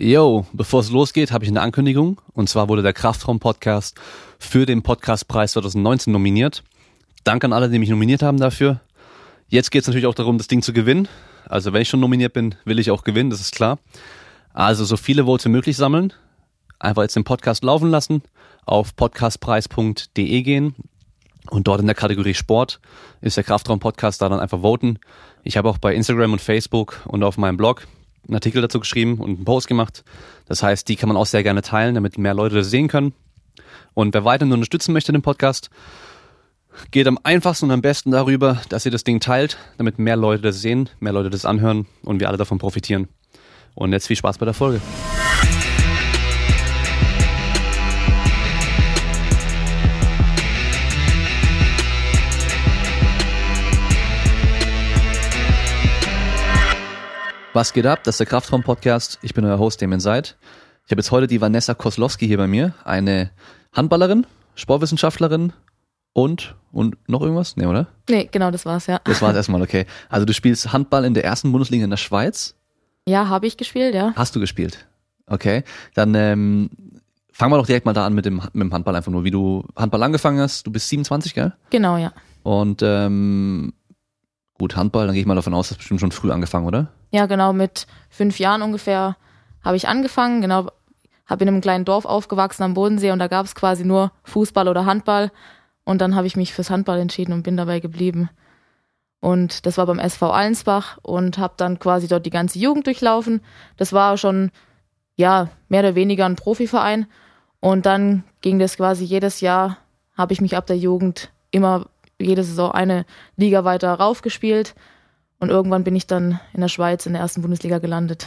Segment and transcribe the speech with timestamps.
[0.00, 2.20] Yo, bevor es losgeht, habe ich eine Ankündigung.
[2.32, 3.96] Und zwar wurde der Kraftraum-Podcast
[4.38, 6.62] für den Podcastpreis 2019 nominiert.
[7.24, 8.80] Danke an alle, die mich nominiert haben dafür.
[9.48, 11.08] Jetzt geht es natürlich auch darum, das Ding zu gewinnen.
[11.46, 13.80] Also wenn ich schon nominiert bin, will ich auch gewinnen, das ist klar.
[14.54, 16.12] Also so viele Votes wie möglich sammeln.
[16.78, 18.22] Einfach jetzt den Podcast laufen lassen,
[18.66, 20.76] auf podcastpreis.de gehen
[21.50, 22.78] und dort in der Kategorie Sport
[23.20, 25.00] ist der Kraftraum-Podcast da dann einfach voten.
[25.42, 27.88] Ich habe auch bei Instagram und Facebook und auf meinem Blog
[28.26, 30.04] einen Artikel dazu geschrieben und einen Post gemacht.
[30.46, 33.14] Das heißt, die kann man auch sehr gerne teilen, damit mehr Leute das sehen können.
[33.94, 35.70] Und wer weiterhin unterstützen möchte den Podcast,
[36.90, 40.42] geht am einfachsten und am besten darüber, dass ihr das Ding teilt, damit mehr Leute
[40.42, 43.08] das sehen, mehr Leute das anhören und wir alle davon profitieren.
[43.74, 44.80] Und jetzt viel Spaß bei der Folge.
[57.58, 58.04] Was geht ab?
[58.04, 59.18] Das ist der Kraftraum-Podcast.
[59.20, 60.36] Ich bin euer Host, Damien Seid.
[60.86, 63.32] Ich habe jetzt heute die Vanessa Koslowski hier bei mir, eine
[63.72, 65.52] Handballerin, Sportwissenschaftlerin
[66.12, 67.56] und, und noch irgendwas?
[67.56, 67.88] Nee, oder?
[68.08, 69.00] Nee, genau, das war's, ja.
[69.02, 69.86] Das war's erstmal, okay.
[70.08, 72.54] Also du spielst Handball in der ersten Bundesliga in der Schweiz?
[73.08, 74.12] Ja, habe ich gespielt, ja.
[74.14, 74.86] Hast du gespielt?
[75.26, 75.64] Okay.
[75.94, 76.70] Dann ähm,
[77.32, 79.32] fangen wir doch direkt mal da an mit dem, mit dem Handball einfach nur, wie
[79.32, 80.64] du Handball angefangen hast.
[80.64, 81.54] Du bist 27, gell?
[81.70, 82.12] Genau, ja.
[82.44, 83.72] Und ähm,
[84.54, 86.92] gut, Handball, dann gehe ich mal davon aus, das bestimmt schon früh angefangen, oder?
[87.10, 89.16] Ja, genau, mit fünf Jahren ungefähr
[89.62, 90.40] habe ich angefangen.
[90.40, 90.68] Genau,
[91.26, 94.68] habe in einem kleinen Dorf aufgewachsen am Bodensee und da gab es quasi nur Fußball
[94.68, 95.30] oder Handball.
[95.84, 98.28] Und dann habe ich mich fürs Handball entschieden und bin dabei geblieben.
[99.20, 103.40] Und das war beim SV Allensbach und habe dann quasi dort die ganze Jugend durchlaufen.
[103.76, 104.50] Das war schon,
[105.16, 107.06] ja, mehr oder weniger ein Profiverein.
[107.60, 109.78] Und dann ging das quasi jedes Jahr,
[110.16, 111.86] habe ich mich ab der Jugend immer
[112.20, 113.04] jede Saison eine
[113.36, 114.74] Liga weiter raufgespielt.
[115.38, 118.26] Und irgendwann bin ich dann in der Schweiz in der ersten Bundesliga gelandet.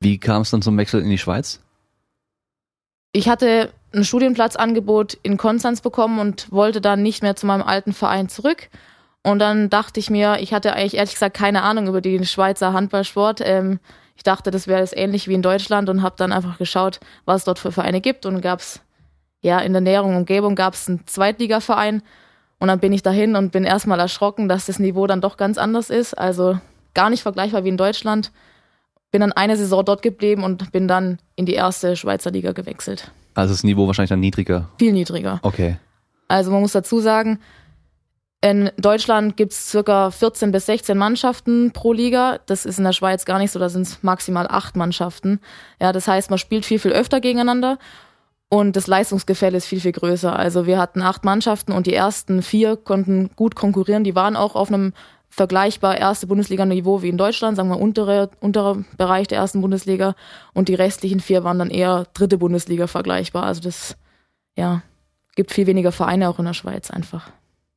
[0.00, 1.60] Wie kam es dann zum Wechsel in die Schweiz?
[3.12, 7.92] Ich hatte ein Studienplatzangebot in Konstanz bekommen und wollte dann nicht mehr zu meinem alten
[7.92, 8.68] Verein zurück.
[9.22, 12.72] Und dann dachte ich mir, ich hatte eigentlich ehrlich gesagt keine Ahnung über den Schweizer
[12.72, 13.40] Handballsport.
[13.42, 13.80] Ähm,
[14.14, 17.42] ich dachte, das wäre das ähnlich wie in Deutschland und habe dann einfach geschaut, was
[17.42, 18.26] es dort für Vereine gibt.
[18.26, 18.80] Und gab es,
[19.40, 22.02] ja, in der näheren Umgebung gab es einen Zweitligaverein.
[22.58, 25.58] Und dann bin ich dahin und bin erstmal erschrocken, dass das Niveau dann doch ganz
[25.58, 26.14] anders ist.
[26.14, 26.58] Also
[26.94, 28.32] gar nicht vergleichbar wie in Deutschland.
[29.10, 33.10] Bin dann eine Saison dort geblieben und bin dann in die erste Schweizer Liga gewechselt.
[33.34, 34.68] Also das Niveau wahrscheinlich dann niedriger.
[34.78, 35.38] Viel niedriger.
[35.42, 35.78] Okay.
[36.26, 37.38] Also man muss dazu sagen,
[38.40, 42.38] in Deutschland gibt es circa 14 bis 16 Mannschaften pro Liga.
[42.46, 45.40] Das ist in der Schweiz gar nicht so, da sind es maximal acht Mannschaften.
[45.80, 47.78] Ja, das heißt, man spielt viel, viel öfter gegeneinander
[48.50, 50.36] und das Leistungsgefälle ist viel, viel größer.
[50.36, 54.04] Also wir hatten acht Mannschaften und die ersten vier konnten gut konkurrieren.
[54.04, 54.94] Die waren auch auf einem
[55.28, 60.14] vergleichbar erste Bundesliga-Niveau wie in Deutschland, sagen wir untere, unterer Bereich der ersten Bundesliga.
[60.54, 63.44] Und die restlichen vier waren dann eher dritte Bundesliga vergleichbar.
[63.44, 63.96] Also das,
[64.56, 64.82] ja,
[65.36, 67.30] gibt viel weniger Vereine auch in der Schweiz einfach.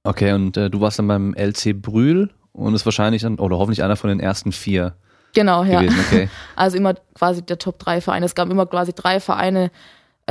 [0.04, 3.84] Okay, und äh, du warst dann beim LC Brühl und ist wahrscheinlich dann, oder hoffentlich
[3.84, 4.96] einer von den ersten vier.
[5.34, 5.82] Genau, ja.
[5.82, 6.30] Gewesen, okay.
[6.56, 8.26] Also immer quasi der Top 3 Vereine.
[8.26, 9.70] Es gab immer quasi drei Vereine,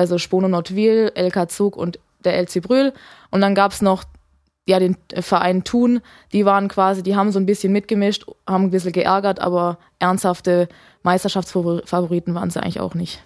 [0.01, 2.93] also Spono Nordwil, LK Zug und der LC Brühl.
[3.31, 4.05] Und dann gab es noch
[4.67, 6.01] ja, den Verein Thun,
[6.33, 10.69] die waren quasi, die haben so ein bisschen mitgemischt, haben ein bisschen geärgert, aber ernsthafte
[11.03, 13.23] Meisterschaftsfavoriten waren sie eigentlich auch nicht.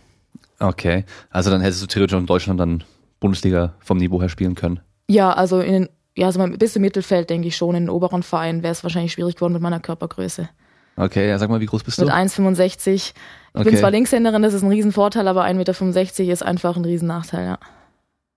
[0.59, 2.85] Okay, also dann hättest du theoretisch in Deutschland dann
[3.21, 4.81] Bundesliga vom Niveau her spielen können.
[5.09, 7.75] Ja, also in ja, also bis im Mittelfeld denke ich schon.
[7.75, 10.49] In den oberen Vereinen wäre es wahrscheinlich schwierig geworden mit meiner Körpergröße.
[10.97, 12.05] Okay, ja, sag mal, wie groß bist du?
[12.05, 12.93] Mit 1,65.
[12.93, 13.15] Ich
[13.53, 13.71] okay.
[13.71, 17.59] bin zwar Linkshänderin, das ist ein Riesenvorteil, aber 1,65 Meter ist einfach ein Riesennachteil, ja.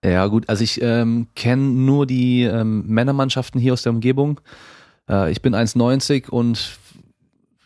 [0.04, 4.40] Ja, gut, also ich ähm, kenne nur die ähm, Männermannschaften hier aus der Umgebung.
[5.10, 6.78] Äh, ich bin 1,90 und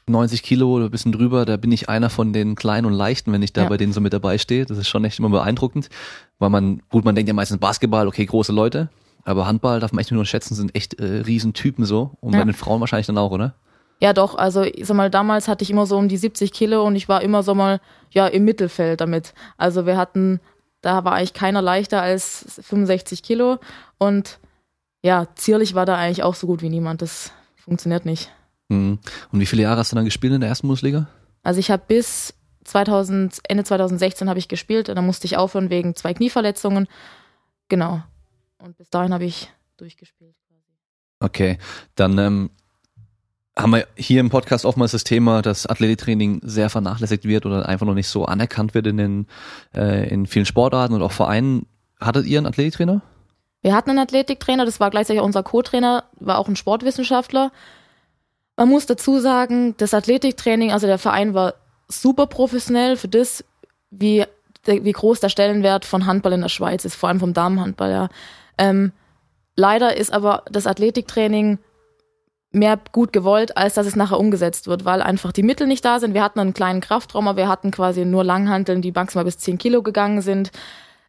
[0.07, 3.31] 90 Kilo oder ein bisschen drüber, da bin ich einer von den kleinen und leichten,
[3.31, 3.69] wenn ich da ja.
[3.69, 4.65] bei denen so mit dabei stehe.
[4.65, 5.89] Das ist schon echt immer beeindruckend,
[6.39, 8.89] weil man, gut, man denkt ja meistens Basketball, okay, große Leute,
[9.23, 12.39] aber Handball darf man echt nur schätzen, sind echt äh, Riesentypen so und ja.
[12.39, 13.55] bei den Frauen wahrscheinlich dann auch, oder?
[14.01, 14.35] Ja, doch.
[14.35, 17.07] Also, ich sag mal, damals hatte ich immer so um die 70 Kilo und ich
[17.07, 17.79] war immer so mal,
[18.09, 19.33] ja, im Mittelfeld damit.
[19.57, 20.39] Also, wir hatten,
[20.81, 23.59] da war eigentlich keiner leichter als 65 Kilo
[23.99, 24.39] und
[25.03, 27.01] ja, zierlich war da eigentlich auch so gut wie niemand.
[27.01, 28.31] Das funktioniert nicht.
[28.69, 28.99] Mhm.
[29.31, 31.07] Und wie viele Jahre hast du dann gespielt in der ersten Bundesliga?
[31.43, 32.33] Also, ich habe bis
[32.63, 34.89] 2000, Ende 2016 habe ich gespielt.
[34.89, 36.87] Dann musste ich aufhören wegen zwei Knieverletzungen.
[37.69, 38.01] Genau.
[38.57, 40.35] Und bis dahin habe ich durchgespielt.
[41.19, 41.59] Okay,
[41.93, 42.49] dann ähm,
[43.57, 47.85] haben wir hier im Podcast oftmals das Thema, dass Athletiktraining sehr vernachlässigt wird oder einfach
[47.85, 49.27] noch nicht so anerkannt wird in den
[49.75, 51.65] äh, in vielen Sportarten und auch Vereinen.
[51.99, 53.01] Hattet ihr einen Athletiktrainer?
[53.61, 57.51] Wir hatten einen Athletiktrainer, das war gleichzeitig unser Co-Trainer, war auch ein Sportwissenschaftler.
[58.55, 61.53] Man muss dazu sagen, das Athletiktraining, also der Verein war
[61.87, 63.43] super professionell für das,
[63.91, 64.25] wie,
[64.65, 68.09] wie groß der Stellenwert von Handball in der Schweiz ist, vor allem vom Damenhandball, ja.
[68.57, 68.93] Ähm,
[69.55, 71.59] leider ist aber das Athletiktraining
[72.51, 75.99] mehr gut gewollt, als dass es nachher umgesetzt wird, weil einfach die Mittel nicht da
[75.99, 76.13] sind.
[76.13, 79.57] Wir hatten einen kleinen Kraftraum, aber wir hatten quasi nur Langhanteln, die maximal bis 10
[79.57, 80.51] Kilo gegangen sind.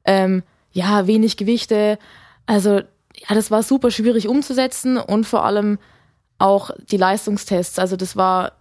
[0.05, 1.99] Ähm, ja, wenig Gewichte.
[2.47, 5.79] Also, ja, das war super schwierig umzusetzen und vor allem
[6.39, 7.79] auch die Leistungstests.
[7.79, 8.53] Also, das war,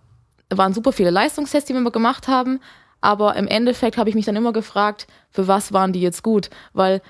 [0.49, 2.59] waren super viele Leistungstests, die wir gemacht haben.
[2.99, 6.49] Aber im Endeffekt habe ich mich dann immer gefragt, für was waren die jetzt gut?
[6.73, 7.01] Weil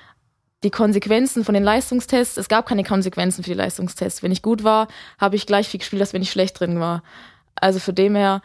[0.63, 4.22] die Konsequenzen von den Leistungstests, es gab keine Konsequenzen für die Leistungstests.
[4.22, 4.88] Wenn ich gut war,
[5.19, 7.04] habe ich gleich viel gespielt, als wenn ich schlecht drin war.
[7.56, 8.42] Also für dem her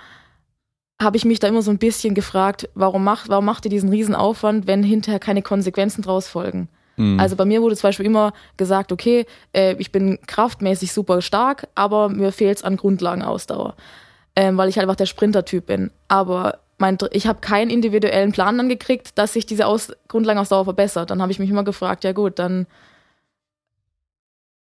[1.01, 3.91] habe ich mich da immer so ein bisschen gefragt, warum macht, warum macht ihr diesen
[3.91, 6.69] riesen Aufwand, wenn hinterher keine Konsequenzen draus folgen?
[6.97, 7.21] Mhm.
[7.21, 11.69] Also bei mir wurde zum Beispiel immer gesagt, okay, äh, ich bin kraftmäßig super stark,
[11.75, 13.77] aber mir fehlt es an Grundlagenausdauer,
[14.35, 15.91] ähm, weil ich halt einfach der Sprintertyp bin.
[16.09, 21.11] Aber mein, ich habe keinen individuellen Plan dann gekriegt, dass sich diese Aus Grundlagenausdauer verbessert.
[21.11, 22.67] Dann habe ich mich immer gefragt, ja gut, dann.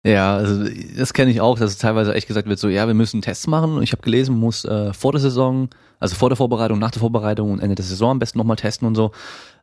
[0.06, 2.94] Ja, also das kenne ich auch, dass es teilweise echt gesagt wird, so ja, wir
[2.94, 3.76] müssen Tests machen.
[3.76, 7.00] Und ich habe gelesen, muss äh, vor der Saison, also vor der Vorbereitung, nach der
[7.00, 9.12] Vorbereitung und Ende der Saison am besten nochmal testen und so.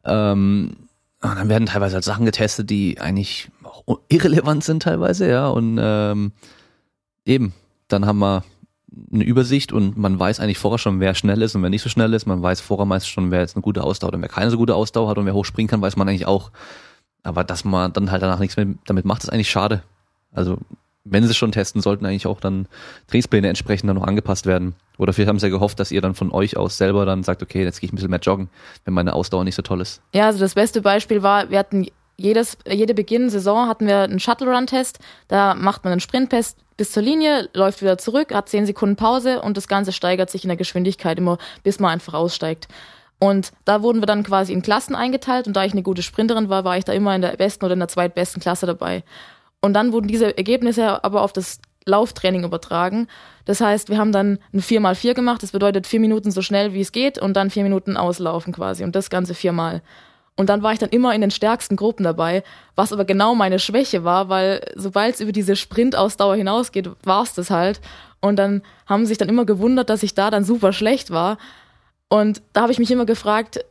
[0.03, 0.87] Ähm,
[1.21, 5.47] und dann werden teilweise halt Sachen getestet, die eigentlich auch irrelevant sind teilweise, ja.
[5.47, 6.31] Und ähm,
[7.23, 7.53] eben,
[7.87, 8.43] dann haben wir
[9.13, 11.89] eine Übersicht und man weiß eigentlich vorher schon, wer schnell ist und wer nicht so
[11.89, 12.25] schnell ist.
[12.25, 14.57] Man weiß vorher meist schon, wer jetzt eine gute Ausdauer hat und wer keine so
[14.57, 16.51] gute Ausdauer hat und wer hochspringen kann, weiß man eigentlich auch.
[17.23, 19.83] Aber dass man dann halt danach nichts mehr damit macht, ist eigentlich schade.
[20.33, 20.57] Also
[21.03, 22.67] wenn sie schon testen, sollten eigentlich auch dann
[23.07, 24.75] Trainingspläne entsprechend dann noch angepasst werden.
[24.97, 27.41] Oder vielleicht haben sie ja gehofft, dass ihr dann von euch aus selber dann sagt,
[27.41, 28.49] okay, jetzt gehe ich ein bisschen mehr joggen,
[28.85, 30.01] wenn meine Ausdauer nicht so toll ist.
[30.13, 31.87] Ja, also das beste Beispiel war, wir hatten
[32.17, 34.99] jedes, jede Beginn Saison hatten wir einen Shuttle-Run-Test.
[35.27, 39.43] Da macht man einen Sprint-Test bis zur Linie, läuft wieder zurück, hat zehn Sekunden Pause
[39.43, 42.67] und das Ganze steigert sich in der Geschwindigkeit immer, bis man einfach aussteigt.
[43.19, 46.49] Und da wurden wir dann quasi in Klassen eingeteilt und da ich eine gute Sprinterin
[46.49, 49.03] war, war ich da immer in der besten oder in der zweitbesten Klasse dabei.
[49.61, 53.07] Und dann wurden diese Ergebnisse aber auf das Lauftraining übertragen.
[53.45, 55.43] Das heißt, wir haben dann ein 4x4 gemacht.
[55.43, 58.83] Das bedeutet vier Minuten so schnell wie es geht und dann vier Minuten auslaufen quasi.
[58.83, 59.83] Und das Ganze viermal.
[60.37, 62.43] Und dann war ich dann immer in den stärksten Gruppen dabei,
[62.75, 67.33] was aber genau meine Schwäche war, weil sobald es über diese Sprintausdauer hinausgeht, war es
[67.33, 67.81] das halt.
[68.21, 71.37] Und dann haben sich dann immer gewundert, dass ich da dann super schlecht war.
[72.07, 73.63] Und da habe ich mich immer gefragt,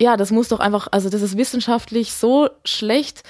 [0.00, 3.22] ja, das muss doch einfach, also das ist wissenschaftlich so schlecht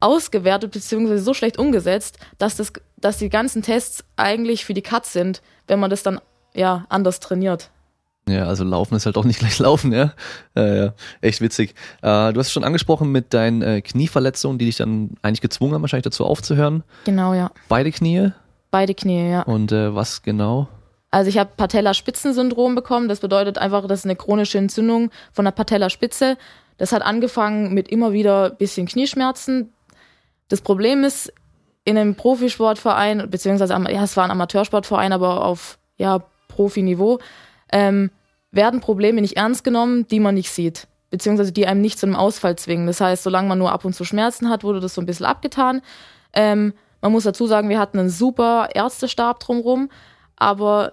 [0.00, 5.12] ausgewertet beziehungsweise so schlecht umgesetzt, dass das, dass die ganzen Tests eigentlich für die Katz
[5.12, 6.20] sind, wenn man das dann
[6.54, 7.70] ja anders trainiert.
[8.28, 10.12] Ja, also laufen ist halt auch nicht gleich laufen, ja.
[10.54, 10.94] Ja, ja.
[11.20, 11.74] Echt witzig.
[12.02, 15.74] Äh, du hast es schon angesprochen mit deinen äh, Knieverletzungen, die dich dann eigentlich gezwungen
[15.74, 16.84] haben, wahrscheinlich dazu aufzuhören.
[17.04, 17.50] Genau, ja.
[17.68, 18.30] Beide Knie?
[18.70, 19.42] Beide Knie, ja.
[19.42, 20.68] Und äh, was genau?
[21.10, 23.08] Also ich habe Patellaspitzensyndrom bekommen.
[23.08, 26.36] Das bedeutet einfach, das ist eine chronische Entzündung von der Patellaspitze.
[26.76, 29.72] Das hat angefangen mit immer wieder bisschen Knieschmerzen.
[30.48, 31.32] Das Problem ist,
[31.84, 37.20] in einem Profisportverein, beziehungsweise ja, es war ein Amateursportverein, aber auf ja, Profiniveau,
[37.74, 38.10] ähm,
[38.52, 42.14] werden Probleme nicht ernst genommen, die man nicht sieht, beziehungsweise die einem nicht zu einem
[42.14, 42.86] Ausfall zwingen.
[42.86, 45.26] Das heißt, solange man nur ab und zu Schmerzen hat, wurde das so ein bisschen
[45.26, 45.82] abgetan.
[46.32, 46.72] Ähm,
[47.02, 49.90] man muss dazu sagen, wir hatten einen super Ärztestab drumherum,
[50.36, 50.92] aber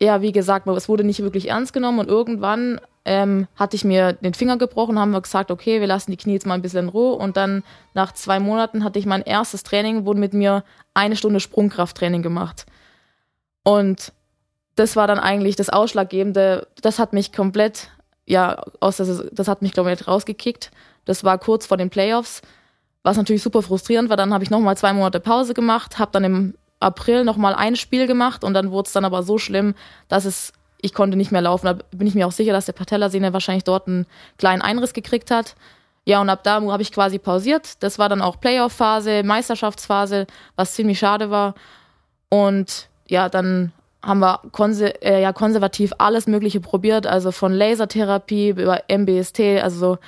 [0.00, 4.12] ja, wie gesagt, es wurde nicht wirklich ernst genommen und irgendwann ähm, hatte ich mir
[4.14, 6.86] den Finger gebrochen, haben wir gesagt, okay, wir lassen die Knie jetzt mal ein bisschen
[6.86, 7.62] in Ruhe und dann
[7.94, 12.66] nach zwei Monaten hatte ich mein erstes Training, wurde mit mir eine Stunde Sprungkrafttraining gemacht.
[13.62, 14.12] Und
[14.76, 16.68] das war dann eigentlich das Ausschlaggebende.
[16.82, 17.90] Das hat mich komplett,
[18.26, 20.70] ja, aus das, das hat mich komplett rausgekickt.
[21.06, 22.42] Das war kurz vor den Playoffs,
[23.02, 24.16] was natürlich super frustrierend war.
[24.16, 28.06] Dann habe ich nochmal zwei Monate Pause gemacht, habe dann im April nochmal ein Spiel
[28.06, 29.74] gemacht und dann wurde es dann aber so schlimm,
[30.08, 30.52] dass es,
[30.82, 31.66] ich konnte nicht mehr laufen.
[31.66, 34.06] Da bin ich mir auch sicher, dass der Patellasehne wahrscheinlich dort einen
[34.36, 35.56] kleinen Einriss gekriegt hat.
[36.04, 37.82] Ja, und ab da habe ich quasi pausiert.
[37.82, 41.54] Das war dann auch Playoff-Phase, Meisterschaftsphase, was ziemlich schade war.
[42.28, 43.72] Und ja, dann
[44.06, 49.78] haben wir konse äh, ja, konservativ alles Mögliche probiert, also von Lasertherapie über MBST, also
[49.78, 49.98] so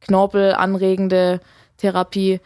[0.00, 1.40] knorpelanregende
[1.76, 2.40] Therapie,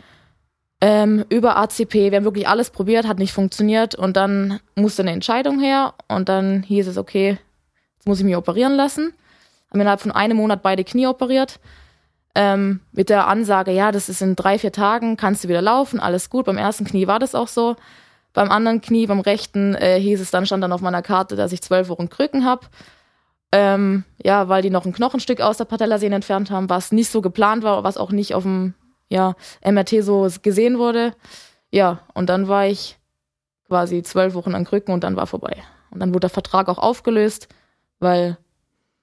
[0.80, 2.10] ähm, über ACP.
[2.10, 6.28] Wir haben wirklich alles probiert, hat nicht funktioniert und dann musste eine Entscheidung her und
[6.28, 7.38] dann hieß es, okay,
[7.96, 9.12] jetzt muss ich mich operieren lassen.
[9.70, 11.58] Haben innerhalb von einem Monat beide Knie operiert.
[12.34, 15.98] Ähm, mit der Ansage, ja, das ist in drei, vier Tagen, kannst du wieder laufen,
[15.98, 16.44] alles gut.
[16.44, 17.74] Beim ersten Knie war das auch so.
[18.38, 21.50] Beim anderen Knie, beim rechten, äh, hieß es dann, stand dann auf meiner Karte, dass
[21.50, 22.68] ich zwölf Wochen Krücken habe.
[23.50, 27.20] Ähm, ja, weil die noch ein Knochenstück aus der Patellasehne entfernt haben, was nicht so
[27.20, 28.74] geplant war, was auch nicht auf dem
[29.08, 31.16] ja, MRT so gesehen wurde.
[31.72, 33.00] Ja, und dann war ich
[33.66, 35.56] quasi zwölf Wochen an Krücken und dann war vorbei.
[35.90, 37.48] Und dann wurde der Vertrag auch aufgelöst,
[37.98, 38.38] weil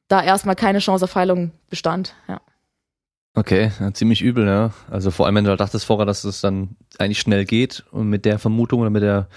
[0.08, 2.16] da erstmal keine Chance auf Heilung bestand.
[2.30, 2.40] Ja.
[3.36, 4.72] Okay, ja, ziemlich übel, ja.
[4.90, 8.08] Also vor allem, wenn du halt dachtest vorher, dass es dann eigentlich schnell geht und
[8.10, 9.28] mit der Vermutung oder mit der,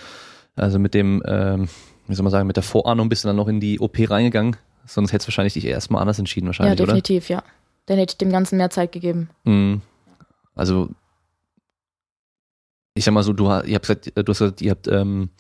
[0.55, 1.69] also mit dem, ähm,
[2.07, 4.57] wie soll man sagen, mit der Vorahnung bist du dann noch in die OP reingegangen.
[4.87, 6.87] Sonst hättest du wahrscheinlich dich erstmal anders entschieden, Ja, wahrscheinlich, oder?
[6.93, 7.43] definitiv, ja.
[7.87, 9.31] Dann hätte ich dem Ganzen mehr Zeit gegeben.
[9.45, 9.83] Mhm.
[10.55, 10.89] Also,
[12.95, 15.31] ich sag mal so, du, ha- ihr habt gesagt, du hast gesagt, ihr habt ähm,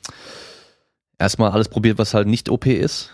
[1.18, 3.12] erstmal alles probiert, was halt nicht OP ist,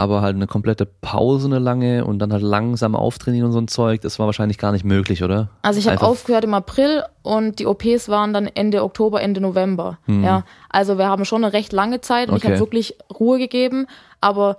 [0.00, 3.68] aber halt eine komplette Pause, eine lange und dann halt langsam auftrainieren und so ein
[3.68, 5.50] Zeug, das war wahrscheinlich gar nicht möglich, oder?
[5.62, 9.98] Also ich habe aufgehört im April und die OPs waren dann Ende Oktober, Ende November.
[10.06, 10.24] Mhm.
[10.24, 12.54] Ja, also wir haben schon eine recht lange Zeit und ich Okay.
[12.54, 13.86] habe wirklich Ruhe gegeben,
[14.20, 14.56] aber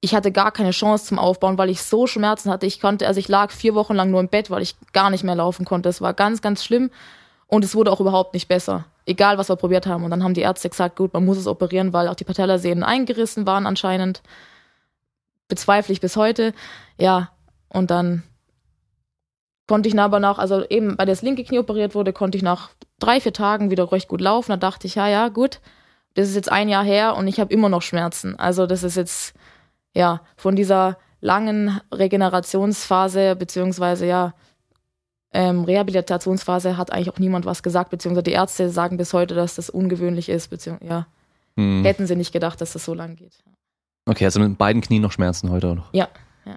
[0.00, 2.66] ich hatte gar keine Chance zum Aufbauen, weil ich so Schmerzen hatte.
[2.66, 5.24] Ich konnte, also ich lag vier Wochen lang nur im Bett, weil ich gar nicht
[5.24, 5.88] mehr laufen konnte.
[5.88, 6.90] Es war ganz, ganz schlimm
[7.48, 8.84] und es wurde auch überhaupt nicht besser.
[9.06, 10.04] Egal, was wir probiert haben.
[10.04, 12.84] Und dann haben die Ärzte gesagt, gut, man muss es operieren, weil auch die Patellasehnen
[12.84, 14.22] eingerissen waren anscheinend.
[15.48, 16.52] Bezweifle ich bis heute.
[16.98, 17.30] Ja,
[17.68, 18.22] und dann
[19.66, 22.44] konnte ich dann aber nach, also eben bei das linke Knie operiert wurde, konnte ich
[22.44, 24.50] nach drei, vier Tagen wieder recht gut laufen.
[24.50, 25.60] Da dachte ich, ja, ja, gut,
[26.14, 28.38] das ist jetzt ein Jahr her und ich habe immer noch Schmerzen.
[28.38, 29.34] Also das ist jetzt,
[29.94, 34.34] ja, von dieser langen Regenerationsphase, beziehungsweise ja,
[35.32, 39.56] ähm, Rehabilitationsphase hat eigentlich auch niemand was gesagt, beziehungsweise die Ärzte sagen bis heute, dass
[39.56, 41.06] das ungewöhnlich ist, beziehungsweise ja,
[41.58, 41.84] Mhm.
[41.84, 43.42] hätten sie nicht gedacht, dass das so lang geht.
[44.08, 45.92] Okay, also mit beiden Knien noch Schmerzen heute auch noch.
[45.92, 46.08] Ja,
[46.46, 46.54] ja.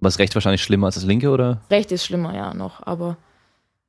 [0.00, 1.60] Aber ist recht wahrscheinlich schlimmer als das linke, oder?
[1.70, 3.16] Recht ist schlimmer, ja, noch, aber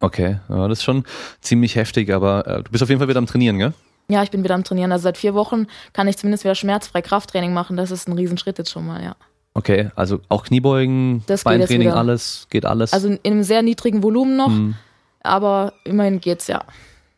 [0.02, 1.06] Okay, ja, das ist schon
[1.42, 3.74] ziemlich heftig, aber äh, du bist auf jeden Fall wieder am Trainieren, gell?
[4.10, 4.92] ja, ich bin wieder am Trainieren.
[4.92, 7.76] Also seit vier Wochen kann ich zumindest wieder schmerzfrei Krafttraining machen.
[7.78, 9.16] Das ist ein Riesenschritt jetzt schon mal, ja.
[9.56, 12.92] Okay, also auch Kniebeugen, Das Beintraining, alles, geht alles.
[12.94, 14.76] Also in einem sehr niedrigen Volumen noch, Mhm.
[15.24, 16.66] aber immerhin geht's ja.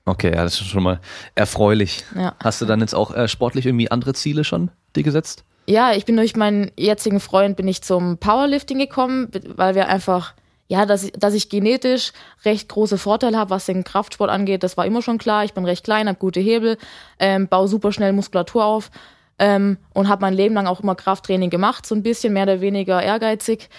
[0.06, 1.02] Okay, ja, das ist schon mal
[1.36, 2.06] erfreulich.
[2.16, 2.36] ja.
[2.42, 5.44] Hast du dann jetzt auch äh, sportlich irgendwie andere Ziele schon dir gesetzt?
[5.70, 10.34] Ja, ich bin durch meinen jetzigen Freund bin ich zum Powerlifting gekommen, weil wir einfach,
[10.70, 12.14] ja, dass ich, dass ich genetisch
[12.46, 14.64] recht große Vorteile habe, was den Kraftsport angeht.
[14.64, 15.44] Das war immer schon klar.
[15.44, 16.78] Ich bin recht klein, habe gute Hebel,
[17.20, 18.92] ähm, baue super schnell Muskulatur auf
[19.40, 22.62] ähm, und habe mein Leben lang auch immer Krafttraining gemacht, so ein bisschen mehr oder
[22.62, 23.70] weniger ehrgeizig.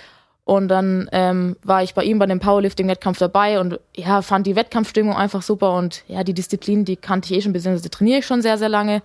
[0.44, 4.56] Und dann ähm, war ich bei ihm bei dem Powerlifting-Wettkampf dabei und ja, fand die
[4.56, 8.26] Wettkampfstimmung einfach super und ja, die Disziplin, die kannte ich eh schon, beziehungsweise trainiere ich
[8.26, 9.02] schon sehr, sehr lange.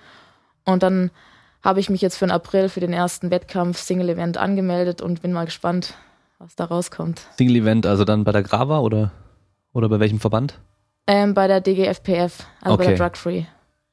[0.66, 1.12] Und dann
[1.64, 5.22] habe ich mich jetzt für den April für den ersten Wettkampf Single Event angemeldet und
[5.22, 5.94] bin mal gespannt,
[6.40, 7.22] was da rauskommt.
[7.38, 9.12] Single Event, also dann bei der Grava oder,
[9.72, 10.60] oder bei welchem Verband?
[11.08, 12.96] Ähm, bei der DGFPF, also bei Okay.
[12.96, 13.44] der Drug Free.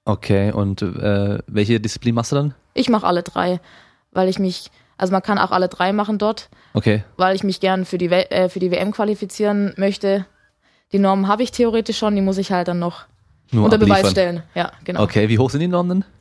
[0.05, 2.55] Okay, und äh, welche Disziplin machst du dann?
[2.75, 3.61] Ich mache alle drei,
[4.12, 7.61] weil ich mich, also man kann auch alle drei machen dort, Okay, weil ich mich
[7.61, 10.27] gern für die, We äh, für die WM qualifizieren möchte.
[10.93, 13.07] Die Normen habe ich theoretisch schon, die muss ich halt dann noch
[13.53, 13.99] nur unter abliefern.
[14.03, 14.43] Beweis stellen.
[14.55, 15.03] Ja, genau.
[15.03, 16.20] Okay, wie hoch sind die Normen Ah,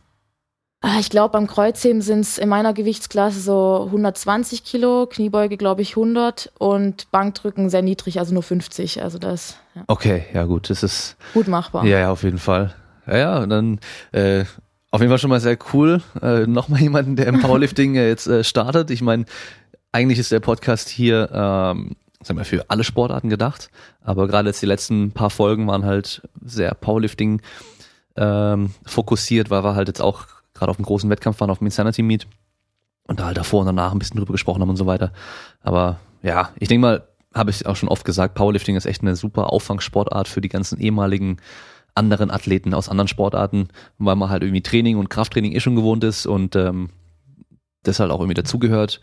[1.00, 5.92] Ich glaube, beim Kreuzheben sind es in meiner Gewichtsklasse so 120 Kilo, Kniebeuge glaube ich
[5.92, 9.04] 100 und Bankdrücken sehr niedrig, also nur 50.
[9.04, 9.84] Also das ja?
[9.88, 11.84] Okay, ja gut, das ist gut machbar.
[11.86, 12.74] Ja, ja, auf jeden Fall.
[13.08, 13.80] Ja, ja, dann
[14.14, 14.46] äh,
[14.92, 16.02] auf jeden Fall schon mal sehr cool.
[16.22, 18.90] Äh, Nochmal jemanden, der im Powerlifting äh, jetzt äh, startet.
[18.90, 19.26] Ich meine,
[19.92, 23.70] eigentlich ist der Podcast hier, ähm, sagen wir, für alle Sportarten gedacht.
[24.02, 27.42] Aber gerade jetzt die letzten paar Folgen waren halt sehr Powerlifting
[28.16, 30.26] ähm, fokussiert, weil wir halt jetzt auch
[30.60, 32.28] gerade auf einem großen Wettkampf waren, auf dem Insanity Meet.
[33.08, 35.12] Und da halt davor und danach ein bisschen drüber gesprochen haben und so weiter.
[35.62, 39.16] Aber ja, ich denke mal, habe ich auch schon oft gesagt, Powerlifting ist echt eine
[39.16, 41.38] super Auffangsportart für die ganzen ehemaligen
[41.96, 46.04] anderen Athleten aus anderen Sportarten, weil man halt irgendwie Training und Krafttraining eh schon gewohnt
[46.04, 46.90] ist und ähm,
[47.84, 49.02] das halt auch irgendwie dazugehört.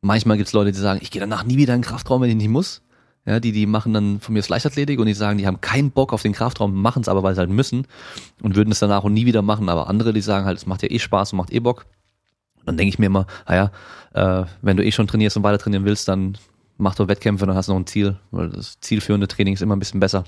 [0.00, 2.36] Manchmal gibt's Leute, die sagen, ich gehe danach nie wieder in den Kraftraum, wenn ich
[2.36, 2.82] nicht muss.
[3.24, 5.92] Ja, die, die machen dann von mir das Leichtathletik und die sagen, die haben keinen
[5.92, 7.86] Bock auf den Kraftraum, machen es aber, weil sie halt müssen
[8.42, 9.68] und würden es danach auch nie wieder machen.
[9.68, 11.86] Aber andere, die sagen halt, es macht ja eh Spaß und macht eh Bock.
[12.58, 13.70] Und dann denke ich mir immer, naja,
[14.12, 16.36] äh, wenn du eh schon trainierst und weiter trainieren willst, dann
[16.78, 19.62] mach doch Wettkämpfe und dann hast du noch ein Ziel, weil das zielführende Training ist
[19.62, 20.24] immer ein bisschen besser.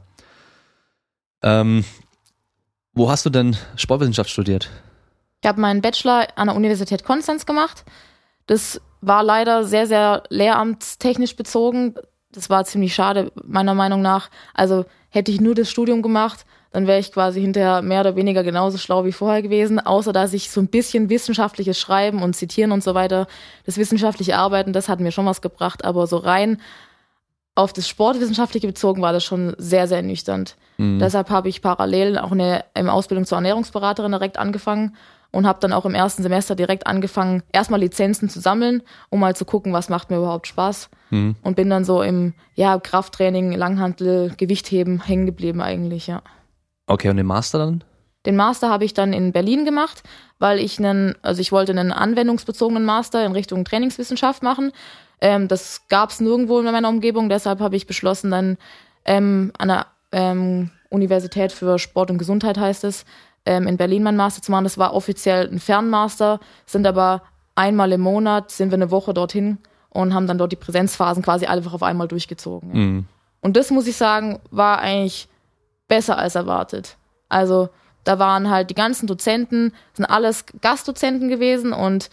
[1.43, 1.85] Ähm,
[2.93, 4.71] wo hast du denn Sportwissenschaft studiert?
[5.43, 7.85] Ich habe meinen Bachelor an der Universität Konstanz gemacht.
[8.47, 11.97] Das war leider sehr, sehr lehramtstechnisch bezogen.
[12.35, 14.31] Das war ziemlich schade, meiner Meinung nach.
[14.53, 18.43] Also hätte ich nur das Studium gemacht, dann wäre ich quasi hinterher mehr oder weniger
[18.43, 22.73] genauso schlau wie vorher gewesen, außer dass ich so ein bisschen wissenschaftliches Schreiben und Zitieren
[22.73, 23.29] und so weiter,
[23.65, 26.61] das wissenschaftliche Arbeiten, das hat mir schon was gebracht, aber so rein
[27.55, 30.57] auf das Sportwissenschaftliche bezogen war das schon sehr, sehr ernüchternd.
[30.79, 30.99] Hm.
[30.99, 34.97] Deshalb habe ich parallel auch eine, eine Ausbildung zur Ernährungsberaterin direkt angefangen
[35.35, 39.35] und habe dann auch im ersten Semester direkt angefangen, erstmal Lizenzen zu sammeln, um mal
[39.35, 40.89] zu gucken, was macht mir überhaupt Spaß.
[41.11, 41.35] Hm.
[41.43, 46.23] Und bin dann so im ja, Krafttraining, Langhantel, Gewichtheben hängen geblieben eigentlich, ja.
[46.87, 47.85] Okay, und den Master dann?
[48.27, 50.05] Den Master habe ich dann in Berlin gemacht,
[50.39, 54.71] weil ich einen, also ich wollte einen anwendungsbezogenen Master in Richtung Trainingswissenschaft machen.
[55.21, 58.57] Ähm, das gab es nirgendwo in meiner Umgebung, deshalb habe ich beschlossen, dann
[59.05, 63.05] ähm, an der ähm, Universität für Sport und Gesundheit heißt es,
[63.47, 64.65] ähm, in Berlin meinen Master zu machen.
[64.65, 67.23] Das war offiziell ein Fernmaster, sind aber
[67.55, 69.59] einmal im Monat, sind wir eine Woche dorthin
[69.91, 72.69] und haben dann dort die Präsenzphasen quasi einfach auf einmal durchgezogen.
[72.71, 72.77] Ja.
[72.77, 73.07] Mhm.
[73.41, 75.29] Und das muss ich sagen, war eigentlich
[75.87, 76.97] besser als erwartet.
[77.29, 77.69] Also
[78.05, 82.11] da waren halt die ganzen Dozenten, sind alles Gastdozenten gewesen und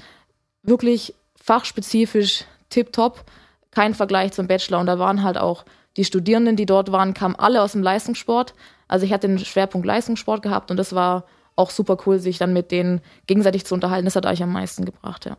[0.63, 3.23] wirklich fachspezifisch tipptopp.
[3.71, 4.79] Kein Vergleich zum Bachelor.
[4.79, 5.63] Und da waren halt auch
[5.97, 8.53] die Studierenden, die dort waren, kamen alle aus dem Leistungssport.
[8.91, 12.53] Also ich hatte den Schwerpunkt Leistungssport gehabt und das war auch super cool, sich dann
[12.53, 14.05] mit denen gegenseitig zu unterhalten.
[14.05, 15.37] Das hat euch am meisten gebracht, ja.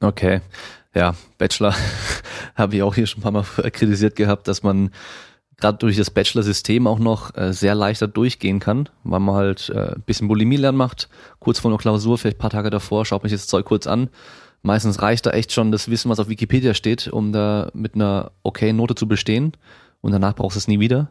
[0.00, 0.40] Okay.
[0.94, 1.74] Ja, Bachelor
[2.54, 3.42] habe ich auch hier schon ein paar Mal
[3.72, 4.90] kritisiert gehabt, dass man
[5.56, 9.94] gerade durch das Bachelor-System auch noch äh, sehr leichter durchgehen kann, weil man halt äh,
[9.94, 13.22] ein bisschen Bulimie lernen macht, kurz vor einer Klausur, vielleicht ein paar Tage davor, schaut
[13.22, 14.10] mich das Zeug kurz an.
[14.62, 18.30] Meistens reicht da echt schon das Wissen, was auf Wikipedia steht, um da mit einer
[18.42, 19.56] okay Note zu bestehen
[20.02, 21.10] und danach brauchst du es nie wieder.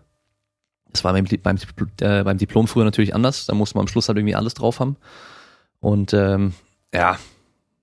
[0.93, 1.57] Das war beim, beim,
[2.01, 4.79] äh, beim Diplom früher natürlich anders, da musste man am Schluss halt irgendwie alles drauf
[4.79, 4.97] haben.
[5.79, 6.53] Und ähm,
[6.93, 7.17] ja,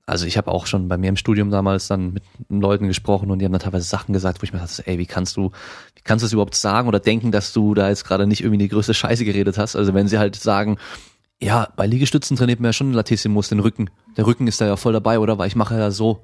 [0.08, 3.40] also ich habe auch schon bei mir im Studium damals dann mit Leuten gesprochen und
[3.40, 5.50] die haben dann teilweise Sachen gesagt, wo ich mir dachte, ey, wie kannst du,
[5.94, 8.58] wie kannst du das überhaupt sagen oder denken, dass du da jetzt gerade nicht irgendwie
[8.58, 9.76] die größte Scheiße geredet hast?
[9.76, 10.78] Also wenn sie halt sagen,
[11.40, 13.90] ja, bei Liegestützen trainiert man ja schon Latissimus, den Rücken.
[14.16, 15.36] Der Rücken ist da ja voll dabei, oder?
[15.36, 16.22] Weil ich mache ja so.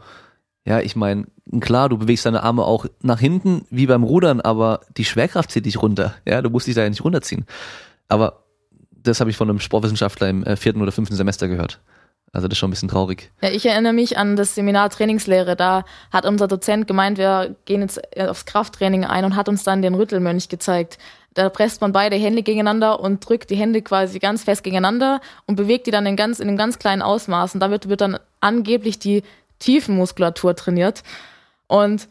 [0.65, 1.27] Ja, ich meine,
[1.61, 5.67] klar, du bewegst deine Arme auch nach hinten, wie beim Rudern, aber die Schwerkraft zieht
[5.67, 6.15] dich runter.
[6.27, 7.45] Ja, du musst dich da ja nicht runterziehen.
[8.09, 8.45] Aber
[8.91, 11.81] das habe ich von einem Sportwissenschaftler im äh, vierten oder fünften Semester gehört.
[12.33, 13.31] Also das ist schon ein bisschen traurig.
[13.43, 15.55] Ja, ich erinnere mich an das Seminar Trainingslehre.
[15.55, 19.63] Da hat unser Dozent gemeint, wir gehen jetzt äh, aufs Krafttraining ein und hat uns
[19.63, 20.99] dann den Rüttelmönch gezeigt.
[21.35, 25.57] Da presst man beide Hände gegeneinander und drückt die Hände quasi ganz fest gegeneinander und
[25.57, 27.55] bewegt die dann in ganz, in einem ganz kleinen Ausmaß.
[27.55, 29.23] Und damit wird dann angeblich die
[29.65, 31.03] Tiefenmuskulatur trainiert.
[31.67, 32.09] Und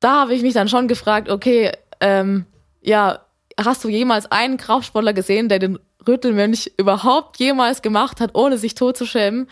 [0.00, 2.46] da habe ich mich dann schon gefragt, okay, ähm,
[2.80, 3.20] ja,
[3.58, 8.74] hast du jemals einen Kraftsportler gesehen, der den Rüttelmönch überhaupt jemals gemacht hat, ohne sich
[8.74, 9.48] totzuschämen.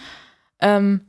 [0.61, 1.01] Ähm,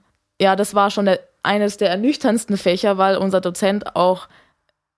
[0.42, 4.28] ja, das war schon der, eines der ernüchterndsten Fächer, weil unser Dozent auch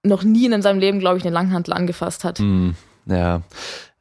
[0.02, 2.40] noch nie in seinem Leben, glaube ich, eine Langhantel angefasst hat.
[2.40, 2.72] Mm,
[3.06, 3.42] ja.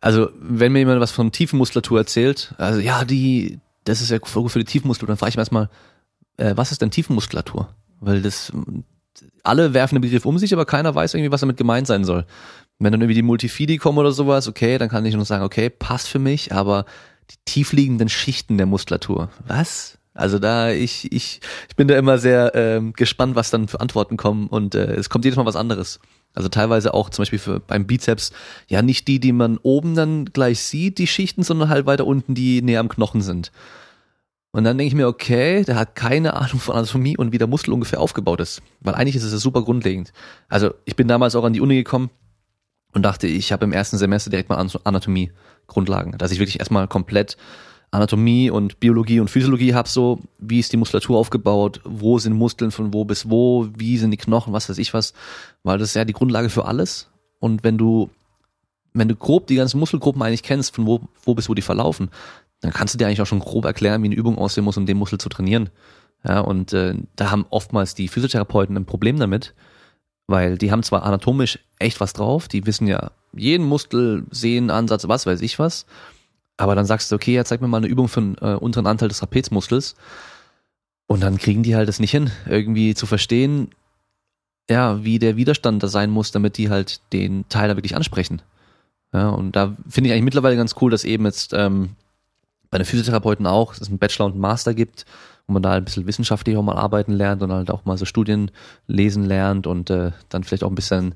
[0.00, 4.58] Also, wenn mir jemand was von Tiefenmuskulatur erzählt, also ja, die, das ist ja für
[4.60, 5.68] die Tiefenmuskulatur, dann frage ich mir erstmal,
[6.38, 7.68] äh, was ist denn Tiefenmuskulatur?
[8.00, 8.52] Weil das,
[9.42, 12.24] alle werfen den Begriff um sich, aber keiner weiß irgendwie, was damit gemeint sein soll.
[12.78, 15.68] Wenn dann irgendwie die Multifidi kommen oder sowas, okay, dann kann ich nur sagen, okay,
[15.68, 16.84] passt für mich, aber
[17.30, 19.98] die tiefliegenden Schichten der Muskulatur, was?
[20.14, 24.16] Also da, ich, ich, ich bin da immer sehr ähm, gespannt, was dann für Antworten
[24.16, 26.00] kommen und äh, es kommt jedes Mal was anderes.
[26.34, 28.32] Also teilweise auch zum Beispiel für, beim Bizeps,
[28.66, 32.34] ja nicht die, die man oben dann gleich sieht, die Schichten, sondern halt weiter unten,
[32.34, 33.52] die näher am Knochen sind.
[34.50, 37.46] Und dann denke ich mir, okay, der hat keine Ahnung von Anatomie und wie der
[37.46, 38.62] Muskel ungefähr aufgebaut ist.
[38.80, 40.12] Weil eigentlich ist es ja super grundlegend.
[40.48, 42.10] Also ich bin damals auch an die Uni gekommen,
[42.92, 45.32] und dachte, ich habe im ersten Semester direkt mal Anatomie
[45.66, 47.36] Grundlagen, dass ich wirklich erstmal komplett
[47.90, 52.70] Anatomie und Biologie und Physiologie habe, so wie ist die Muskulatur aufgebaut, wo sind Muskeln
[52.70, 55.14] von wo bis wo, wie sind die Knochen, was weiß ich was,
[55.62, 57.08] weil das ist ja die Grundlage für alles.
[57.40, 58.10] Und wenn du,
[58.92, 62.10] wenn du grob die ganzen Muskelgruppen eigentlich kennst, von wo, wo bis wo die verlaufen,
[62.60, 64.86] dann kannst du dir eigentlich auch schon grob erklären, wie eine Übung aussehen muss, um
[64.86, 65.70] den Muskel zu trainieren.
[66.26, 69.54] Ja, und äh, da haben oftmals die Physiotherapeuten ein Problem damit,
[70.26, 75.26] weil die haben zwar anatomisch echt was drauf, die wissen ja jeden Muskel, Sehnenansatz, was
[75.26, 75.86] weiß ich was,
[76.56, 78.86] aber dann sagst du, okay, ja, zeig mir mal eine Übung für den äh, unteren
[78.86, 79.94] Anteil des Trapezmuskels
[81.06, 83.70] und dann kriegen die halt das nicht hin, irgendwie zu verstehen,
[84.68, 88.42] ja, wie der Widerstand da sein muss, damit die halt den Teil da wirklich ansprechen.
[89.14, 91.90] Ja, und da finde ich eigentlich mittlerweile ganz cool, dass eben jetzt ähm,
[92.70, 95.06] bei den Physiotherapeuten auch, dass es einen Bachelor und einen Master gibt,
[95.46, 98.04] wo man da ein bisschen wissenschaftlich auch mal arbeiten lernt und halt auch mal so
[98.04, 98.50] Studien
[98.86, 101.14] lesen lernt und äh, dann vielleicht auch ein bisschen,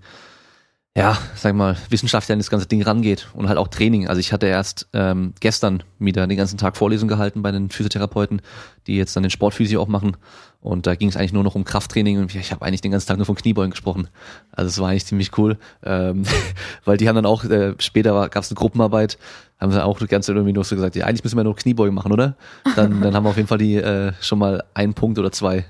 [0.95, 4.09] ja, sag mal, wissenschaftlich an das ganze Ding rangeht und halt auch Training.
[4.09, 8.43] Also ich hatte erst ähm, gestern wieder den ganzen Tag Vorlesungen gehalten bei den Physiotherapeuten,
[8.87, 10.17] die jetzt dann den Sportphysio auch machen
[10.63, 13.09] und da ging es eigentlich nur noch um Krafttraining und ich habe eigentlich den ganzen
[13.09, 14.09] Tag nur von Kniebeugen gesprochen.
[14.53, 16.25] Also es war eigentlich ziemlich cool, ähm,
[16.85, 19.19] weil die haben dann auch, äh, später gab es eine Gruppenarbeit,
[19.59, 21.57] haben sie auch die ganze Zeit irgendwie nur so gesagt, ja, eigentlich müssen wir nur
[21.57, 22.37] Kniebeugen machen, oder?
[22.77, 25.65] Dann, dann haben wir auf jeden Fall die äh, schon mal einen Punkt oder zwei.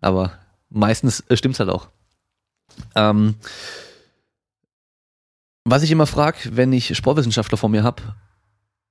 [0.00, 0.32] Aber
[0.68, 1.88] meistens äh, stimmt's halt auch.
[2.94, 3.34] Ähm,
[5.64, 8.02] was ich immer frage, wenn ich Sportwissenschaftler vor mir hab,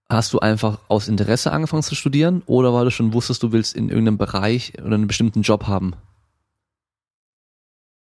[0.09, 3.75] hast du einfach aus Interesse angefangen zu studieren oder weil du schon wusstest, du willst
[3.75, 5.95] in irgendeinem Bereich oder einen bestimmten Job haben?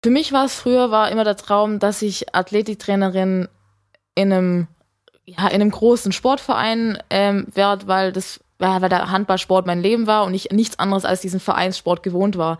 [0.03, 3.47] Für mich war es früher war immer der Traum, dass ich Athletiktrainerin
[4.15, 4.67] in einem
[5.27, 10.23] ja, in einem großen Sportverein ähm, wäre, weil das, weil der Handballsport mein Leben war
[10.23, 12.59] und ich nichts anderes als diesen Vereinssport gewohnt war.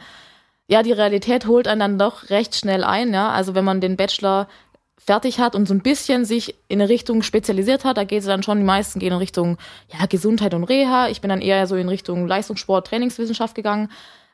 [0.68, 3.30] Ja, die Realität holt einen dann doch recht schnell ein, ja.
[3.30, 4.50] Also wenn man den Bachelor
[4.98, 8.26] fertig hat und so ein bisschen sich in eine Richtung spezialisiert hat, da geht es
[8.26, 9.58] dann schon, die meisten gehen in Richtung
[9.92, 11.08] ja, Gesundheit und Reha.
[11.08, 13.90] Ich bin dann eher so in Richtung Leistungssport, Trainingswissenschaft gegangen.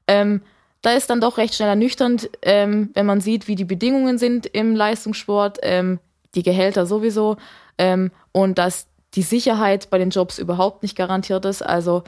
[0.08, 0.42] Ähm,
[0.82, 4.46] da ist dann doch recht schnell ernüchternd, ähm, wenn man sieht, wie die Bedingungen sind
[4.48, 6.00] im Leistungssport, ähm,
[6.36, 7.38] die Gehälter sowieso
[7.78, 11.62] ähm, und dass die Sicherheit bei den Jobs überhaupt nicht garantiert ist.
[11.62, 12.04] Also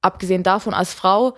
[0.00, 1.34] abgesehen davon, als Frau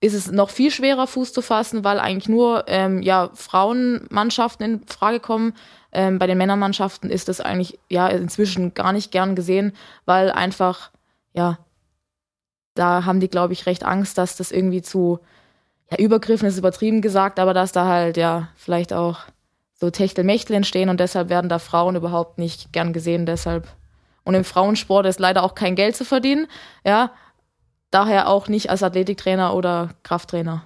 [0.00, 4.86] ist es noch viel schwerer, Fuß zu fassen, weil eigentlich nur ähm, ja, Frauenmannschaften in
[4.86, 5.54] Frage kommen.
[5.92, 9.72] Ähm, bei den Männermannschaften ist das eigentlich ja inzwischen gar nicht gern gesehen,
[10.06, 10.90] weil einfach,
[11.34, 11.58] ja,
[12.74, 15.20] da haben die, glaube ich, recht Angst, dass das irgendwie zu
[15.90, 19.20] ja, Übergriffen ist übertrieben gesagt, aber dass da halt ja vielleicht auch
[19.74, 23.68] so Techtelmechtel entstehen und deshalb werden da Frauen überhaupt nicht gern gesehen, deshalb.
[24.24, 26.46] Und im Frauensport ist leider auch kein Geld zu verdienen,
[26.84, 27.10] ja.
[27.90, 30.62] Daher auch nicht als Athletiktrainer oder Krafttrainer.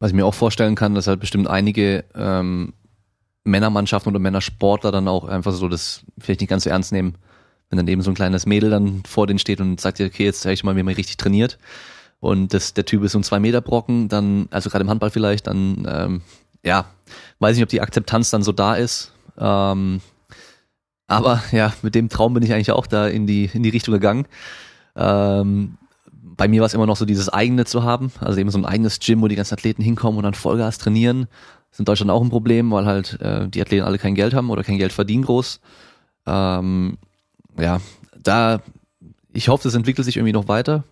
[0.00, 2.72] Was ich mir auch vorstellen kann, dass halt bestimmt einige ähm,
[3.46, 7.16] Männermannschaften oder Männersportler dann auch einfach so das vielleicht nicht ganz so ernst nehmen.
[7.68, 10.42] Wenn dann eben so ein kleines Mädel dann vor denen steht und sagt, okay, jetzt
[10.42, 11.58] zeige ich mal, wie man richtig trainiert
[12.20, 15.10] und das, der Typ ist so ein zwei Meter Brocken, dann, also gerade im Handball
[15.10, 16.22] vielleicht, dann, ähm,
[16.64, 16.86] ja,
[17.38, 19.12] weiß nicht, ob die Akzeptanz dann so da ist.
[19.38, 20.00] Ähm,
[21.06, 23.92] aber ja, mit dem Traum bin ich eigentlich auch da in die, in die Richtung
[23.92, 24.26] gegangen.
[24.96, 25.76] Ähm,
[26.10, 28.66] bei mir war es immer noch so dieses eigene zu haben, also eben so ein
[28.66, 31.28] eigenes Gym, wo die ganzen Athleten hinkommen und dann Vollgas trainieren.
[31.76, 34.48] Ist in Deutschland auch ein Problem, weil halt äh, die Athleten alle kein Geld haben
[34.48, 35.60] oder kein Geld verdienen groß.
[36.24, 36.96] Ähm,
[37.58, 37.82] ja,
[38.18, 38.62] da,
[39.34, 40.84] ich hoffe, es entwickelt sich irgendwie noch weiter.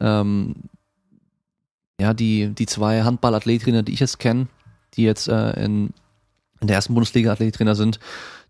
[0.00, 0.54] Ähm,
[2.00, 4.46] ja, die, die zwei Handballathletinnen, die ich jetzt kenne,
[4.94, 5.90] die jetzt äh, in,
[6.62, 8.00] in der ersten Bundesliga Athletiktrainer sind,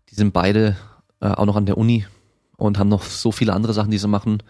[0.09, 0.77] die sind beide
[1.19, 2.05] äh, auch noch an der Uni
[2.55, 4.41] und haben noch so viele andere Sachen, die sie machen,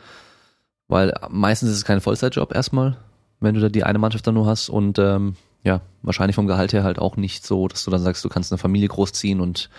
[0.87, 2.97] weil meistens ist es kein Vollzeitjob erstmal,
[3.39, 6.71] wenn du da die eine Mannschaft dann nur hast und ähm, ja, wahrscheinlich vom Gehalt
[6.71, 9.69] her halt auch nicht so, dass du dann sagst, du kannst eine Familie großziehen und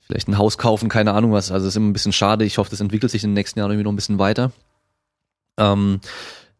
[0.00, 1.52] vielleicht ein Haus kaufen, keine Ahnung was.
[1.52, 2.44] Also es ist immer ein bisschen schade.
[2.44, 4.50] Ich hoffe, das entwickelt sich in den nächsten Jahren irgendwie noch ein bisschen weiter.
[5.58, 6.00] Ähm,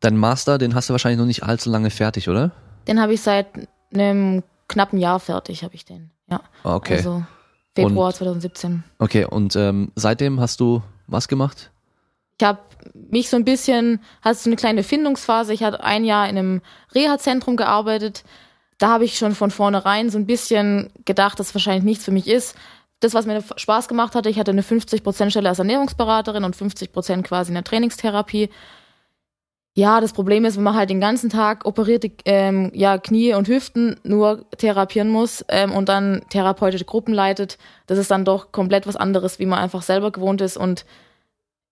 [0.00, 2.52] Dein Master, den hast du wahrscheinlich noch nicht allzu lange fertig, oder?
[2.86, 3.46] Den habe ich seit
[3.92, 6.10] einem knappen Jahr fertig, habe ich den.
[6.30, 6.40] Ja.
[6.62, 6.96] Ah, okay.
[6.96, 7.24] Also
[7.74, 8.84] Februar und, 2017.
[8.98, 11.72] Okay, und ähm, seitdem hast du was gemacht?
[12.40, 12.60] Ich habe
[12.94, 15.52] mich so ein bisschen, hast so eine kleine Findungsphase.
[15.52, 16.62] Ich hatte ein Jahr in einem
[16.94, 18.22] Reha-Zentrum gearbeitet.
[18.78, 22.28] Da habe ich schon von vornherein so ein bisschen gedacht, dass wahrscheinlich nichts für mich
[22.28, 22.56] ist.
[23.00, 27.22] Das, was mir Spaß gemacht hatte, ich hatte eine 50% Stelle als Ernährungsberaterin und 50%
[27.22, 28.50] quasi in der Trainingstherapie.
[29.74, 33.46] Ja, das Problem ist, wenn man halt den ganzen Tag operierte ähm, ja, Knie und
[33.46, 38.88] Hüften nur therapieren muss ähm, und dann therapeutische Gruppen leitet, das ist dann doch komplett
[38.88, 40.56] was anderes, wie man einfach selber gewohnt ist.
[40.56, 40.84] Und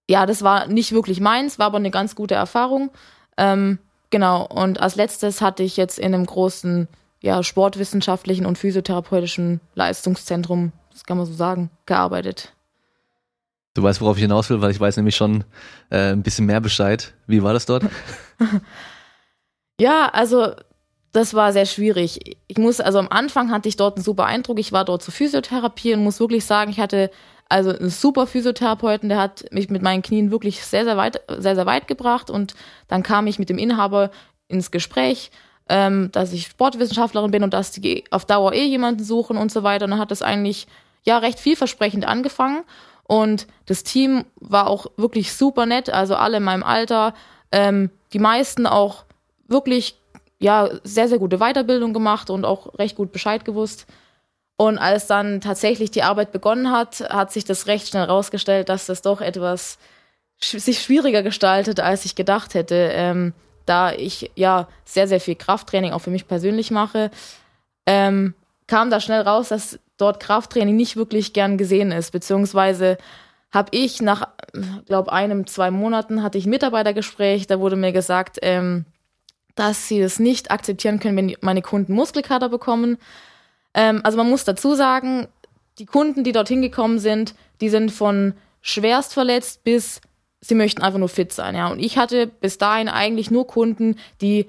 [0.09, 2.91] ja, das war nicht wirklich meins, war aber eine ganz gute Erfahrung.
[3.37, 6.89] Ähm, genau, und als letztes hatte ich jetzt in einem großen
[7.21, 12.53] ja, sportwissenschaftlichen und physiotherapeutischen Leistungszentrum, das kann man so sagen, gearbeitet.
[13.75, 15.45] Du weißt, worauf ich hinaus will, weil ich weiß nämlich schon
[15.91, 17.13] äh, ein bisschen mehr Bescheid.
[17.27, 17.85] Wie war das dort?
[19.81, 20.55] ja, also
[21.13, 22.39] das war sehr schwierig.
[22.47, 24.59] Ich muss, also am Anfang hatte ich dort einen super Eindruck.
[24.59, 27.11] Ich war dort zur Physiotherapie und muss wirklich sagen, ich hatte
[27.49, 31.55] also einen super Physiotherapeuten, der hat mich mit meinen Knien wirklich sehr, sehr weit, sehr,
[31.55, 32.31] sehr weit gebracht.
[32.31, 32.55] Und
[32.89, 34.11] dann kam ich mit dem Inhaber
[34.49, 35.31] ins Gespräch,
[35.69, 39.63] ähm, dass ich Sportwissenschaftlerin bin und dass die auf Dauer eh jemanden suchen und so
[39.63, 39.85] weiter.
[39.85, 40.67] Und dann hat das eigentlich
[41.05, 42.65] ja recht vielversprechend angefangen.
[43.05, 47.15] Und das Team war auch wirklich super nett, also alle in meinem Alter,
[47.53, 49.05] ähm, die meisten auch
[49.47, 49.97] wirklich
[50.41, 53.87] ja sehr sehr gute Weiterbildung gemacht und auch recht gut Bescheid gewusst.
[54.57, 58.87] Und als dann tatsächlich die Arbeit begonnen hat, hat sich das recht schnell herausgestellt, dass
[58.87, 59.79] das doch etwas
[60.41, 63.35] sch sich schwieriger gestaltet, als ich gedacht hätte, ähm,
[63.67, 67.11] da ich ja sehr sehr viel Krafttraining auch für mich persönlich mache.
[67.87, 68.35] Ähm,
[68.67, 72.99] kam da schnell raus, dass dort Krafttraining nicht wirklich gern gesehen ist, beziehungsweise
[73.53, 74.29] habe ich nach,
[74.87, 78.85] glaube einem, zwei Monaten hatte ich ein Mitarbeitergespräch, da wurde mir gesagt, ähm,
[79.55, 82.99] dass sie es nicht akzeptieren können, wenn meine Kunden Muskelkater bekommen.
[83.77, 85.29] Ähm, also man muss dazu sagen,
[85.79, 90.01] die Kunden, die dorthin gekommen sind, die sind von schwerst verletzt bis
[90.41, 91.69] sie möchten einfach nur fit sein, ja.
[91.69, 94.49] Und ich hatte bis dahin eigentlich nur Kunden, die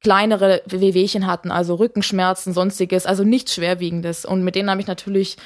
[0.00, 4.24] kleinere Wehwehchen hatten, also Rückenschmerzen, sonstiges, also nichts Schwerwiegendes.
[4.24, 5.36] Und mit denen habe ich natürlich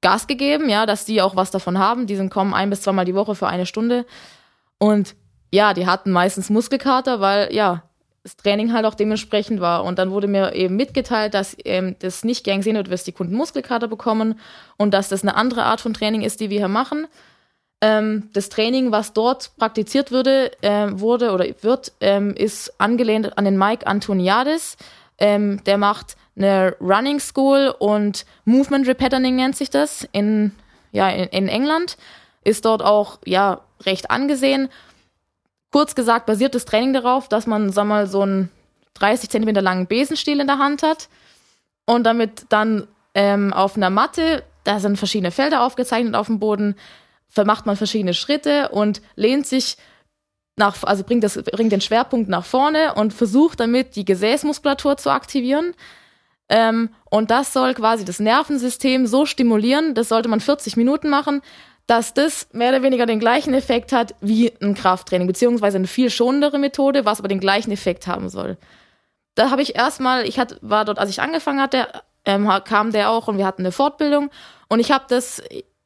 [0.00, 2.06] Gas gegeben, ja, dass die auch was davon haben.
[2.06, 4.06] Die sind kommen ein bis zweimal die Woche für eine Stunde.
[4.78, 5.16] Und
[5.52, 7.82] ja, die hatten meistens Muskelkater, weil ja,
[8.22, 9.84] das Training halt auch dementsprechend war.
[9.84, 13.12] Und dann wurde mir eben mitgeteilt, dass ähm, das nicht gern gesehen wird, dass die
[13.12, 14.38] Kunden Muskelkater bekommen
[14.76, 17.06] und dass das eine andere Art von Training ist, die wir hier machen.
[17.80, 23.46] Ähm, das Training, was dort praktiziert würde, äh, wurde oder wird, ähm, ist angelehnt an
[23.46, 24.76] den Mike Antoniadis.
[25.18, 30.52] Ähm, der macht eine Running School und Movement Repatterning nennt sich das in,
[30.92, 31.96] ja, in, in England.
[32.44, 34.68] Ist dort auch ja, recht angesehen.
[35.70, 38.50] Kurz gesagt basiert das Training darauf, dass man, sag mal, so einen
[38.94, 41.08] 30 Zentimeter langen Besenstiel in der Hand hat
[41.86, 46.76] und damit dann ähm, auf einer Matte, da sind verschiedene Felder aufgezeichnet auf dem Boden,
[47.28, 49.76] vermacht man verschiedene Schritte und lehnt sich
[50.56, 55.10] nach, also bringt, das, bringt den Schwerpunkt nach vorne und versucht damit die Gesäßmuskulatur zu
[55.10, 55.74] aktivieren.
[56.48, 61.42] Ähm, und das soll quasi das Nervensystem so stimulieren, das sollte man 40 Minuten machen,
[61.86, 66.10] dass das mehr oder weniger den gleichen Effekt hat wie ein Krafttraining, beziehungsweise eine viel
[66.10, 68.56] schonendere Methode, was aber den gleichen Effekt haben soll.
[69.34, 71.88] Da habe ich erstmal, ich hat, war dort, als ich angefangen hatte,
[72.24, 74.30] ähm, kam der auch und wir hatten eine Fortbildung
[74.68, 75.42] und ich habe das,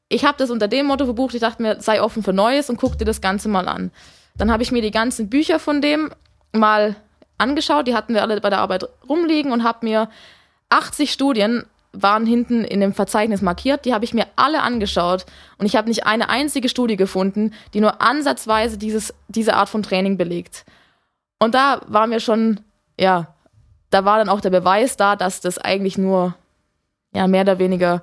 [0.08, 2.76] ich habe das unter dem Motto verbucht, ich dachte mir, sei offen für Neues und
[2.76, 3.90] guck dir das Ganze mal an.
[4.36, 6.10] Dann habe ich mir die ganzen Bücher von dem
[6.52, 6.96] mal
[7.38, 10.08] angeschaut, die hatten wir alle bei der Arbeit rumliegen und habe mir
[10.68, 15.24] 80 Studien waren hinten in dem Verzeichnis markiert, die habe ich mir alle angeschaut
[15.58, 19.82] und ich habe nicht eine einzige Studie gefunden, die nur ansatzweise dieses, diese Art von
[19.82, 20.64] Training belegt.
[21.38, 22.60] Und da war mir schon,
[22.98, 23.34] ja,
[23.90, 26.34] da war dann auch der Beweis da, dass das eigentlich nur,
[27.12, 28.02] ja, mehr oder weniger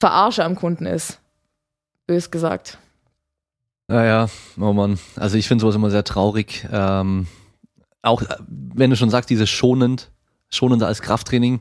[0.00, 1.20] Verarsche am Kunden ist.
[2.06, 2.78] Bös gesagt.
[3.88, 4.98] Naja, oh Mann.
[5.16, 6.66] Also ich finde sowas immer sehr traurig.
[6.72, 7.26] Ähm,
[8.02, 10.10] auch wenn du schon sagst, dieses schonend,
[10.48, 11.60] schonender als Krafttraining.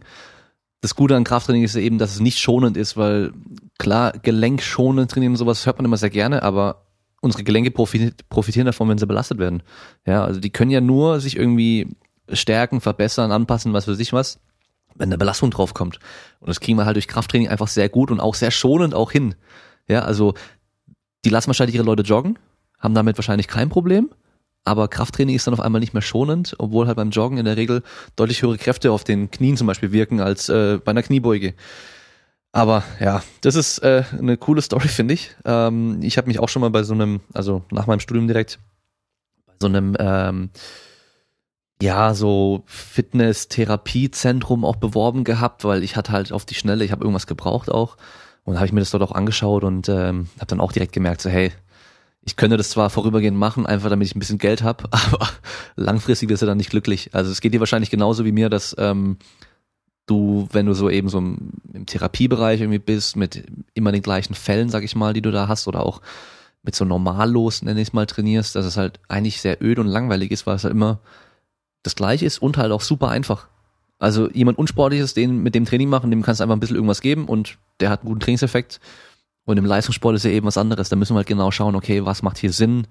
[0.82, 3.34] Das Gute an Krafttraining ist eben, dass es nicht schonend ist, weil
[3.78, 6.86] klar, gelenkschonend trainieren und sowas hört man immer sehr gerne, aber
[7.22, 9.62] unsere Gelenke profitieren davon, wenn sie belastet werden.
[10.06, 11.96] Ja, also die können ja nur sich irgendwie
[12.32, 14.40] stärken, verbessern, anpassen, was für sich was,
[14.96, 16.00] wenn eine Belastung draufkommt.
[16.40, 19.12] Und das kriegen wir halt durch Krafttraining einfach sehr gut und auch sehr schonend auch
[19.12, 19.36] hin.
[19.88, 20.34] Ja, also
[21.26, 22.40] die lassen wahrscheinlich ihre Leute joggen,
[22.80, 24.12] haben damit wahrscheinlich kein Problem,
[24.66, 27.58] aber Krafttraining ist dann auf einmal nicht mehr schonend, obwohl halt beim Joggen in der
[27.58, 27.84] Regel
[28.16, 31.54] deutlich höhere Kräfte auf den Knien zum Beispiel wirken als äh, bei einer Kniebeuge.
[32.52, 35.36] Aber ja, das ist äh, eine coole Story, finde ich.
[35.46, 38.60] Ähm, ich habe mich auch schon mal bei so einem, also nach meinem Studium direkt,
[39.46, 40.50] bei so einem ähm,
[41.82, 47.04] ja, so Fitness-Therapiezentrum auch beworben gehabt, weil ich hatte halt auf die Schnelle, ich habe
[47.04, 47.98] irgendwas gebraucht auch.
[48.44, 51.22] Und habe ich mir das dort auch angeschaut und ähm, habe dann auch direkt gemerkt,
[51.22, 51.52] so hey,
[52.30, 55.28] ich könnte das zwar vorübergehend machen, einfach damit ich ein bisschen Geld habe, aber
[55.76, 57.10] langfristig wirst du dann nicht glücklich.
[57.12, 59.18] Also es geht dir wahrscheinlich genauso wie mir, dass ähm,
[60.06, 64.36] du, wenn du so eben so im, im Therapiebereich irgendwie bist, mit immer den gleichen
[64.36, 66.02] Fällen, sag ich mal, die du da hast, oder auch
[66.62, 69.88] mit so normallos, nenne ich es mal, trainierst, dass es halt eigentlich sehr öd und
[69.88, 71.00] langweilig ist, weil es halt immer
[71.82, 73.48] das gleiche ist und halt auch super einfach.
[73.98, 77.02] Also jemand Unsportliches, den mit dem Training machen, dem kannst du einfach ein bisschen irgendwas
[77.02, 78.80] geben und der hat einen guten Trainingseffekt.
[79.50, 80.90] Und im Leistungssport ist ja eben was anderes.
[80.90, 82.88] Da müssen wir halt genau schauen, okay, was macht hier Sinn?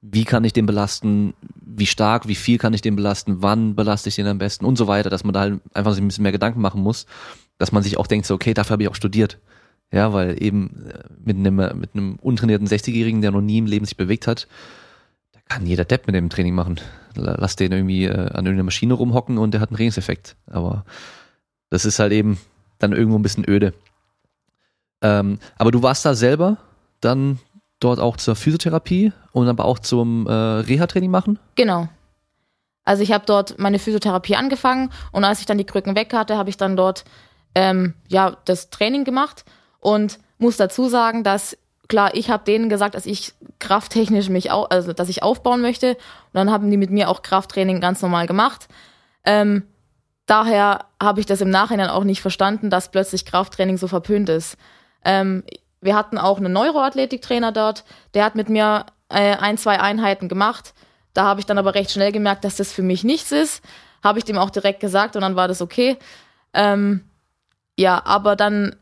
[0.00, 1.34] Wie kann ich den belasten?
[1.64, 2.28] Wie stark?
[2.28, 3.42] Wie viel kann ich den belasten?
[3.42, 4.64] Wann belaste ich den am besten?
[4.64, 7.06] Und so weiter, dass man da halt einfach sich ein bisschen mehr Gedanken machen muss,
[7.58, 9.38] dass man sich auch denkt, so, okay, dafür habe ich auch studiert.
[9.92, 13.84] Ja, weil eben äh, mit einem, mit einem untrainierten 60-Jährigen, der noch nie im Leben
[13.84, 14.46] sich bewegt hat,
[15.32, 16.80] da kann jeder Depp mit dem Training machen
[17.16, 20.36] lass den irgendwie äh, an irgendeiner Maschine rumhocken und der hat einen Trainingseffekt.
[20.46, 20.84] Aber
[21.70, 22.38] das ist halt eben
[22.78, 23.72] dann irgendwo ein bisschen öde.
[25.04, 26.56] Ähm, aber du warst da selber
[27.00, 27.38] dann
[27.78, 31.38] dort auch zur Physiotherapie und aber auch zum äh, Reha-Training machen?
[31.54, 31.88] Genau.
[32.86, 36.36] Also ich habe dort meine Physiotherapie angefangen und als ich dann die Krücken weg hatte,
[36.38, 37.04] habe ich dann dort
[37.54, 39.44] ähm, ja das Training gemacht
[39.78, 41.56] und muss dazu sagen, dass
[41.88, 45.90] klar, ich habe denen gesagt, dass ich krafttechnisch mich auch, also dass ich aufbauen möchte.
[45.90, 48.68] Und dann haben die mit mir auch Krafttraining ganz normal gemacht.
[49.24, 49.64] Ähm,
[50.26, 54.56] daher habe ich das im Nachhinein auch nicht verstanden, dass plötzlich Krafttraining so verpönt ist.
[55.04, 55.44] Ähm,
[55.80, 60.74] wir hatten auch einen Neuroathletiktrainer dort, der hat mit mir äh, ein, zwei Einheiten gemacht.
[61.12, 63.62] Da habe ich dann aber recht schnell gemerkt, dass das für mich nichts ist.
[64.02, 65.96] Habe ich dem auch direkt gesagt und dann war das okay.
[66.52, 67.04] Ähm,
[67.78, 68.76] ja, aber dann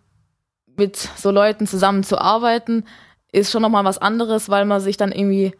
[0.76, 2.86] mit so Leuten zusammenzuarbeiten,
[3.30, 5.54] ist schon nochmal was anderes, weil man sich dann irgendwie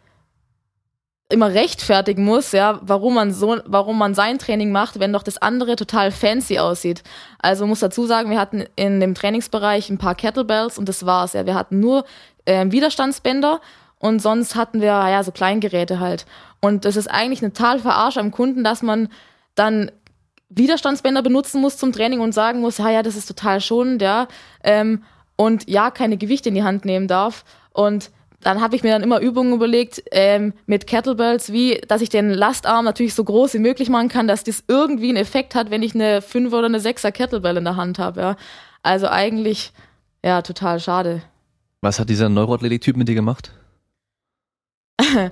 [1.33, 5.41] immer rechtfertigen muss, ja, warum man so, warum man sein Training macht, wenn doch das
[5.41, 7.03] andere total fancy aussieht.
[7.39, 11.33] Also muss dazu sagen, wir hatten in dem Trainingsbereich ein paar Kettlebells und das war's,
[11.33, 11.45] ja.
[11.45, 12.05] Wir hatten nur
[12.45, 13.59] äh, Widerstandsbänder
[13.99, 16.25] und sonst hatten wir ja so Kleingeräte halt.
[16.61, 19.09] Und das ist eigentlich eine total Verarsche am Kunden, dass man
[19.55, 19.91] dann
[20.49, 24.27] Widerstandsbänder benutzen muss zum Training und sagen muss, ja, ja, das ist total schonend, ja,
[24.63, 25.03] ähm,
[25.35, 27.43] und ja, keine Gewichte in die Hand nehmen darf.
[27.71, 28.11] Und
[28.43, 32.29] dann habe ich mir dann immer Übungen überlegt ähm, mit Kettlebells, wie, dass ich den
[32.29, 35.83] Lastarm natürlich so groß wie möglich machen kann, dass das irgendwie einen Effekt hat, wenn
[35.83, 38.35] ich eine 5 oder eine 6er Kettlebell in der Hand habe, ja.
[38.81, 39.71] Also eigentlich,
[40.23, 41.21] ja, total schade.
[41.81, 43.51] Was hat dieser Neuroathletik-Typ mit dir gemacht?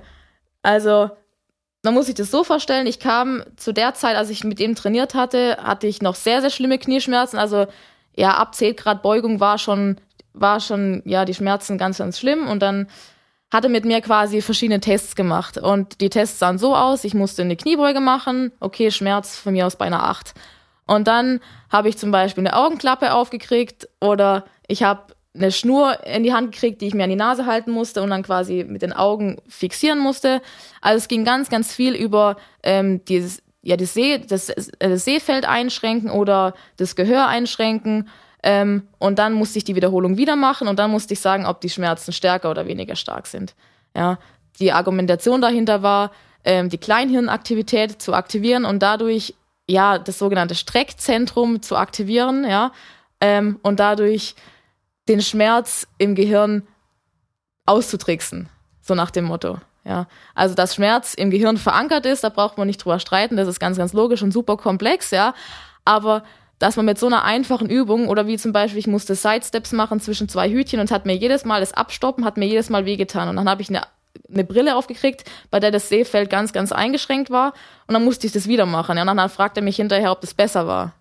[0.62, 1.10] also,
[1.82, 4.74] man muss sich das so vorstellen, ich kam zu der Zeit, als ich mit ihm
[4.74, 7.38] trainiert hatte, hatte ich noch sehr, sehr schlimme Knieschmerzen.
[7.38, 7.66] Also,
[8.16, 9.96] ja, ab 10 Grad Beugung war schon,
[10.34, 12.46] war schon, ja, die Schmerzen ganz, ganz schlimm.
[12.48, 12.88] Und dann
[13.52, 15.58] hatte mit mir quasi verschiedene Tests gemacht.
[15.58, 19.66] Und die Tests sahen so aus, ich musste eine Kniebeuge machen, okay, Schmerz von mir
[19.66, 20.34] aus bei einer 8.
[20.86, 21.40] Und dann
[21.70, 26.52] habe ich zum Beispiel eine Augenklappe aufgekriegt oder ich habe eine Schnur in die Hand
[26.52, 29.40] gekriegt, die ich mir an die Nase halten musste und dann quasi mit den Augen
[29.48, 30.42] fixieren musste.
[30.80, 35.04] Also es ging ganz, ganz viel über ähm, dieses, ja, das, Seh, das, äh, das
[35.04, 38.08] Sehfeld einschränken oder das Gehör einschränken.
[38.42, 41.60] Ähm, und dann musste ich die Wiederholung wieder machen und dann musste ich sagen, ob
[41.60, 43.54] die Schmerzen stärker oder weniger stark sind.
[43.94, 44.18] Ja,
[44.58, 46.10] die Argumentation dahinter war,
[46.44, 49.34] ähm, die Kleinhirnaktivität zu aktivieren und dadurch
[49.68, 52.72] ja das sogenannte Streckzentrum zu aktivieren, ja,
[53.20, 54.34] ähm, und dadurch
[55.08, 56.66] den Schmerz im Gehirn
[57.66, 58.48] auszutricksen,
[58.80, 59.58] so nach dem Motto.
[59.84, 63.48] Ja, also dass Schmerz im Gehirn verankert ist, da braucht man nicht drüber streiten, das
[63.48, 65.34] ist ganz, ganz logisch und super komplex, ja.
[65.84, 66.22] Aber
[66.62, 69.98] dass man mit so einer einfachen Übung oder wie zum Beispiel, ich musste Sidesteps machen
[69.98, 73.28] zwischen zwei Hütchen und hat mir jedes Mal das Abstoppen, hat mir jedes Mal wehgetan.
[73.28, 73.82] Und dann habe ich eine,
[74.32, 77.52] eine Brille aufgekriegt, bei der das Sehfeld ganz, ganz eingeschränkt war.
[77.88, 78.96] Und dann musste ich das wieder machen.
[78.96, 80.92] Ja, und dann fragte er mich hinterher, ob das besser war.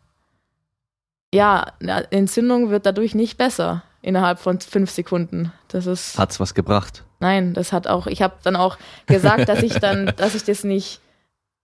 [1.32, 5.54] Ja, eine Entzündung wird dadurch nicht besser innerhalb von fünf Sekunden.
[5.68, 6.18] Das ist.
[6.18, 7.04] Hat's was gebracht?
[7.20, 8.08] Nein, das hat auch.
[8.08, 11.02] Ich habe dann auch gesagt, dass ich dann, dass ich das nicht,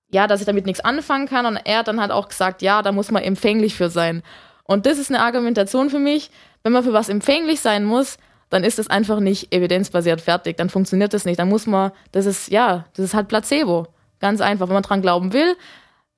[0.10, 1.46] ja, dass ich damit nichts anfangen kann.
[1.46, 4.24] Und er hat dann halt auch gesagt, ja, da muss man empfänglich für sein.
[4.64, 6.30] Und das ist eine Argumentation für mich.
[6.64, 8.18] Wenn man für was empfänglich sein muss,
[8.50, 10.58] dann ist das einfach nicht evidenzbasiert fertig.
[10.58, 11.40] Dann funktioniert das nicht.
[11.40, 13.88] Dann muss man, das ist, ja, das ist halt Placebo.
[14.20, 14.68] Ganz einfach.
[14.68, 15.56] Wenn man dran glauben will,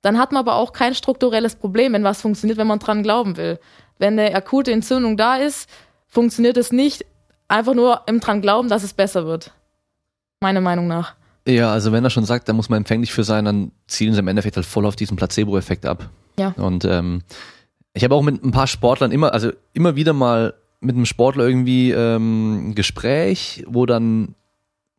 [0.01, 3.37] dann hat man aber auch kein strukturelles Problem, wenn was funktioniert, wenn man dran glauben
[3.37, 3.59] will.
[3.97, 5.69] Wenn eine akute Entzündung da ist,
[6.07, 7.05] funktioniert es nicht
[7.47, 9.51] einfach nur im dran glauben, dass es besser wird.
[10.39, 11.15] Meiner Meinung nach.
[11.49, 14.19] Ja, also wenn er schon sagt, da muss man empfänglich für sein, dann zielen sie
[14.19, 16.09] im Endeffekt halt voll auf diesen Placebo-Effekt ab.
[16.37, 16.53] Ja.
[16.57, 17.21] Und ähm,
[17.93, 21.45] ich habe auch mit ein paar Sportlern immer, also immer wieder mal mit einem Sportler
[21.45, 24.35] irgendwie ähm, ein Gespräch, wo dann,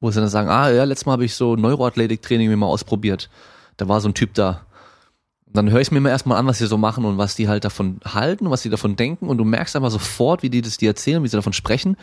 [0.01, 3.31] wo sie dann sagen, ah ja, letztes Mal habe ich so Neuroathletik-Training mal ausprobiert.
[3.77, 4.67] Da war so ein Typ da
[5.53, 7.65] dann höre ich mir immer erstmal an, was sie so machen und was die halt
[7.65, 10.77] davon halten und was sie davon denken und du merkst einfach sofort, wie die das
[10.77, 11.97] dir erzählen, wie sie davon sprechen.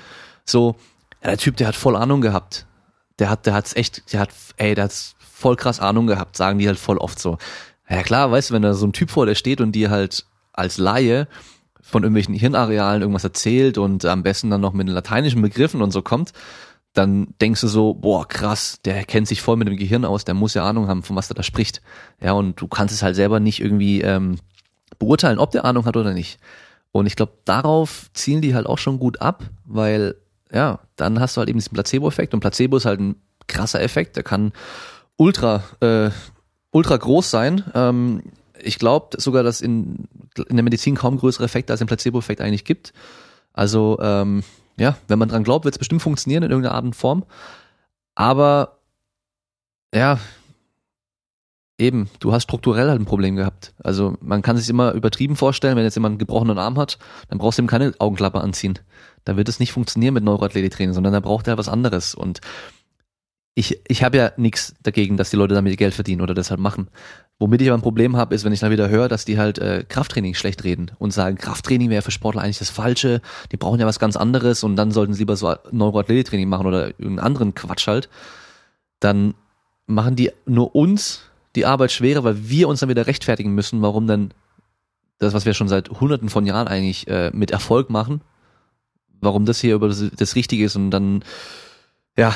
[0.46, 0.76] So,
[1.24, 2.66] ja, der Typ, der hat voll Ahnung gehabt.
[3.20, 6.60] Der hat, der hat's echt, der hat, ey, der hat's voll krass Ahnung gehabt, sagen
[6.60, 7.38] die halt voll oft so.
[7.90, 10.26] Ja klar, weißt du, wenn da so ein Typ vor dir steht und dir halt
[10.54, 11.28] als Laie
[11.82, 16.02] von irgendwelchen Hirnarealen irgendwas erzählt und am besten dann noch mit lateinischen Begriffen und so
[16.02, 16.34] kommt,
[16.94, 20.34] dann denkst du so, boah, krass, der kennt sich voll mit dem Gehirn aus, der
[20.34, 21.82] muss ja Ahnung haben, von was er da spricht.
[22.20, 24.40] Ja, und du kannst es halt selber nicht irgendwie ähm,
[25.00, 26.40] beurteilen, ob der Ahnung hat oder nicht.
[26.92, 30.16] Und ich glaube, darauf zielen die halt auch schon gut ab, weil,
[30.52, 33.16] ja, dann hast du halt eben diesen Placebo-Effekt und Placebo ist halt ein
[33.48, 34.54] krasser Effekt, der kann
[35.18, 36.10] ultra, äh,
[36.72, 37.64] ultra groß sein.
[37.74, 38.24] Ähm,
[38.60, 40.08] ich glaube sogar, dass in,
[40.48, 42.94] in der Medizin kaum größere Effekte als ein Placebo-Effekt eigentlich gibt.
[43.54, 44.44] Also ähm,
[44.80, 47.26] ja, wenn man dran glaubt, wird es bestimmt funktionieren in irgendeiner Art und Form.
[48.16, 48.80] Aber
[49.94, 50.20] ja,
[51.78, 53.74] eben, du hast strukturell halt ein Problem gehabt.
[53.84, 56.98] Also man kann sich immer übertrieben vorstellen, wenn jetzt jemand einen gebrochenen Arm hat,
[57.30, 58.80] dann brauchst du ihm keine Augenklappe anziehen.
[59.28, 62.16] Da wird es nicht funktionieren mit Neuroathletiktraining, sondern da braucht er was anderes.
[62.16, 62.40] Und
[63.56, 66.88] ich, ich habe ja nichts dagegen, dass die Leute damit Geld verdienen oder deshalb machen.
[67.38, 69.60] Womit ich aber ein Problem habe, ist, wenn ich dann wieder höre, dass die halt
[69.60, 73.20] äh, Krafttraining schlecht reden und sagen, Krafttraining wäre für Sportler eigentlich das Falsche,
[73.52, 76.88] die brauchen ja was ganz anderes und dann sollten sie lieber so Neuroathletiktraining machen oder
[76.88, 78.10] irgendeinen anderen Quatsch halt.
[79.00, 79.34] Dann
[79.88, 81.24] machen die nur uns
[81.56, 84.34] die Arbeit schwerer, weil wir uns dann wieder rechtfertigen müssen, warum dann
[85.18, 88.22] das, was wir schon seit hunderten von Jahren eigentlich äh, mit Erfolg machen,
[89.22, 91.24] warum das hier über das, das Richtige ist und dann,
[92.18, 92.34] ja,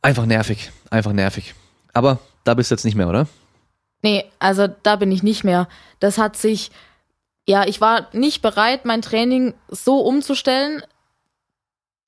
[0.00, 1.54] Einfach nervig, einfach nervig.
[1.92, 3.26] Aber da bist du jetzt nicht mehr, oder?
[4.02, 5.68] Nee, also da bin ich nicht mehr.
[5.98, 6.70] Das hat sich,
[7.46, 10.82] ja, ich war nicht bereit, mein Training so umzustellen,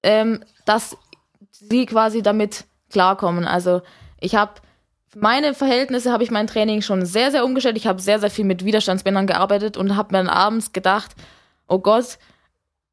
[0.04, 0.96] ähm, dass
[1.50, 3.44] sie quasi damit klarkommen.
[3.44, 3.82] Also
[4.20, 4.52] ich habe
[5.16, 7.76] meine Verhältnisse habe ich mein Training schon sehr, sehr umgestellt.
[7.76, 11.16] Ich habe sehr, sehr viel mit Widerstandsbändern gearbeitet und habe mir dann abends gedacht,
[11.66, 12.18] oh Gott,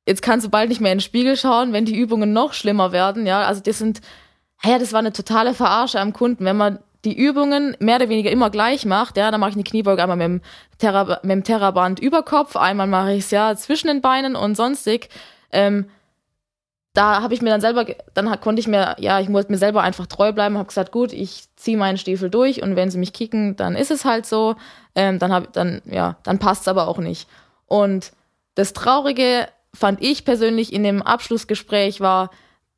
[0.08, 2.92] jetzt kannst du bald nicht mehr in den Spiegel schauen, wenn die Übungen noch schlimmer
[2.92, 3.28] werden.
[3.28, 4.02] Ja, also das sind
[4.64, 6.46] ja, das war eine totale Verarsche am Kunden.
[6.46, 9.64] Wenn man die Übungen mehr oder weniger immer gleich macht, ja, dann mache ich eine
[9.64, 10.42] Kniebeuge einmal mit dem,
[10.80, 14.56] Terra, mit dem Terraband über Kopf, einmal mache ich es ja zwischen den Beinen und
[14.56, 15.10] sonstig.
[15.52, 15.90] Ähm,
[16.94, 17.86] da habe ich mir dann selber,
[18.16, 21.14] dann konnte ich mir, ja, ich musste mir selber einfach treu bleiben, habe gesagt, gut,
[21.14, 24.56] ich ziehe meinen Stiefel durch und wenn sie mich kicken, dann ist es halt so.
[24.96, 27.30] Ähm, dann hab, dann ja, dann passt es aber auch nicht.
[27.68, 28.12] Und
[28.56, 32.32] das Traurige fand ich persönlich in dem Abschlussgespräch war,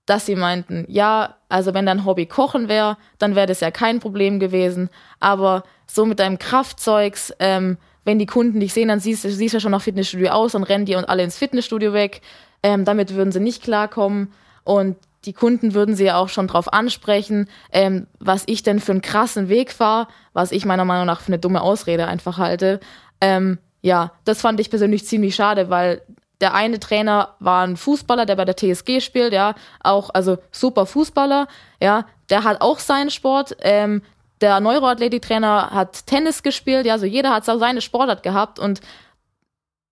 [0.05, 3.99] dass sie meinten, ja, also wenn dein Hobby Kochen wäre, dann wäre das ja kein
[3.99, 4.89] Problem gewesen.
[5.19, 9.53] Aber so mit deinem Kraftzeugs, ähm, wenn die Kunden dich sehen, dann siehst du siehst
[9.53, 12.21] ja schon nach Fitnessstudio aus und rennen die und alle ins Fitnessstudio weg.
[12.63, 14.33] Ähm, damit würden sie nicht klarkommen.
[14.63, 18.93] Und die Kunden würden sie ja auch schon drauf ansprechen, ähm, was ich denn für
[18.93, 22.79] einen krassen Weg fahre, was ich meiner Meinung nach für eine dumme Ausrede einfach halte.
[23.21, 26.01] Ähm, ja, das fand ich persönlich ziemlich schade, weil
[26.41, 30.85] der eine Trainer war ein Fußballer, der bei der TSG spielt, ja, auch, also super
[30.85, 31.47] Fußballer,
[31.81, 33.57] ja, der hat auch seinen Sport.
[33.61, 34.01] Ähm,
[34.41, 38.79] der Neuroathletiktrainer hat Tennis gespielt, ja, also jeder hat seine Sportart gehabt und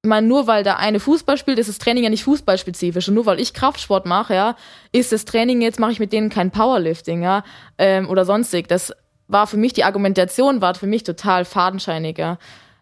[0.07, 3.09] meine, nur weil der eine Fußball spielt, ist das Training ja nicht fußballspezifisch.
[3.09, 4.55] Und nur weil ich Kraftsport mache, ja,
[4.91, 7.43] ist das Training jetzt, mache ich mit denen kein Powerlifting, ja,
[7.77, 8.67] ähm, oder sonstig.
[8.67, 8.93] Das
[9.27, 12.37] war für mich, die Argumentation war für mich total fadenscheinig, ja.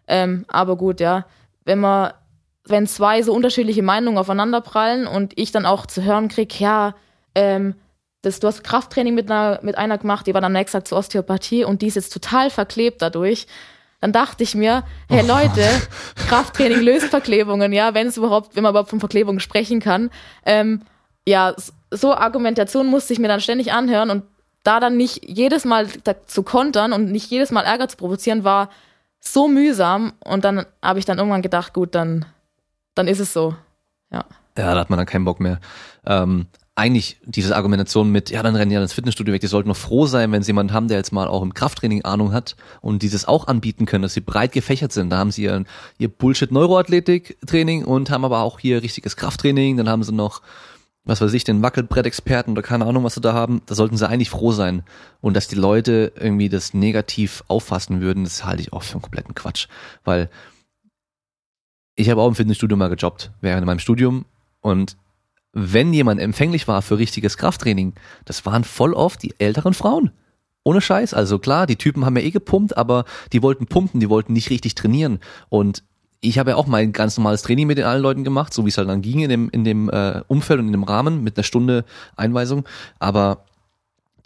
[0.06, 1.26] Ähm, aber gut, ja,
[1.64, 2.12] wenn man
[2.68, 6.94] wenn zwei so unterschiedliche Meinungen aufeinanderprallen und ich dann auch zu hören krieg, ja,
[7.34, 7.74] ähm,
[8.22, 10.98] das, du hast Krafttraining mit einer, mit einer gemacht, die war dann nächstes Tag zur
[10.98, 13.46] Osteopathie und die ist jetzt total verklebt dadurch.
[14.00, 15.28] Dann dachte ich mir, hey oh.
[15.28, 15.64] Leute,
[16.28, 20.10] Krafttraining löst Verklebungen, ja, wenn es überhaupt, wenn man überhaupt von Verklebungen sprechen kann.
[20.44, 20.82] Ähm,
[21.26, 21.54] ja,
[21.90, 24.24] so Argumentation musste ich mir dann ständig anhören und
[24.64, 25.86] da dann nicht jedes Mal
[26.26, 28.70] zu kontern und nicht jedes Mal Ärger zu provozieren, war
[29.20, 30.14] so mühsam.
[30.24, 32.26] Und dann habe ich dann irgendwann gedacht, gut, dann
[32.96, 33.54] dann ist es so.
[34.10, 34.24] Ja.
[34.58, 35.60] Ja, da hat man dann keinen Bock mehr.
[36.06, 39.76] Ähm, eigentlich diese Argumentation mit, ja, dann rennen ja ins Fitnessstudio weg, die sollten noch
[39.76, 43.02] froh sein, wenn sie jemanden haben, der jetzt mal auch im Krafttraining Ahnung hat und
[43.02, 45.10] dieses auch anbieten können, dass sie breit gefächert sind.
[45.10, 45.64] Da haben sie ihr,
[45.98, 50.42] ihr Bullshit-Neuroathletik-Training und haben aber auch hier richtiges Krafttraining, dann haben sie noch,
[51.04, 53.62] was weiß ich, den Wackelbrett-Experten oder keine Ahnung, was sie da haben.
[53.66, 54.82] Da sollten sie eigentlich froh sein.
[55.22, 59.02] Und dass die Leute irgendwie das negativ auffassen würden, das halte ich auch für einen
[59.02, 59.68] kompletten Quatsch.
[60.04, 60.28] Weil
[61.96, 64.26] ich habe auch im Fitnessstudio mal gejobbt während meinem Studium
[64.60, 64.96] und
[65.52, 67.94] wenn jemand empfänglich war für richtiges Krafttraining,
[68.26, 70.10] das waren voll oft die älteren Frauen.
[70.64, 71.14] Ohne Scheiß.
[71.14, 74.50] Also klar, die Typen haben ja eh gepumpt, aber die wollten pumpen, die wollten nicht
[74.50, 75.20] richtig trainieren.
[75.48, 75.82] Und
[76.20, 78.68] ich habe ja auch mein ganz normales Training mit den allen Leuten gemacht, so wie
[78.68, 81.38] es halt dann ging in dem, in dem äh, Umfeld und in dem Rahmen mit
[81.38, 81.84] einer Stunde
[82.16, 82.64] Einweisung.
[82.98, 83.44] Aber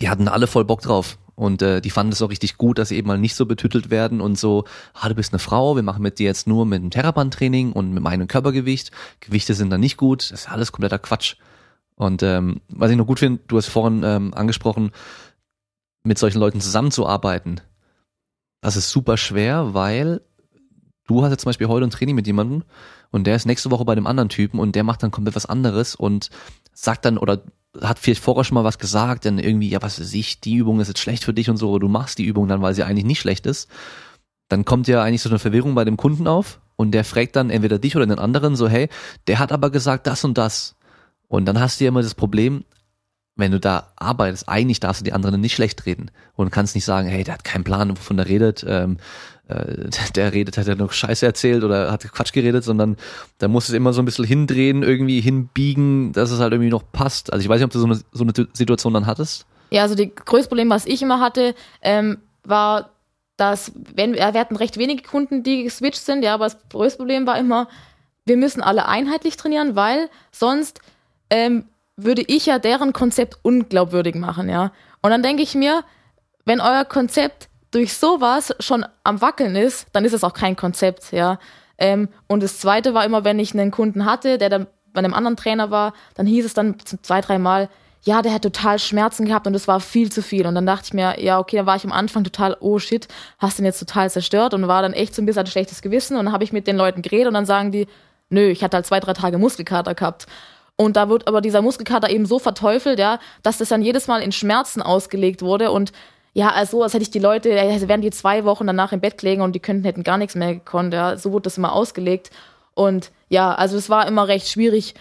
[0.01, 1.19] die hatten alle voll Bock drauf.
[1.35, 3.89] Und äh, die fanden es auch richtig gut, dass sie eben mal nicht so betüttelt
[3.89, 6.81] werden und so, ah, du bist eine Frau, wir machen mit dir jetzt nur mit
[6.81, 8.91] einem Theraband-Training und mit meinem Körpergewicht.
[9.21, 11.37] Gewichte sind dann nicht gut, das ist alles kompletter Quatsch.
[11.95, 14.91] Und ähm, was ich noch gut finde, du hast vorhin ähm, angesprochen,
[16.03, 17.61] mit solchen Leuten zusammenzuarbeiten.
[18.61, 20.21] Das ist super schwer, weil
[21.07, 22.65] du hast jetzt zum Beispiel heute ein Training mit jemandem
[23.11, 25.47] und der ist nächste Woche bei dem anderen Typen und der macht dann komplett was
[25.47, 26.31] anderes und
[26.73, 27.43] sagt dann oder
[27.81, 30.81] hat vielleicht vorher schon mal was gesagt, dann irgendwie, ja, was weiß ich, die Übung
[30.81, 33.05] ist jetzt schlecht für dich und so, du machst die Übung dann, weil sie eigentlich
[33.05, 33.69] nicht schlecht ist,
[34.49, 37.51] dann kommt ja eigentlich so eine Verwirrung bei dem Kunden auf und der fragt dann
[37.51, 38.89] entweder dich oder den anderen so, hey,
[39.29, 40.77] der hat aber gesagt das und das.
[41.29, 42.65] Und dann hast du ja immer das Problem,
[43.37, 46.85] wenn du da arbeitest, eigentlich darfst du die anderen nicht schlecht reden und kannst nicht
[46.85, 48.99] sagen, hey, der hat keinen Plan, wovon er redet, ähm,
[49.51, 52.97] äh, der redet, hat ja noch Scheiße erzählt oder hat Quatsch geredet, sondern
[53.39, 56.85] da muss es immer so ein bisschen hindrehen, irgendwie hinbiegen, dass es halt irgendwie noch
[56.93, 57.33] passt.
[57.33, 59.47] Also ich weiß nicht, ob du so eine, so eine Situation dann hattest.
[59.71, 62.91] Ja, also die größte Problem, was ich immer hatte, ähm, war,
[63.37, 67.27] dass, wenn, wir hatten recht wenige Kunden, die geswitcht sind, ja, aber das größte Problem
[67.27, 67.69] war immer,
[68.27, 70.81] wir müssen alle einheitlich trainieren, weil sonst
[71.31, 71.65] ähm,
[71.97, 74.73] würde ich ja deren Konzept unglaubwürdig machen, ja.
[75.03, 75.85] Und dann denke ich mir,
[76.45, 81.13] wenn euer Konzept durch sowas schon am Wackeln ist, dann ist es auch kein Konzept,
[81.13, 81.39] ja.
[81.79, 85.15] Ähm, und das zweite war immer, wenn ich einen Kunden hatte, der dann bei einem
[85.15, 87.69] anderen Trainer war, dann hieß es dann zwei, drei Mal,
[88.03, 90.47] ja, der hat total Schmerzen gehabt und das war viel zu viel.
[90.47, 93.09] Und dann dachte ich mir, ja, okay, dann war ich am Anfang total, oh shit,
[93.39, 96.17] hast den jetzt total zerstört und war dann echt so ein bisschen ein schlechtes Gewissen.
[96.17, 97.87] Und dann habe ich mit den Leuten geredet und dann sagen die,
[98.31, 100.27] nö, ich hatte halt zwei, drei Tage Muskelkater gehabt.
[100.77, 104.23] Und da wird aber dieser Muskelkater eben so verteufelt, ja, dass das dann jedes Mal
[104.23, 105.93] in Schmerzen ausgelegt wurde und
[106.33, 109.19] ja, also als hätte ich die Leute, also wären die zwei Wochen danach im Bett
[109.19, 110.95] gelegen und die könnten, hätten gar nichts mehr gekonnt.
[110.95, 112.31] Ja, so wurde das immer ausgelegt.
[112.75, 114.95] Und ja, also es war immer recht schwierig,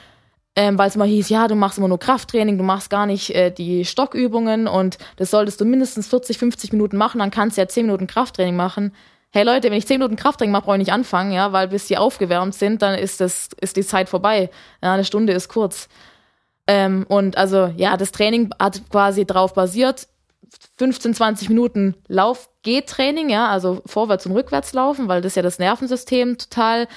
[0.55, 3.35] ähm, weil es immer hieß, ja, du machst immer nur Krafttraining, du machst gar nicht
[3.35, 7.61] äh, die Stockübungen und das solltest du mindestens 40, 50 Minuten machen, dann kannst du
[7.61, 8.93] ja 10 Minuten Krafttraining machen.
[9.31, 11.85] Hey Leute, wenn ich 10 Minuten Krafttraining mache, brauche ich nicht anfangen, ja, weil bis
[11.85, 14.49] die aufgewärmt sind, dann ist das, ist die Zeit vorbei.
[14.81, 15.87] Ja, eine Stunde ist kurz.
[16.65, 20.07] Ähm, und also, ja, das Training hat quasi drauf basiert,
[20.77, 26.37] 15, 20 Minuten Lauf-Geht-Training, ja, also vorwärts und rückwärts laufen, weil das ja das Nervensystem
[26.37, 26.87] total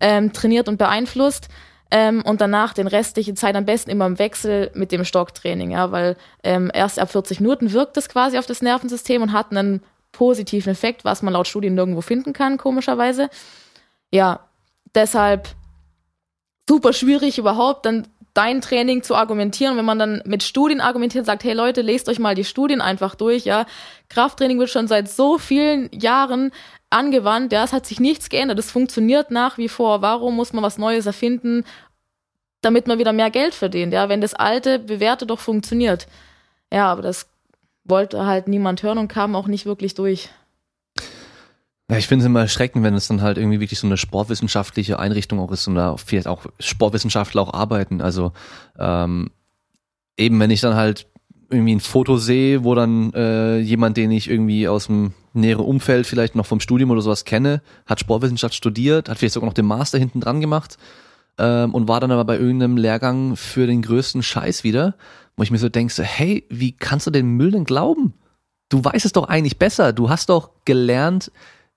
[0.00, 1.48] ähm, trainiert und beeinflusst.
[1.90, 5.92] Ähm, und danach den restlichen Zeit am besten immer im Wechsel mit dem Stocktraining, ja,
[5.92, 9.82] weil ähm, erst ab 40 Minuten wirkt es quasi auf das Nervensystem und hat einen
[10.10, 13.28] positiven Effekt, was man laut Studien nirgendwo finden kann, komischerweise.
[14.10, 14.40] Ja,
[14.94, 15.48] deshalb
[16.68, 19.76] super schwierig überhaupt dann dein Training zu argumentieren.
[19.76, 23.14] Wenn man dann mit Studien argumentiert, sagt, hey Leute, lest euch mal die Studien einfach
[23.14, 23.66] durch, ja.
[24.08, 26.50] Krafttraining wird schon seit so vielen Jahren
[26.90, 30.02] angewandt, ja, es hat sich nichts geändert, es funktioniert nach wie vor.
[30.02, 31.64] Warum muss man was Neues erfinden,
[32.60, 36.06] damit man wieder mehr Geld verdient, ja, wenn das alte, bewährte doch funktioniert.
[36.72, 37.28] Ja, aber das
[37.84, 40.30] wollte halt niemand hören und kam auch nicht wirklich durch.
[41.92, 44.98] Ja, ich finde es immer erschreckend, wenn es dann halt irgendwie wirklich so eine sportwissenschaftliche
[44.98, 48.00] Einrichtung auch ist und da vielleicht auch Sportwissenschaftler auch arbeiten.
[48.00, 48.32] Also
[48.78, 49.30] ähm,
[50.16, 51.06] eben, wenn ich dann halt
[51.50, 56.06] irgendwie ein Foto sehe, wo dann äh, jemand, den ich irgendwie aus dem näheren Umfeld
[56.06, 59.66] vielleicht noch vom Studium oder sowas kenne, hat Sportwissenschaft studiert, hat vielleicht sogar noch den
[59.66, 60.78] Master hinten dran gemacht
[61.36, 64.94] ähm, und war dann aber bei irgendeinem Lehrgang für den größten Scheiß wieder,
[65.36, 68.14] wo ich mir so denke, so, hey, wie kannst du den Müll denn glauben?
[68.70, 69.92] Du weißt es doch eigentlich besser.
[69.92, 71.30] Du hast doch gelernt,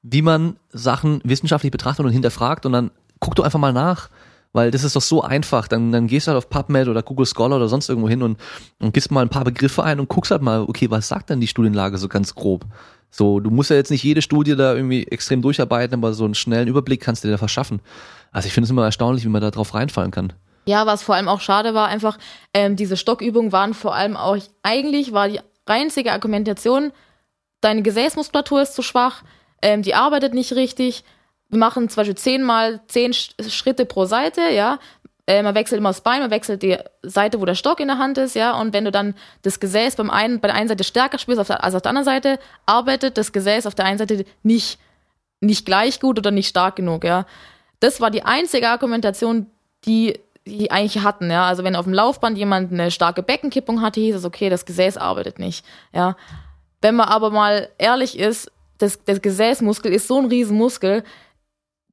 [0.08, 4.10] wie man Sachen wissenschaftlich betrachtet und hinterfragt und dann guck doch einfach mal nach.
[4.54, 5.68] Weil das ist doch so einfach.
[5.68, 8.40] Dann, dann gehst du halt auf PubMed oder Google Scholar oder sonst irgendwo hin und,
[8.80, 11.42] und gibst mal ein paar Begriffe ein und guckst halt mal, okay, was sagt denn
[11.42, 12.66] die Studienlage so ganz grob?
[13.10, 16.36] So, du musst ja jetzt nicht jede Studie da irgendwie extrem durcharbeiten, aber so einen
[16.36, 17.82] schnellen Überblick kannst du dir da verschaffen.
[18.32, 20.32] Also ich finde es immer erstaunlich, wie man da drauf reinfallen kann.
[20.66, 22.18] Ja, was vor allem auch schade war, einfach,
[22.54, 26.92] ähm, diese Stockübungen waren vor allem auch, eigentlich war die einzige Argumentation,
[27.62, 29.24] deine Gesäßmuskulatur ist zu schwach,
[29.62, 31.04] ähm, die arbeitet nicht richtig.
[31.50, 34.80] Wir machen zum Beispiel zehnmal zehn Schritte pro Seite, ja.
[35.28, 37.98] Äh, man wechselt immer das Bein, man wechselt die Seite, wo der Stock in der
[37.98, 38.60] Hand ist, ja.
[38.60, 41.48] Und wenn du dann das Gesäß beim einen, bei der einen Seite stärker spürst auf
[41.48, 44.80] der, als auf der anderen Seite, arbeitet das Gesäß auf der einen Seite nicht,
[45.42, 47.26] nicht gleich gut oder nicht stark genug, ja.
[47.80, 49.48] Das war die einzige Argumentation,
[49.86, 51.46] die die eigentlich hatten, ja.
[51.46, 54.98] Also wenn auf dem Laufband jemand eine starke Beckenkippung hatte, hieß es, okay, das Gesäß
[54.98, 56.16] arbeitet nicht, ja.
[56.82, 61.04] Wenn man aber mal ehrlich ist, das, das Gesäßmuskel ist so ein Riesenmuskel,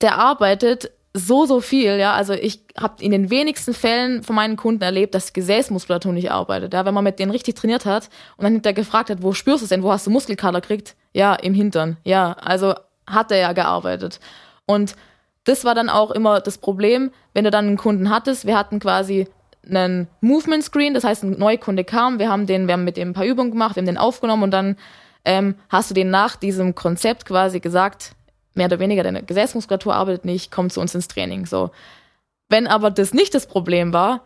[0.00, 2.14] der arbeitet so, so viel, ja.
[2.14, 6.72] Also ich habe in den wenigsten Fällen von meinen Kunden erlebt, dass Gesäßmuskulatur nicht arbeitet.
[6.72, 9.60] Ja, wenn man mit denen richtig trainiert hat und dann hinterher gefragt hat, wo spürst
[9.60, 10.96] du es denn, wo hast du Muskelkater gekriegt?
[11.12, 11.98] Ja, im Hintern.
[12.04, 12.74] Ja, also
[13.06, 14.20] hat er ja gearbeitet.
[14.64, 14.96] Und
[15.44, 18.46] das war dann auch immer das Problem, wenn du dann einen Kunden hattest.
[18.46, 19.26] Wir hatten quasi
[19.68, 23.10] einen Movement Screen, das heißt, ein Neukunde kam, wir haben den, wir haben mit dem
[23.10, 24.76] ein paar Übungen gemacht, wir haben den aufgenommen und dann
[25.24, 28.12] ähm, hast du den nach diesem Konzept quasi gesagt,
[28.54, 31.46] mehr oder weniger, deine Gesäßmuskulatur arbeitet nicht, komm zu uns ins Training.
[31.46, 31.70] So.
[32.48, 34.24] Wenn aber das nicht das Problem war,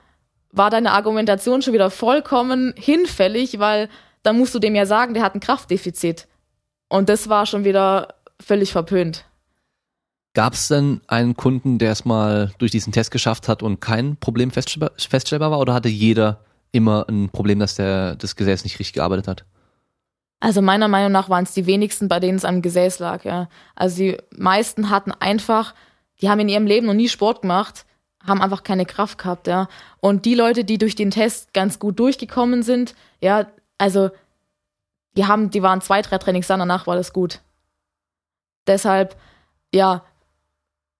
[0.52, 3.88] war deine Argumentation schon wieder vollkommen hinfällig, weil
[4.22, 6.26] dann musst du dem ja sagen, der hat ein Kraftdefizit.
[6.88, 9.24] Und das war schon wieder völlig verpönt.
[10.34, 14.16] Gab es denn einen Kunden, der es mal durch diesen Test geschafft hat und kein
[14.16, 15.60] Problem feststellbar, feststellbar war?
[15.60, 19.44] Oder hatte jeder immer ein Problem, dass der das Gesäß nicht richtig gearbeitet hat?
[20.40, 23.48] Also meiner Meinung nach waren es die wenigsten, bei denen es am Gesäß lag, ja.
[23.74, 25.74] Also die meisten hatten einfach,
[26.20, 27.86] die haben in ihrem Leben noch nie Sport gemacht,
[28.24, 29.68] haben einfach keine Kraft gehabt, ja.
[30.00, 33.46] Und die Leute, die durch den Test ganz gut durchgekommen sind, ja,
[33.78, 34.10] also
[35.16, 37.40] die haben, die waren zwei, drei Trainings danach war das gut.
[38.66, 39.16] Deshalb,
[39.72, 40.04] ja,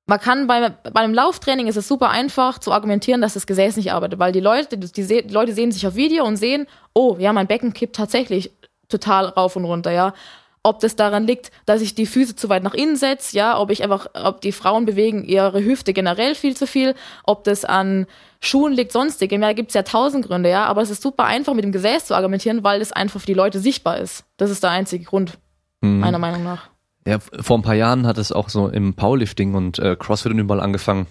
[0.07, 3.77] man kann bei, bei einem Lauftraining ist es super einfach zu argumentieren, dass das Gesäß
[3.77, 7.17] nicht arbeitet, weil die Leute, die, die Leute sehen sich auf Video und sehen, oh,
[7.19, 8.53] ja, mein Becken kippt tatsächlich
[8.89, 10.15] total rauf und runter, ja.
[10.63, 13.71] Ob das daran liegt, dass ich die Füße zu weit nach innen setze, ja, ob
[13.71, 18.07] ich einfach, ob die Frauen bewegen ihre Hüfte generell viel zu viel, ob das an
[18.41, 19.37] Schuhen liegt, sonstige.
[19.37, 21.71] Ja, da gibt es ja tausend Gründe, ja, aber es ist super einfach mit dem
[21.71, 24.25] Gesäß zu argumentieren, weil es einfach für die Leute sichtbar ist.
[24.39, 25.39] Das ist der einzige Grund,
[25.83, 26.01] mhm.
[26.01, 26.69] meiner Meinung nach.
[27.07, 30.41] Ja, vor ein paar Jahren hat es auch so im Powerlifting und äh, Crossfit und
[30.41, 31.07] überall angefangen,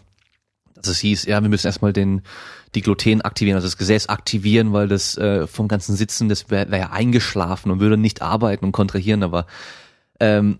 [0.76, 2.24] dass es hieß, ja, wir müssen erstmal den
[2.74, 6.72] die Gluten aktivieren, also das Gesäß aktivieren, weil das äh, vom ganzen Sitzen, das wäre
[6.72, 9.46] wär ja eingeschlafen und würde nicht arbeiten und kontrahieren, aber
[10.20, 10.60] ähm,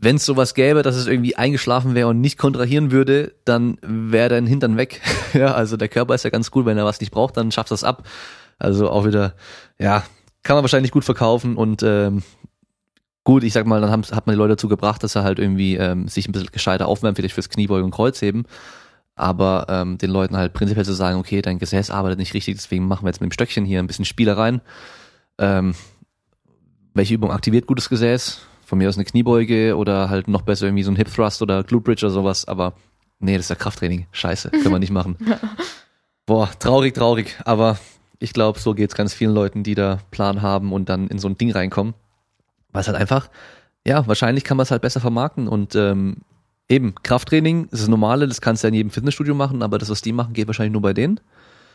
[0.00, 4.28] wenn es sowas gäbe, dass es irgendwie eingeschlafen wäre und nicht kontrahieren würde, dann wäre
[4.28, 5.00] dein Hintern weg.
[5.32, 7.70] ja, also der Körper ist ja ganz gut, wenn er was nicht braucht, dann schafft
[7.70, 8.06] das ab.
[8.58, 9.34] Also auch wieder,
[9.78, 10.04] ja,
[10.42, 12.22] kann man wahrscheinlich gut verkaufen und ähm,
[13.24, 15.76] gut, ich sag mal, dann hat man die Leute dazu gebracht, dass er halt irgendwie
[15.76, 18.46] ähm, sich ein bisschen gescheiter aufwärmt, vielleicht fürs Kniebeugen und Kreuzheben
[19.18, 22.86] aber ähm, den Leuten halt prinzipiell zu sagen, okay, dein Gesäß arbeitet nicht richtig, deswegen
[22.86, 24.60] machen wir jetzt mit dem Stöckchen hier ein bisschen Spielereien.
[25.38, 25.74] Ähm,
[26.94, 28.40] welche Übung aktiviert gutes Gesäß?
[28.64, 31.64] Von mir aus eine Kniebeuge oder halt noch besser irgendwie so ein Hip Thrust oder
[31.64, 32.74] Glute Bridge oder sowas, aber
[33.18, 34.06] nee, das ist ja Krafttraining.
[34.12, 35.16] Scheiße, können wir nicht machen.
[36.26, 37.78] Boah, traurig, traurig, aber
[38.18, 41.28] ich glaube, so geht's ganz vielen Leuten, die da Plan haben und dann in so
[41.28, 41.94] ein Ding reinkommen.
[42.70, 43.30] Weil es halt einfach,
[43.86, 46.18] ja, wahrscheinlich kann man es halt besser vermarkten und ähm,
[46.68, 49.78] Eben, Krafttraining, das ist das Normale, das kannst du ja in jedem Fitnessstudio machen, aber
[49.78, 51.18] das, was die machen, geht wahrscheinlich nur bei denen.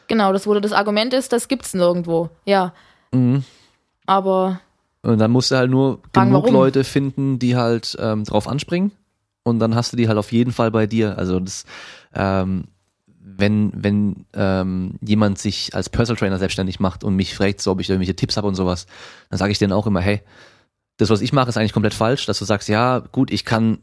[0.08, 2.30] Genau, das wurde das Argument ist, das gibt's nirgendwo.
[2.46, 2.74] Ja.
[3.12, 3.44] Mhm.
[4.06, 4.60] Aber.
[5.02, 6.54] Und dann musst du halt nur genug warum?
[6.54, 8.92] Leute finden, die halt ähm, drauf anspringen.
[9.44, 11.18] Und dann hast du die halt auf jeden Fall bei dir.
[11.18, 11.66] Also das,
[12.14, 12.66] ähm,
[13.08, 17.82] wenn, wenn ähm, jemand sich als Personal Trainer selbstständig macht und mich fragt, so, ob
[17.82, 18.86] ich irgendwelche Tipps habe und sowas,
[19.30, 20.22] dann sage ich denen auch immer, hey,
[20.98, 23.80] das, was ich mache, ist eigentlich komplett falsch, dass du sagst, ja, gut, ich kann,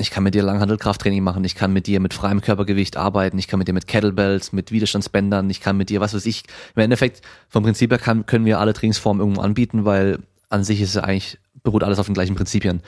[0.00, 3.48] ich kann mit dir Langhandelkrafttraining machen, ich kann mit dir mit freiem Körpergewicht arbeiten, ich
[3.48, 6.44] kann mit dir mit Kettlebells, mit Widerstandsbändern, ich kann mit dir, was weiß ich.
[6.76, 10.20] Im Endeffekt, vom Prinzip her kann, können wir alle Trainingsformen irgendwo anbieten, weil
[10.50, 12.80] an sich ist es eigentlich, beruht alles auf den gleichen Prinzipien.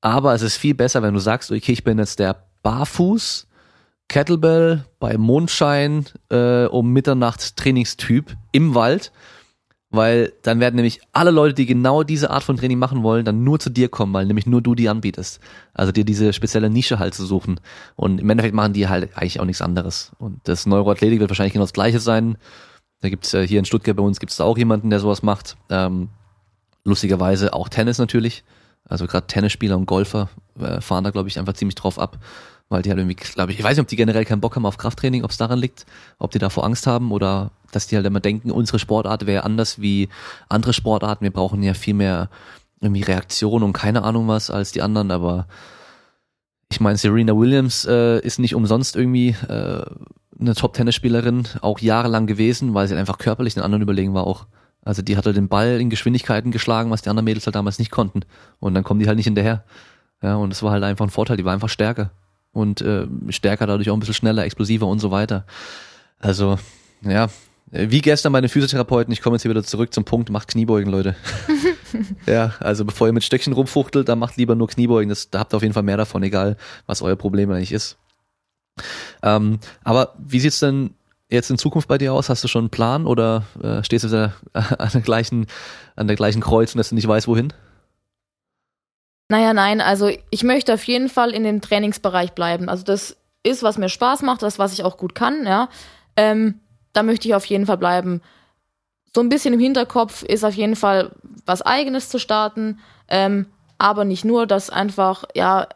[0.00, 3.46] Aber es ist viel besser, wenn du sagst, okay, ich bin jetzt der Barfuß,
[4.08, 9.12] Kettlebell bei Mondschein äh, um Mitternacht Trainingstyp im Wald,
[9.90, 13.42] weil dann werden nämlich alle Leute, die genau diese Art von Training machen wollen, dann
[13.42, 15.40] nur zu dir kommen, weil nämlich nur du die anbietest.
[15.72, 17.60] Also dir diese spezielle Nische halt zu suchen.
[17.96, 20.12] Und im Endeffekt machen die halt eigentlich auch nichts anderes.
[20.18, 22.36] Und das Neuroathletik wird wahrscheinlich genau das gleiche sein.
[23.00, 25.56] Da gibt's äh, hier in Stuttgart bei uns gibt's da auch jemanden, der sowas macht.
[25.70, 26.10] Ähm,
[26.84, 28.44] lustigerweise auch Tennis natürlich.
[28.84, 30.28] Also gerade Tennisspieler und Golfer
[30.58, 32.18] äh, fahren da, glaube ich, einfach ziemlich drauf ab
[32.68, 34.66] weil die halt irgendwie, glaube ich, ich weiß nicht, ob die generell keinen Bock haben
[34.66, 35.86] auf Krafttraining, ob es daran liegt,
[36.18, 39.80] ob die davor Angst haben oder dass die halt immer denken, unsere Sportart wäre anders
[39.80, 40.08] wie
[40.48, 41.24] andere Sportarten.
[41.24, 42.30] Wir brauchen ja viel mehr
[42.80, 45.46] irgendwie Reaktion und keine Ahnung was als die anderen, aber
[46.70, 49.84] ich meine, Serena Williams äh, ist nicht umsonst irgendwie äh,
[50.38, 54.46] eine Top-Tennisspielerin, auch jahrelang gewesen, weil sie halt einfach körperlich den anderen überlegen war auch.
[54.84, 57.78] Also die hat halt den Ball in Geschwindigkeiten geschlagen, was die anderen Mädels halt damals
[57.78, 58.22] nicht konnten.
[58.60, 59.64] Und dann kommen die halt nicht hinterher.
[60.22, 62.10] Ja, und das war halt einfach ein Vorteil, die war einfach stärker
[62.52, 65.44] und äh, stärker, dadurch auch ein bisschen schneller, explosiver und so weiter.
[66.18, 66.58] Also,
[67.02, 67.28] ja,
[67.70, 70.90] wie gestern bei den Physiotherapeuten, ich komme jetzt hier wieder zurück zum Punkt, macht Kniebeugen,
[70.90, 71.16] Leute.
[72.26, 75.52] ja, also bevor ihr mit Stöckchen rumfuchtelt, dann macht lieber nur Kniebeugen, das, da habt
[75.52, 76.56] ihr auf jeden Fall mehr davon, egal
[76.86, 77.98] was euer Problem eigentlich ist.
[79.22, 80.94] Ähm, aber wie sieht's denn
[81.28, 82.28] jetzt in Zukunft bei dir aus?
[82.28, 85.46] Hast du schon einen Plan oder äh, stehst du da an der gleichen,
[85.96, 87.52] an der gleichen Kreuzung, dass du nicht weißt, wohin?
[89.28, 92.70] Naja, nein, also ich möchte auf jeden Fall in dem Trainingsbereich bleiben.
[92.70, 95.68] Also das ist, was mir Spaß macht, das, was ich auch gut kann, ja.
[96.16, 96.60] Ähm,
[96.92, 98.22] da möchte ich auf jeden Fall bleiben.
[99.14, 101.12] So ein bisschen im Hinterkopf ist auf jeden Fall
[101.46, 102.78] was Eigenes zu starten,
[103.08, 103.46] ähm,
[103.78, 105.68] aber nicht nur, dass einfach, ja,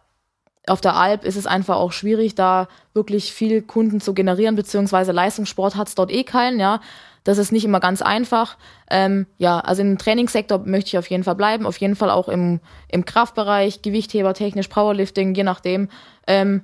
[0.67, 5.13] auf der Alp ist es einfach auch schwierig, da wirklich viel Kunden zu generieren, beziehungsweise
[5.13, 6.81] Leistungssport hat es dort eh keinen, ja.
[7.25, 8.57] Das ist nicht immer ganz einfach.
[8.91, 12.29] Ähm, ja, also im Trainingssektor möchte ich auf jeden Fall bleiben, auf jeden Fall auch
[12.29, 15.89] im, im Kraftbereich, Gewichtheber, technisch, Powerlifting, je nachdem.
[16.27, 16.63] Ähm,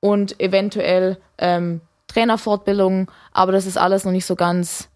[0.00, 4.88] und eventuell ähm, Trainerfortbildungen, aber das ist alles noch nicht so ganz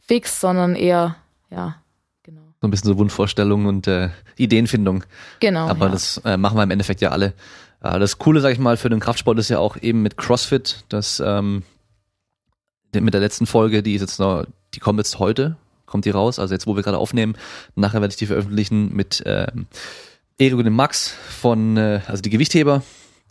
[0.00, 1.16] fix, sondern eher,
[1.50, 1.76] ja,
[2.22, 2.42] genau.
[2.60, 5.04] So ein bisschen so Wunschvorstellungen und äh, Ideenfindung.
[5.40, 5.68] Genau.
[5.68, 5.92] Aber ja.
[5.92, 7.34] das äh, machen wir im Endeffekt ja alle.
[7.82, 10.84] Äh, das Coole, sag ich mal, für den Kraftsport ist ja auch eben mit CrossFit,
[10.88, 11.62] dass ähm,
[12.92, 15.56] mit der letzten Folge, die ist jetzt noch, die kommt jetzt heute,
[15.86, 17.36] kommt die raus, also jetzt, wo wir gerade aufnehmen.
[17.74, 19.66] Nachher werde ich die veröffentlichen mit ähm,
[20.38, 22.82] Erik und dem Max von, äh, also die Gewichtheber.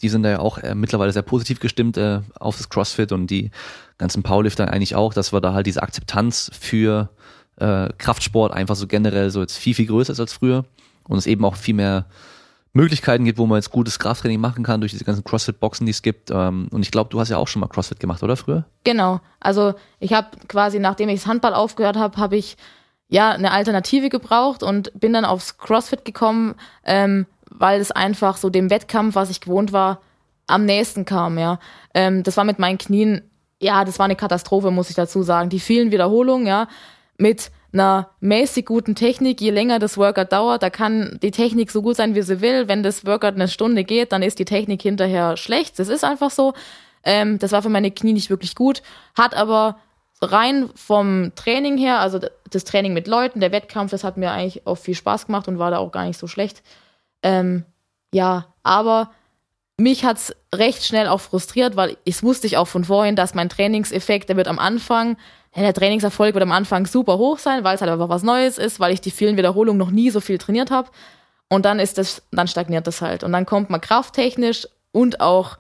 [0.02, 3.28] Die sind da ja auch äh, mittlerweile sehr positiv gestimmt äh, auf das CrossFit und
[3.28, 3.52] die
[3.98, 7.10] ganzen Powerlifter eigentlich auch, dass wir da halt diese Akzeptanz für
[7.58, 10.66] äh, Kraftsport einfach so generell so jetzt viel, viel größer ist als früher
[11.08, 12.06] und es eben auch viel mehr
[12.74, 16.02] Möglichkeiten gibt, wo man jetzt gutes Krafttraining machen kann durch diese ganzen CrossFit-Boxen, die es
[16.02, 16.30] gibt.
[16.32, 18.66] Ähm, und ich glaube, du hast ja auch schon mal CrossFit gemacht, oder früher?
[18.84, 19.20] Genau.
[19.40, 22.56] Also ich habe quasi, nachdem ich das Handball aufgehört habe, habe ich
[23.10, 27.26] ja eine Alternative gebraucht und bin dann aufs CrossFit gekommen, ähm,
[27.60, 30.02] weil es einfach so dem Wettkampf, was ich gewohnt war,
[30.48, 31.38] am nächsten kam.
[31.38, 31.60] Ja,
[31.94, 33.22] ähm, das war mit meinen Knien,
[33.60, 35.50] ja, das war eine Katastrophe, muss ich dazu sagen.
[35.50, 36.68] Die vielen Wiederholungen, ja,
[37.18, 41.82] mit einer mäßig guten Technik, je länger das Workout dauert, da kann die Technik so
[41.82, 42.68] gut sein, wie sie will.
[42.68, 45.78] Wenn das Workout eine Stunde geht, dann ist die Technik hinterher schlecht.
[45.80, 46.54] Das ist einfach so.
[47.04, 48.82] Ähm, das war für meine Knie nicht wirklich gut,
[49.16, 49.78] hat aber
[50.22, 54.66] rein vom Training her, also das Training mit Leuten, der Wettkampf, das hat mir eigentlich
[54.66, 56.64] auch viel Spaß gemacht und war da auch gar nicht so schlecht.
[57.24, 57.66] Ähm,
[58.14, 59.12] ja, aber
[59.78, 63.50] mich hat's recht schnell auch frustriert, weil ich wusste ich auch von vorhin, dass mein
[63.50, 65.18] Trainingseffekt, der wird am Anfang
[65.64, 68.80] der Trainingserfolg wird am Anfang super hoch sein, weil es halt einfach was Neues ist,
[68.80, 70.90] weil ich die vielen Wiederholungen noch nie so viel trainiert habe.
[71.50, 73.24] Und dann ist das, dann stagniert das halt.
[73.24, 75.58] Und dann kommt man krafttechnisch und auch,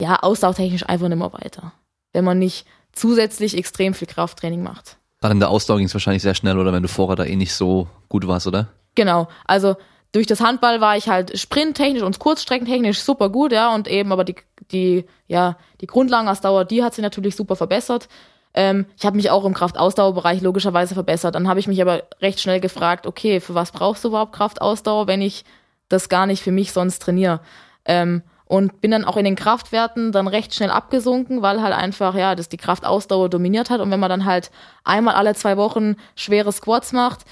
[0.00, 1.72] ja, ausdauertechnisch einfach nicht mehr weiter.
[2.12, 4.96] Wenn man nicht zusätzlich extrem viel Krafttraining macht.
[5.20, 7.36] Dann in der Ausdauer ging es wahrscheinlich sehr schnell, oder wenn du vorher da eh
[7.36, 8.68] nicht so gut warst, oder?
[8.94, 9.28] Genau.
[9.44, 9.76] Also
[10.12, 14.24] durch das Handball war ich halt sprinttechnisch und kurzstreckentechnisch super gut, ja, und eben aber
[14.24, 14.36] die,
[14.70, 18.08] die, ja, die Grundlagenausdauer, die hat sich natürlich super verbessert.
[18.54, 21.34] Ähm, ich habe mich auch im Kraftausdauerbereich logischerweise verbessert.
[21.34, 25.06] Dann habe ich mich aber recht schnell gefragt, okay, für was brauchst du überhaupt Kraftausdauer,
[25.06, 25.44] wenn ich
[25.88, 27.40] das gar nicht für mich sonst trainiere?
[27.84, 32.14] Ähm, und bin dann auch in den Kraftwerten dann recht schnell abgesunken, weil halt einfach,
[32.14, 33.80] ja, das die Kraftausdauer dominiert hat.
[33.82, 34.50] Und wenn man dann halt
[34.84, 37.26] einmal alle zwei Wochen schwere Squats macht,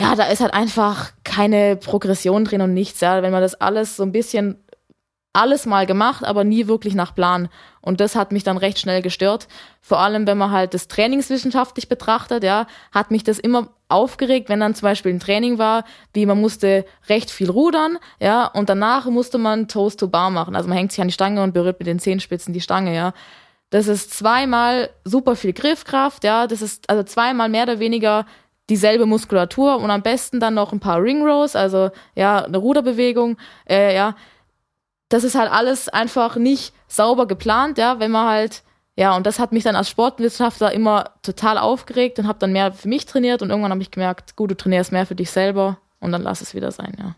[0.00, 3.22] ja, da ist halt einfach keine Progression drin und nichts, ja.
[3.22, 4.58] Wenn man das alles so ein bisschen
[5.34, 7.48] alles mal gemacht, aber nie wirklich nach Plan.
[7.80, 9.48] Und das hat mich dann recht schnell gestört.
[9.80, 14.60] Vor allem, wenn man halt das trainingswissenschaftlich betrachtet, ja, hat mich das immer aufgeregt, wenn
[14.60, 15.84] dann zum Beispiel ein Training war,
[16.14, 20.54] wie man musste recht viel rudern, ja, und danach musste man Toast to Bar machen.
[20.54, 23.12] Also man hängt sich an die Stange und berührt mit den Zehenspitzen die Stange, ja.
[23.70, 26.46] Das ist zweimal super viel Griffkraft, ja.
[26.46, 28.24] Das ist also zweimal mehr oder weniger
[28.70, 33.36] dieselbe Muskulatur und am besten dann noch ein paar Ring Rows, also ja, eine Ruderbewegung,
[33.68, 34.14] äh, ja
[35.08, 38.62] das ist halt alles einfach nicht sauber geplant, ja, wenn man halt,
[38.96, 42.72] ja, und das hat mich dann als Sportwissenschaftler immer total aufgeregt und habe dann mehr
[42.72, 45.78] für mich trainiert und irgendwann habe ich gemerkt, gut, du trainierst mehr für dich selber
[46.00, 47.14] und dann lass es wieder sein, ja.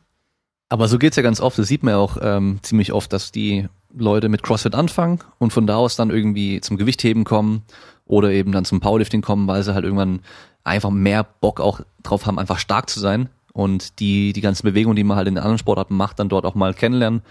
[0.68, 3.30] Aber so geht's ja ganz oft, das sieht man ja auch ähm, ziemlich oft, dass
[3.30, 7.62] die Leute mit CrossFit anfangen und von da aus dann irgendwie zum Gewichtheben kommen
[8.04, 10.20] oder eben dann zum Powerlifting kommen, weil sie halt irgendwann
[10.66, 14.96] einfach mehr Bock auch drauf haben, einfach stark zu sein und die, die ganzen Bewegungen,
[14.96, 17.22] die man halt in anderen Sportarten macht, dann dort auch mal kennenlernen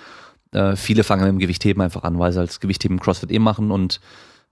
[0.56, 3.72] äh, viele fangen mit dem Gewichtheben einfach an, weil sie als Gewichtheben CrossFit eh machen
[3.72, 4.00] und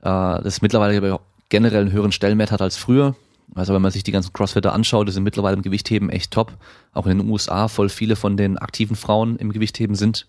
[0.01, 1.19] äh, das mittlerweile
[1.49, 3.15] generell einen höheren Stellenwert hat als früher.
[3.55, 6.53] Also wenn man sich die ganzen Crossfitter anschaut, die sind mittlerweile im Gewichtheben echt top.
[6.91, 10.27] Auch in den USA voll viele von den aktiven Frauen im Gewichtheben sind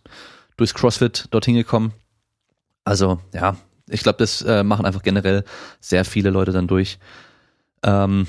[0.56, 1.92] durchs CrossFit dorthin gekommen.
[2.84, 3.56] Also ja,
[3.88, 5.44] ich glaube, das äh, machen einfach generell
[5.80, 6.98] sehr viele Leute dann durch.
[7.82, 8.26] Ähm,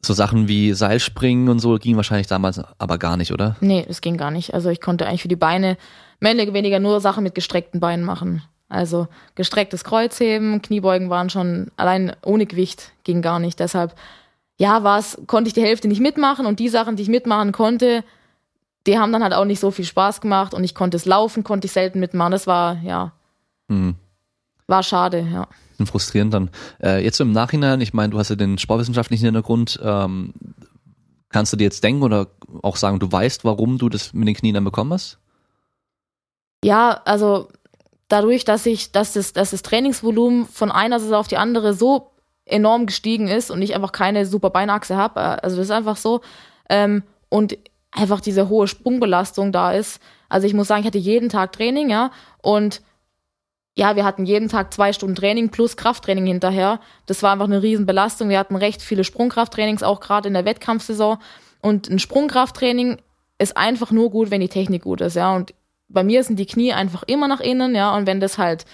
[0.00, 3.56] so Sachen wie Seilspringen und so ging wahrscheinlich damals aber gar nicht, oder?
[3.60, 4.54] Nee, das ging gar nicht.
[4.54, 5.76] Also ich konnte eigentlich für die Beine
[6.20, 8.42] mehr oder weniger nur Sachen mit gestreckten Beinen machen.
[8.68, 13.58] Also gestrecktes Kreuzheben, Kniebeugen waren schon allein ohne Gewicht ging gar nicht.
[13.60, 13.94] Deshalb,
[14.58, 18.04] ja, war's, konnte ich die Hälfte nicht mitmachen und die Sachen, die ich mitmachen konnte,
[18.86, 21.44] die haben dann halt auch nicht so viel Spaß gemacht und ich konnte es laufen,
[21.44, 22.32] konnte ich selten mitmachen.
[22.32, 23.12] Das war, ja,
[23.68, 23.96] mhm.
[24.66, 25.48] war schade, ja.
[25.86, 26.50] Frustrierend dann.
[26.82, 30.34] Äh, jetzt im Nachhinein, ich meine, du hast ja den sportwissenschaftlichen Hintergrund, ähm,
[31.30, 32.28] kannst du dir jetzt denken oder
[32.62, 35.18] auch sagen, du weißt, warum du das mit den Knien dann bekommen hast?
[36.64, 37.48] Ja, also
[38.08, 42.10] dadurch, dass ich, dass das, dass das Trainingsvolumen von einer Saison auf die andere so
[42.44, 45.96] enorm gestiegen ist und ich einfach keine super Beinachse habe, äh, also das ist einfach
[45.96, 46.22] so,
[46.68, 47.58] ähm, und
[47.90, 50.00] einfach diese hohe Sprungbelastung da ist.
[50.28, 52.10] Also ich muss sagen, ich hatte jeden Tag Training, ja,
[52.42, 52.82] und
[53.78, 56.80] ja, wir hatten jeden Tag zwei Stunden Training plus Krafttraining hinterher.
[57.06, 58.28] Das war einfach eine Riesenbelastung.
[58.28, 61.18] Wir hatten recht viele Sprungkrafttrainings, auch gerade in der Wettkampfsaison.
[61.60, 62.98] Und ein Sprungkrafttraining
[63.38, 65.32] ist einfach nur gut, wenn die Technik gut ist, ja.
[65.32, 65.54] Und
[65.88, 68.64] bei mir sind die Knie einfach immer nach innen, ja, und wenn das halt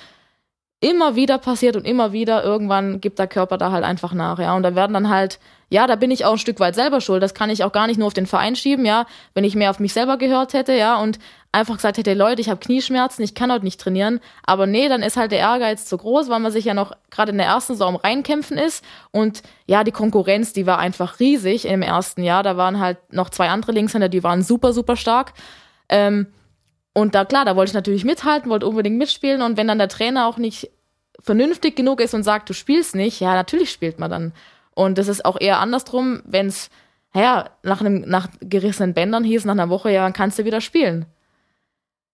[0.81, 4.57] immer wieder passiert und immer wieder, irgendwann gibt der Körper da halt einfach nach, ja,
[4.57, 5.39] und da werden dann halt,
[5.69, 7.87] ja, da bin ich auch ein Stück weit selber schuld, das kann ich auch gar
[7.87, 10.73] nicht nur auf den Verein schieben, ja, wenn ich mehr auf mich selber gehört hätte,
[10.73, 11.19] ja, und
[11.55, 15.03] einfach gesagt hätte, Leute, ich habe Knieschmerzen, ich kann heute nicht trainieren, aber nee, dann
[15.03, 17.75] ist halt der Ehrgeiz zu groß, weil man sich ja noch gerade in der ersten
[17.75, 22.57] Saison reinkämpfen ist und ja, die Konkurrenz, die war einfach riesig im ersten Jahr, da
[22.57, 25.33] waren halt noch zwei andere Linkshänder, die waren super, super stark,
[25.89, 26.27] ähm,
[26.95, 29.43] und da, klar, da wollte ich natürlich mithalten, wollte unbedingt mitspielen.
[29.43, 30.71] Und wenn dann der Trainer auch nicht
[31.21, 34.33] vernünftig genug ist und sagt, du spielst nicht, ja, natürlich spielt man dann.
[34.75, 36.71] Und das ist auch eher andersrum, wenn es,
[37.15, 40.61] ja, nach einem, nach gerissenen Bändern hieß, nach einer Woche, ja, dann kannst du wieder
[40.61, 41.07] spielen.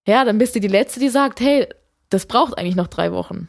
[0.06, 1.66] Ja, dann bist du die Letzte, die sagt, hey,
[2.08, 3.48] das braucht eigentlich noch drei Wochen.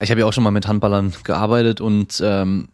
[0.00, 2.68] Ich habe ja auch schon mal mit Handballern gearbeitet und ähm,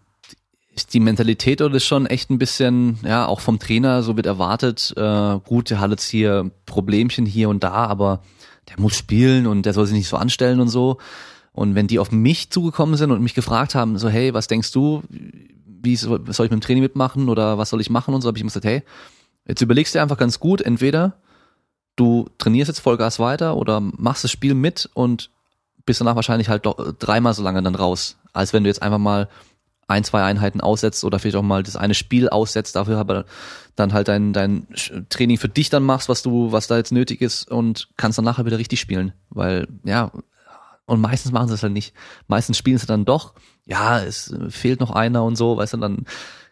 [0.75, 4.27] ist die Mentalität oder ist schon echt ein bisschen, ja, auch vom Trainer, so wird
[4.27, 8.23] erwartet, äh, gut, der hat jetzt hier Problemchen hier und da, aber
[8.69, 10.99] der muss spielen und der soll sich nicht so anstellen und so.
[11.53, 14.73] Und wenn die auf mich zugekommen sind und mich gefragt haben, so, hey, was denkst
[14.73, 18.29] du, wie soll ich mit dem Training mitmachen oder was soll ich machen und so,
[18.29, 18.83] habe ich ihm gesagt, hey,
[19.47, 21.17] jetzt überlegst du einfach ganz gut, entweder
[21.97, 25.31] du trainierst jetzt Vollgas weiter oder machst das Spiel mit und
[25.87, 28.99] bist danach wahrscheinlich halt doch dreimal so lange dann raus, als wenn du jetzt einfach
[28.99, 29.29] mal
[29.87, 33.27] ein, zwei Einheiten aussetzt oder vielleicht auch mal das eine Spiel aussetzt, dafür aber
[33.77, 34.67] dann halt dein, dein
[35.11, 38.25] Training für dich dann machst, was du, was da jetzt nötig ist und kannst dann
[38.25, 39.13] nachher wieder richtig spielen.
[39.31, 40.11] Weil, ja,
[40.87, 41.95] und meistens machen sie es halt nicht.
[42.29, 43.35] Meistens spielen sie dann doch,
[43.67, 46.07] ja, es fehlt noch einer und so, weißt du, dann,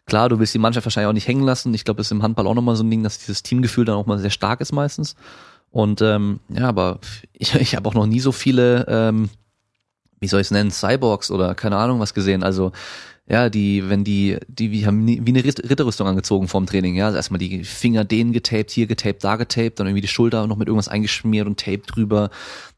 [0.07, 1.73] klar, du willst die Mannschaft wahrscheinlich auch nicht hängen lassen.
[1.75, 3.97] Ich glaube, das ist im Handball auch nochmal so ein Ding, dass dieses Teamgefühl dann
[3.97, 5.15] auch mal sehr stark ist meistens.
[5.71, 6.99] Und ähm, ja, aber
[7.33, 9.31] ich, ich habe auch noch nie so viele, ähm,
[10.23, 12.43] wie soll ich es nennen, Cyborgs oder keine Ahnung was gesehen.
[12.43, 12.73] Also
[13.29, 17.07] ja, die, wenn die, die, die haben wie eine Ritterrüstung angezogen vorm Training, ja.
[17.07, 20.57] Also erstmal die Finger denen getaped, hier getaped, da getaped, dann irgendwie die Schulter noch
[20.57, 22.31] mit irgendwas eingeschmiert und Tape drüber.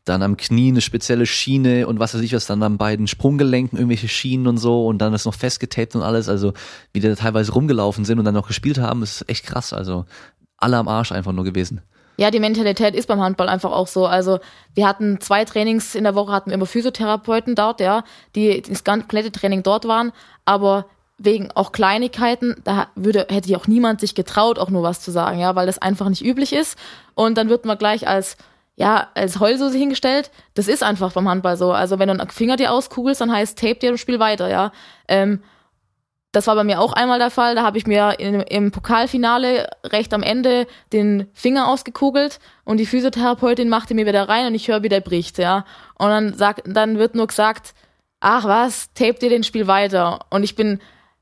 [0.05, 3.78] Dann am Knie eine spezielle Schiene und was weiß ich was, dann an beiden Sprunggelenken
[3.78, 6.28] irgendwelche Schienen und so und dann ist noch festgetaped und alles.
[6.28, 6.53] Also
[6.92, 9.72] wie die da teilweise rumgelaufen sind und dann noch gespielt haben, ist echt krass.
[9.72, 10.05] Also
[10.59, 11.80] alle am Arsch einfach nur gewesen.
[12.17, 14.07] Ja, die Mentalität ist beim Handball einfach auch so.
[14.07, 14.39] Also
[14.75, 18.05] wir hatten zwei Trainings in der Woche, hatten immer Physiotherapeuten dort, ja,
[18.35, 20.12] die das komplette Training dort waren,
[20.45, 20.87] aber
[21.19, 25.11] wegen auch Kleinigkeiten, da würde, hätte ja auch niemand sich getraut, auch nur was zu
[25.11, 26.77] sagen, ja, weil das einfach nicht üblich ist.
[27.15, 28.37] Und dann wird man gleich als,
[28.77, 30.31] ja, als Heulsoße hingestellt.
[30.55, 31.73] Das ist einfach beim Handball so.
[31.73, 34.73] Also wenn du einen Finger dir auskugelst, dann heißt Tape dir und Spiel weiter, ja.
[35.07, 35.41] Ähm,
[36.35, 37.55] das war bei mir auch einmal der Fall.
[37.55, 42.87] Da habe ich mir in, im Pokalfinale recht am Ende den Finger ausgekugelt und die
[42.87, 45.64] Physiotherapeutin machte mir wieder rein und ich höre, wie der bricht, ja.
[45.95, 47.74] Und dann sagt, dann wird nur gesagt,
[48.20, 50.20] ach was, tape dir den Spiel weiter.
[50.30, 50.80] Und ich bin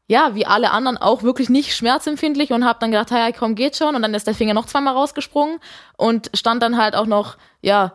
[0.09, 3.77] ja, wie alle anderen auch wirklich nicht schmerzempfindlich und habe dann gedacht, ja, komm, geht
[3.77, 3.95] schon.
[3.95, 5.59] Und dann ist der Finger noch zweimal rausgesprungen
[5.97, 7.95] und stand dann halt auch noch, ja,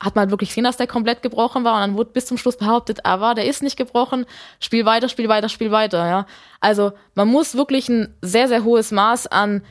[0.00, 2.56] hat man wirklich gesehen, dass der komplett gebrochen war und dann wurde bis zum Schluss
[2.56, 4.26] behauptet, aber der ist nicht gebrochen,
[4.60, 6.26] spiel weiter, spiel weiter, spiel weiter, ja.
[6.60, 9.62] Also man muss wirklich ein sehr, sehr hohes Maß an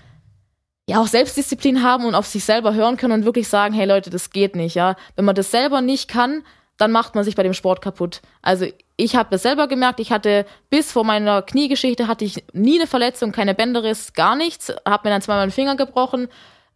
[0.89, 4.09] ja auch Selbstdisziplin haben und auf sich selber hören können und wirklich sagen, hey Leute,
[4.09, 4.95] das geht nicht, ja.
[5.15, 6.43] Wenn man das selber nicht kann,
[6.77, 8.21] dann macht man sich bei dem Sport kaputt.
[8.41, 12.79] Also ich habe das selber gemerkt, ich hatte bis vor meiner Kniegeschichte hatte ich nie
[12.79, 16.29] eine Verletzung, keine Bänderriss, gar nichts, habe mir dann zweimal den Finger gebrochen,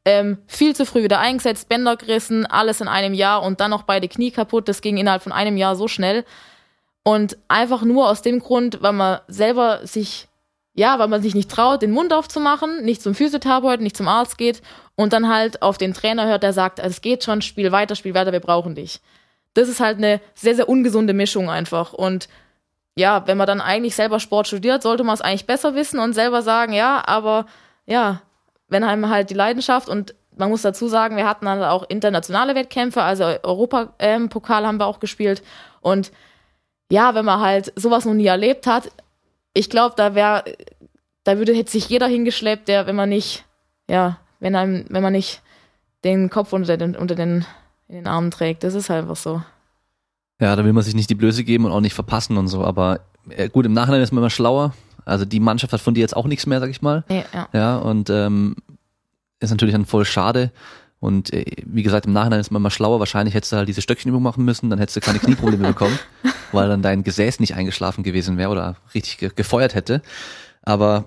[0.05, 3.83] ähm, viel zu früh wieder eingesetzt, Bänder gerissen, alles in einem Jahr und dann noch
[3.83, 4.67] beide Knie kaputt.
[4.67, 6.25] Das ging innerhalb von einem Jahr so schnell.
[7.03, 10.27] Und einfach nur aus dem Grund, weil man selber sich,
[10.73, 14.37] ja, weil man sich nicht traut, den Mund aufzumachen, nicht zum Physiotherapeuten, nicht zum Arzt
[14.37, 14.61] geht
[14.95, 18.13] und dann halt auf den Trainer hört, der sagt, es geht schon, spiel weiter, spiel
[18.13, 19.01] weiter, wir brauchen dich
[19.53, 21.93] das ist halt eine sehr, sehr ungesunde Mischung einfach.
[21.93, 22.29] Und
[22.95, 26.13] ja, wenn man dann eigentlich selber Sport studiert, sollte man es eigentlich besser wissen und
[26.13, 27.45] selber sagen, ja, aber
[27.85, 28.21] ja,
[28.71, 32.55] wenn einem halt die Leidenschaft und man muss dazu sagen, wir hatten dann auch internationale
[32.55, 35.43] Wettkämpfe, also Europapokal ähm, haben wir auch gespielt.
[35.81, 36.11] Und
[36.89, 38.91] ja, wenn man halt sowas noch nie erlebt hat,
[39.53, 40.43] ich glaube, da wäre,
[41.25, 43.45] da würde hätte sich jeder hingeschleppt, der, wenn man nicht,
[43.89, 45.41] ja, wenn einem, wenn man nicht
[46.03, 47.45] den Kopf unter den, unter den
[47.91, 48.63] in den Armen trägt.
[48.63, 49.41] Das ist halt einfach so.
[50.39, 52.63] Ja, da will man sich nicht die Blöße geben und auch nicht verpassen und so.
[52.63, 54.73] Aber äh, gut, im Nachhinein ist man immer schlauer.
[55.05, 57.03] Also die Mannschaft hat von dir jetzt auch nichts mehr, sag ich mal.
[57.09, 57.49] Ja, ja.
[57.53, 58.55] ja und ähm,
[59.39, 60.51] ist natürlich dann voll schade.
[60.99, 62.99] Und äh, wie gesagt, im Nachhinein ist man immer schlauer.
[62.99, 65.97] Wahrscheinlich hättest du halt diese Stöckchenübung machen müssen, dann hättest du keine Knieprobleme bekommen,
[66.51, 70.01] weil dann dein Gesäß nicht eingeschlafen gewesen wäre oder richtig ge gefeuert hätte.
[70.61, 71.05] Aber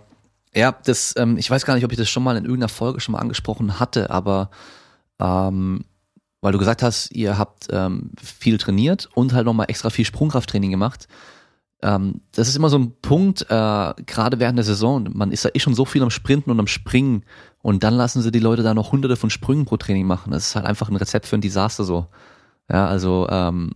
[0.52, 3.00] ja, das, ähm, ich weiß gar nicht, ob ich das schon mal in irgendeiner Folge
[3.00, 4.50] schon mal angesprochen hatte, aber
[5.20, 5.84] ähm,
[6.40, 10.70] weil du gesagt hast, ihr habt ähm, viel trainiert und halt nochmal extra viel Sprungkrafttraining
[10.70, 11.08] gemacht.
[11.84, 13.44] Ähm, das ist immer so ein Punkt, äh,
[14.06, 16.66] gerade während der Saison, man ist ja eh schon so viel am Sprinten und am
[16.66, 17.24] Springen
[17.60, 20.32] und dann lassen sie die Leute da noch hunderte von Sprüngen pro Training machen.
[20.32, 22.06] Das ist halt einfach ein Rezept für ein Desaster so.
[22.70, 23.70] Ja, also ähm,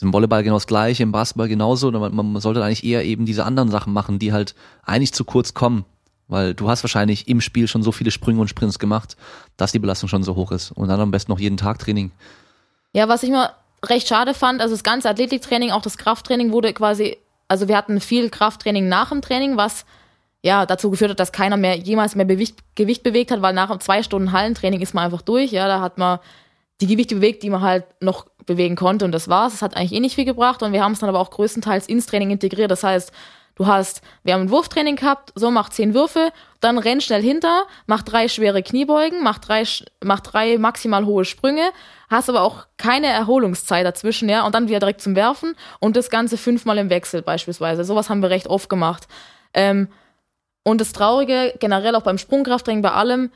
[0.00, 1.92] im Volleyball genau das gleiche, im Basketball genauso.
[1.92, 5.54] Man, man sollte eigentlich eher eben diese anderen Sachen machen, die halt eigentlich zu kurz
[5.54, 5.84] kommen.
[6.28, 9.16] Weil du hast wahrscheinlich im Spiel schon so viele Sprünge und Sprints gemacht,
[9.56, 10.72] dass die Belastung schon so hoch ist.
[10.72, 12.10] Und dann am besten noch jeden Tag Training.
[12.92, 13.50] Ja, was ich mal
[13.84, 17.16] recht schade fand, also das ganze Athletiktraining, auch das Krafttraining wurde quasi,
[17.48, 19.84] also wir hatten viel Krafttraining nach dem Training, was
[20.42, 23.76] ja dazu geführt hat, dass keiner mehr jemals mehr Gewicht, Gewicht bewegt hat, weil nach
[23.78, 25.50] zwei Stunden Hallentraining ist man einfach durch.
[25.52, 26.18] Ja, da hat man
[26.80, 29.52] die Gewichte bewegt, die man halt noch bewegen konnte und das war's.
[29.52, 31.88] Das hat eigentlich eh nicht viel gebracht und wir haben es dann aber auch größtenteils
[31.88, 32.70] ins Training integriert.
[32.70, 33.12] Das heißt,
[33.56, 36.30] Du hast, wir haben ein Wurftraining gehabt, so mach zehn Würfe,
[36.60, 39.64] dann renn schnell hinter, mach drei schwere Kniebeugen, mach drei,
[40.04, 41.70] mach drei maximal hohe Sprünge,
[42.10, 46.10] hast aber auch keine Erholungszeit dazwischen, ja, und dann wieder direkt zum Werfen und das
[46.10, 47.84] Ganze fünfmal im Wechsel beispielsweise.
[47.84, 49.08] Sowas haben wir recht oft gemacht.
[49.54, 49.88] Ähm,
[50.62, 53.32] und das Traurige, generell auch beim Sprungkrafttraining, bei allem,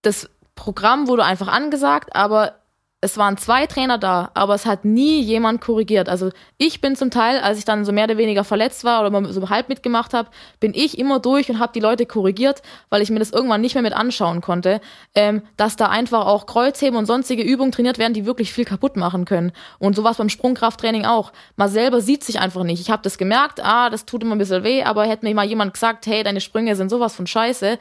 [0.00, 2.54] das Programm wurde einfach angesagt, aber
[3.00, 6.08] es waren zwei Trainer da, aber es hat nie jemand korrigiert.
[6.08, 9.32] Also ich bin zum Teil, als ich dann so mehr oder weniger verletzt war oder
[9.32, 13.10] so halb mitgemacht habe, bin ich immer durch und habe die Leute korrigiert, weil ich
[13.10, 14.80] mir das irgendwann nicht mehr mit anschauen konnte,
[15.14, 18.96] ähm, dass da einfach auch Kreuzheben und sonstige Übungen trainiert werden, die wirklich viel kaputt
[18.96, 19.52] machen können.
[19.78, 21.32] Und sowas beim Sprungkrafttraining auch.
[21.54, 22.80] Man selber sieht sich einfach nicht.
[22.80, 25.46] Ich habe das gemerkt, ah, das tut immer ein bisschen weh, aber hätte mir mal
[25.46, 27.78] jemand gesagt, hey, deine Sprünge sind sowas von scheiße,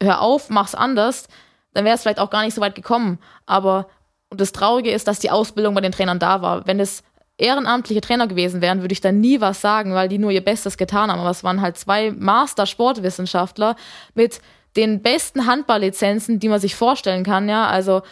[0.00, 1.26] hör auf, mach's anders,
[1.72, 3.18] dann wäre es vielleicht auch gar nicht so weit gekommen.
[3.46, 3.88] Aber
[4.34, 6.66] und das Traurige ist, dass die Ausbildung bei den Trainern da war.
[6.66, 7.02] Wenn es
[7.38, 10.76] ehrenamtliche Trainer gewesen wären, würde ich da nie was sagen, weil die nur ihr Bestes
[10.76, 11.20] getan haben.
[11.20, 13.76] Aber es waren halt zwei Master-Sportwissenschaftler
[14.14, 14.40] mit
[14.76, 17.66] den besten Handballlizenzen, die man sich vorstellen kann, ja.
[17.68, 18.02] Also,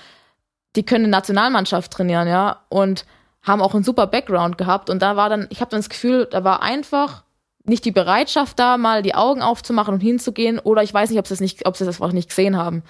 [0.76, 2.62] die können eine Nationalmannschaft trainieren, ja.
[2.68, 3.04] Und
[3.42, 4.88] haben auch einen super Background gehabt.
[4.90, 7.24] Und da war dann, ich habe dann das Gefühl, da war einfach
[7.64, 10.58] nicht die Bereitschaft da, mal die Augen aufzumachen und hinzugehen.
[10.60, 12.82] Oder ich weiß nicht, ob sie es nicht, ob sie das einfach nicht gesehen haben.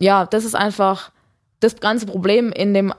[0.00, 1.12] Ja, das ist einfach,
[1.60, 2.92] das ganze Problem in dem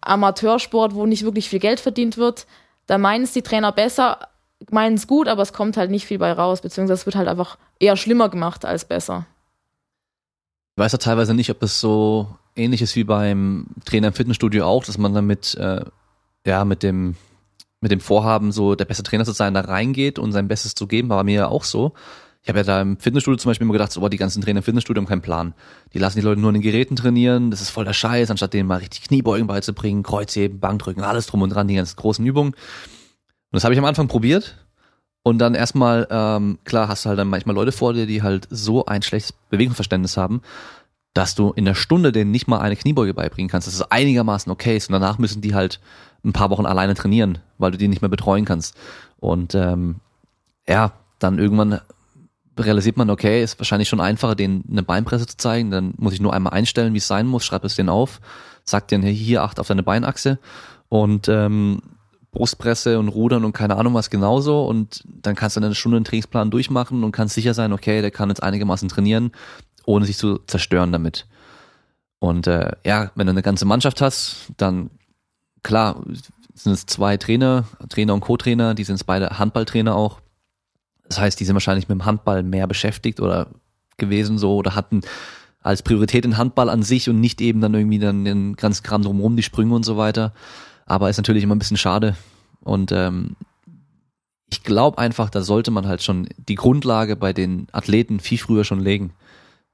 [0.00, 2.46] Amateursport, wo nicht wirklich viel Geld verdient wird,
[2.86, 4.28] da meinen es die Trainer besser,
[4.70, 7.28] meinen es gut, aber es kommt halt nicht viel bei raus, beziehungsweise es wird halt
[7.28, 9.26] einfach eher schlimmer gemacht als besser.
[10.76, 14.64] Ich weiß ja teilweise nicht, ob es so ähnlich ist wie beim Trainer im Fitnessstudio
[14.64, 15.84] auch, dass man damit äh,
[16.46, 17.16] ja mit dem
[17.80, 20.88] mit dem Vorhaben, so der beste Trainer zu sein, da reingeht und sein Bestes zu
[20.88, 21.92] geben, war mir ja auch so.
[22.42, 24.58] Ich habe ja da im Fitnessstudio zum Beispiel immer gedacht, so, oh, die ganzen Trainer
[24.58, 25.54] im Fitnessstudio haben keinen Plan.
[25.92, 28.54] Die lassen die Leute nur in den Geräten trainieren, das ist voll der Scheiß, anstatt
[28.54, 32.52] denen mal richtig Kniebeugen beizubringen, Kreuzheben, Bankdrücken, alles drum und dran, die ganzen großen Übungen.
[32.52, 32.56] Und
[33.52, 34.56] das habe ich am Anfang probiert.
[35.22, 38.46] Und dann erstmal, ähm, klar, hast du halt dann manchmal Leute vor dir, die halt
[38.50, 40.40] so ein schlechtes Bewegungsverständnis haben,
[41.12, 43.66] dass du in der Stunde denen nicht mal eine Kniebeuge beibringen kannst.
[43.66, 44.88] Das ist einigermaßen okay ist.
[44.88, 45.80] Und danach müssen die halt
[46.24, 48.76] ein paar Wochen alleine trainieren, weil du die nicht mehr betreuen kannst.
[49.18, 49.96] Und ähm,
[50.66, 51.80] ja, dann irgendwann
[52.64, 55.70] realisiert man, okay, ist wahrscheinlich schon einfacher, denen eine Beinpresse zu zeigen.
[55.70, 58.20] Dann muss ich nur einmal einstellen, wie es sein muss, schreibe es denen auf,
[58.64, 60.38] sag denen, hey, hier acht auf deine Beinachse
[60.88, 61.82] und ähm,
[62.30, 66.04] Brustpresse und Rudern und keine Ahnung was genauso und dann kannst du eine Stunde einen
[66.04, 69.32] Trainingsplan durchmachen und kannst sicher sein, okay, der kann jetzt einigermaßen trainieren,
[69.86, 71.26] ohne sich zu zerstören damit.
[72.18, 74.90] Und äh, ja, wenn du eine ganze Mannschaft hast, dann
[75.62, 76.02] klar
[76.54, 80.20] sind es zwei Trainer, Trainer und Co-Trainer, die sind beide Handballtrainer auch.
[81.08, 83.48] Das heißt, die sind wahrscheinlich mit dem Handball mehr beschäftigt oder
[83.96, 85.00] gewesen so oder hatten
[85.60, 89.02] als Priorität den Handball an sich und nicht eben dann irgendwie dann den ganzen Kram
[89.02, 90.32] drumherum, die Sprünge und so weiter.
[90.86, 92.16] Aber ist natürlich immer ein bisschen schade.
[92.60, 93.36] Und ähm,
[94.50, 98.64] ich glaube einfach, da sollte man halt schon die Grundlage bei den Athleten viel früher
[98.64, 99.12] schon legen.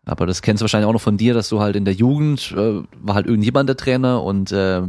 [0.04, 2.52] Aber das kennst du wahrscheinlich auch noch von dir, dass du halt in der Jugend
[2.56, 4.82] äh, war halt irgendjemand der Trainer und äh,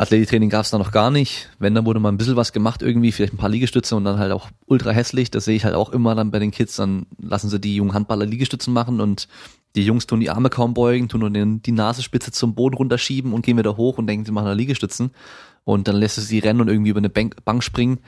[0.00, 1.50] Athletiktraining gab es da noch gar nicht.
[1.58, 4.18] Wenn, dann wurde mal ein bisschen was gemacht irgendwie, vielleicht ein paar Liegestütze und dann
[4.18, 5.30] halt auch ultra hässlich.
[5.30, 6.76] Das sehe ich halt auch immer dann bei den Kids.
[6.76, 9.28] Dann lassen sie die jungen Handballer Liegestützen machen und
[9.76, 13.34] die Jungs tun die Arme kaum beugen, tun nur den, die Nasenspitze zum Boden runterschieben
[13.34, 15.10] und gehen wieder hoch und denken, sie machen da Liegestützen.
[15.64, 17.98] Und dann lässt es sie rennen und irgendwie über eine Bank, Bank springen,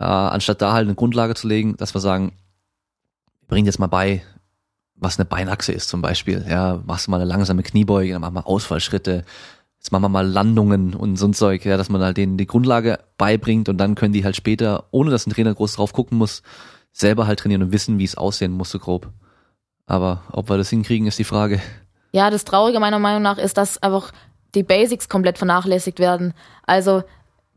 [0.00, 2.32] äh, anstatt da halt eine Grundlage zu legen, dass wir sagen,
[3.46, 4.22] bringt jetzt mal bei,
[4.96, 6.44] was eine Beinachse ist zum Beispiel.
[6.48, 9.24] Ja, machst du mal eine langsame Kniebeuge, dann mach mal Ausfallschritte,
[9.86, 12.46] jetzt machen wir mal Landungen und so ein Zeug, ja, dass man halt denen die
[12.46, 16.18] Grundlage beibringt und dann können die halt später, ohne dass ein Trainer groß drauf gucken
[16.18, 16.42] muss,
[16.90, 19.12] selber halt trainieren und wissen, wie es aussehen muss, so grob.
[19.86, 21.62] Aber ob wir das hinkriegen, ist die Frage.
[22.10, 24.10] Ja, das Traurige meiner Meinung nach ist, dass einfach
[24.56, 26.34] die Basics komplett vernachlässigt werden.
[26.64, 27.04] Also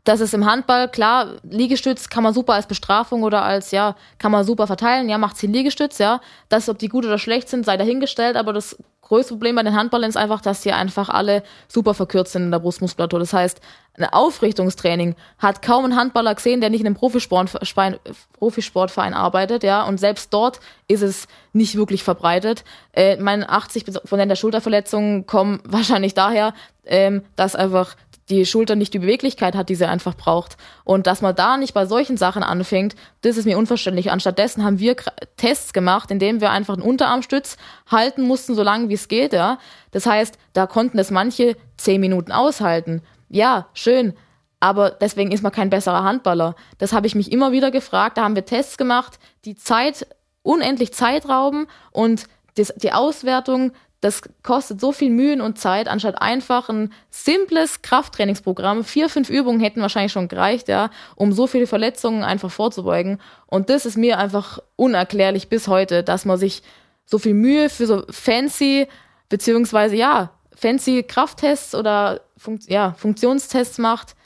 [0.04, 4.30] das ist im Handball, klar, Liegestütz kann man super als Bestrafung oder als, ja, kann
[4.30, 6.20] man super verteilen, ja, macht zehn Liegestütz, ja.
[6.48, 8.76] Das, ob die gut oder schlecht sind, sei dahingestellt, aber das
[9.10, 12.52] größte Problem bei den Handballern ist einfach, dass die einfach alle super verkürzt sind in
[12.52, 13.18] der Brustmuskulatur.
[13.18, 13.60] Das heißt,
[13.98, 19.98] ein Aufrichtungstraining hat kaum ein Handballer gesehen, der nicht in einem Profisportverein arbeitet, ja, und
[19.98, 22.62] selbst dort ist es nicht wirklich verbreitet.
[22.92, 26.54] Äh, meine 80 von der Schulterverletzungen kommen wahrscheinlich daher,
[26.86, 27.96] ähm, dass einfach
[28.30, 30.56] die Schulter nicht die Beweglichkeit hat, die sie einfach braucht.
[30.84, 34.10] Und dass man da nicht bei solchen Sachen anfängt, das ist mir unverständlich.
[34.10, 34.96] Anstattdessen haben wir
[35.36, 37.56] Tests gemacht, indem wir einfach einen Unterarmstütz
[37.90, 39.58] halten mussten, so lange wie es geht, ja.
[39.90, 43.02] Das heißt, da konnten es manche zehn Minuten aushalten.
[43.28, 44.14] Ja, schön.
[44.60, 46.54] Aber deswegen ist man kein besserer Handballer.
[46.78, 48.18] Das habe ich mich immer wieder gefragt.
[48.18, 50.06] Da haben wir Tests gemacht, die Zeit,
[50.42, 52.24] unendlich Zeit rauben und
[52.56, 58.82] das, die Auswertung das kostet so viel Mühen und Zeit, anstatt einfach ein simples Krafttrainingsprogramm.
[58.82, 63.20] Vier, fünf Übungen hätten wahrscheinlich schon gereicht, ja, um so viele Verletzungen einfach vorzubeugen.
[63.46, 66.62] Und das ist mir einfach unerklärlich bis heute, dass man sich
[67.04, 68.86] so viel Mühe für so fancy,
[69.28, 74.16] beziehungsweise ja, fancy Krafttests oder Fun ja, Funktionstests macht,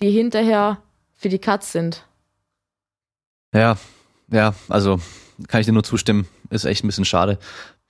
[0.00, 0.78] die hinterher
[1.14, 2.04] für die Cuts sind.
[3.52, 3.76] Ja,
[4.30, 5.00] ja, also
[5.48, 6.28] kann ich dir nur zustimmen.
[6.50, 7.38] Ist echt ein bisschen schade.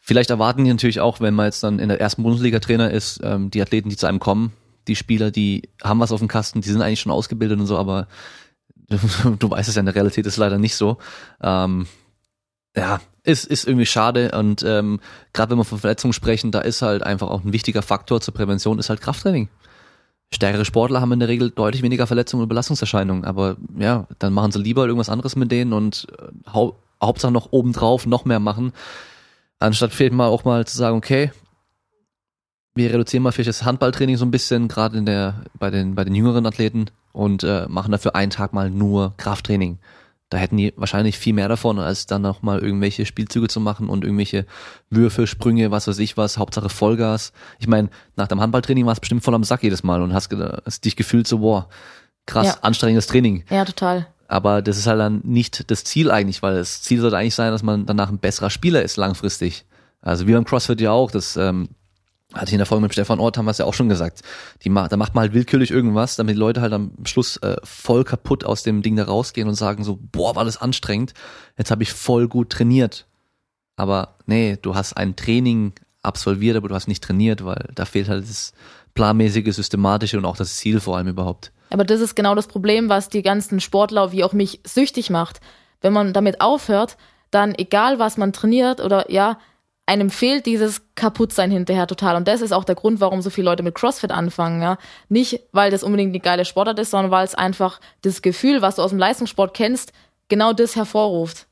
[0.06, 3.20] Vielleicht erwarten die natürlich auch, wenn man jetzt dann in der ersten Bundesliga Trainer ist,
[3.24, 4.52] ähm, die Athleten, die zu einem kommen,
[4.86, 7.78] die Spieler, die haben was auf dem Kasten, die sind eigentlich schon ausgebildet und so,
[7.78, 8.06] aber
[9.38, 10.98] du weißt es ja, in der Realität ist leider nicht so.
[11.42, 11.86] Ähm,
[12.76, 15.00] ja, ist, ist irgendwie schade und ähm,
[15.32, 18.34] gerade wenn wir von Verletzungen sprechen, da ist halt einfach auch ein wichtiger Faktor zur
[18.34, 19.48] Prävention, ist halt Krafttraining.
[20.34, 24.52] Stärkere Sportler haben in der Regel deutlich weniger Verletzungen und Belastungserscheinungen, aber ja, dann machen
[24.52, 28.74] sie lieber irgendwas anderes mit denen und äh, hau Hauptsache noch obendrauf noch mehr machen
[29.58, 31.30] Anstatt vielleicht mal auch mal zu sagen, okay,
[32.74, 36.04] wir reduzieren mal vielleicht das Handballtraining so ein bisschen, gerade in der, bei den, bei
[36.04, 39.78] den jüngeren Athleten und äh, machen dafür einen Tag mal nur Krafttraining.
[40.30, 43.88] Da hätten die wahrscheinlich viel mehr davon, als dann noch mal irgendwelche Spielzüge zu machen
[43.88, 44.46] und irgendwelche
[44.90, 47.32] Würfe, Sprünge, was weiß ich was, Hauptsache Vollgas.
[47.60, 50.32] Ich meine, nach dem Handballtraining war es bestimmt voll am Sack jedes Mal und hast,
[50.64, 51.68] hast dich gefühlt so, boah,
[52.26, 52.56] krass, ja.
[52.62, 53.44] anstrengendes Training.
[53.48, 54.08] Ja, total.
[54.28, 57.52] Aber das ist halt dann nicht das Ziel eigentlich, weil das Ziel sollte eigentlich sein,
[57.52, 59.66] dass man danach ein besserer Spieler ist langfristig.
[60.00, 61.68] Also wie beim CrossFit ja auch, das ähm,
[62.32, 64.22] hatte ich in der Folge mit Stefan Ort, haben wir es ja auch schon gesagt.
[64.62, 68.04] Die, da macht man halt willkürlich irgendwas, damit die Leute halt am Schluss äh, voll
[68.04, 71.14] kaputt aus dem Ding da rausgehen und sagen so, boah, war das anstrengend,
[71.56, 73.06] jetzt habe ich voll gut trainiert.
[73.76, 75.72] Aber nee, du hast ein Training
[76.02, 78.52] absolviert, aber du hast nicht trainiert, weil da fehlt halt das
[78.94, 81.52] planmäßige, systematische und auch das Ziel vor allem überhaupt.
[81.74, 85.40] Aber das ist genau das Problem, was die ganzen Sportler wie auch mich süchtig macht.
[85.80, 86.96] Wenn man damit aufhört,
[87.32, 89.40] dann egal was man trainiert oder ja,
[89.84, 92.14] einem fehlt dieses Kaputtsein hinterher total.
[92.14, 94.62] Und das ist auch der Grund, warum so viele Leute mit CrossFit anfangen.
[94.62, 94.78] Ja?
[95.08, 98.76] Nicht, weil das unbedingt eine geile Sportart ist, sondern weil es einfach das Gefühl, was
[98.76, 99.92] du aus dem Leistungssport kennst,
[100.28, 101.48] genau das hervorruft.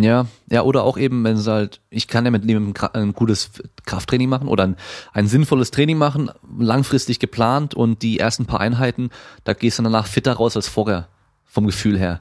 [0.00, 3.50] Ja, ja, oder auch eben, wenn es halt, ich kann ja mit einem ein gutes
[3.84, 4.76] Krafttraining machen oder ein,
[5.12, 9.10] ein sinnvolles Training machen, langfristig geplant und die ersten paar Einheiten,
[9.42, 11.08] da gehst du danach fitter raus als vorher,
[11.46, 12.20] vom Gefühl her.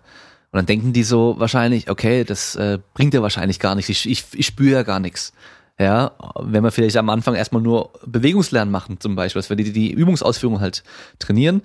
[0.52, 4.10] Und dann denken die so wahrscheinlich, okay, das äh, bringt ja wahrscheinlich gar nichts, ich,
[4.10, 5.34] ich, ich spüre ja gar nichts.
[5.80, 9.72] Ja, wenn wir vielleicht am Anfang erstmal nur Bewegungslernen machen, zum Beispiel, dass wir die,
[9.72, 10.84] die Übungsausführung halt
[11.20, 11.62] trainieren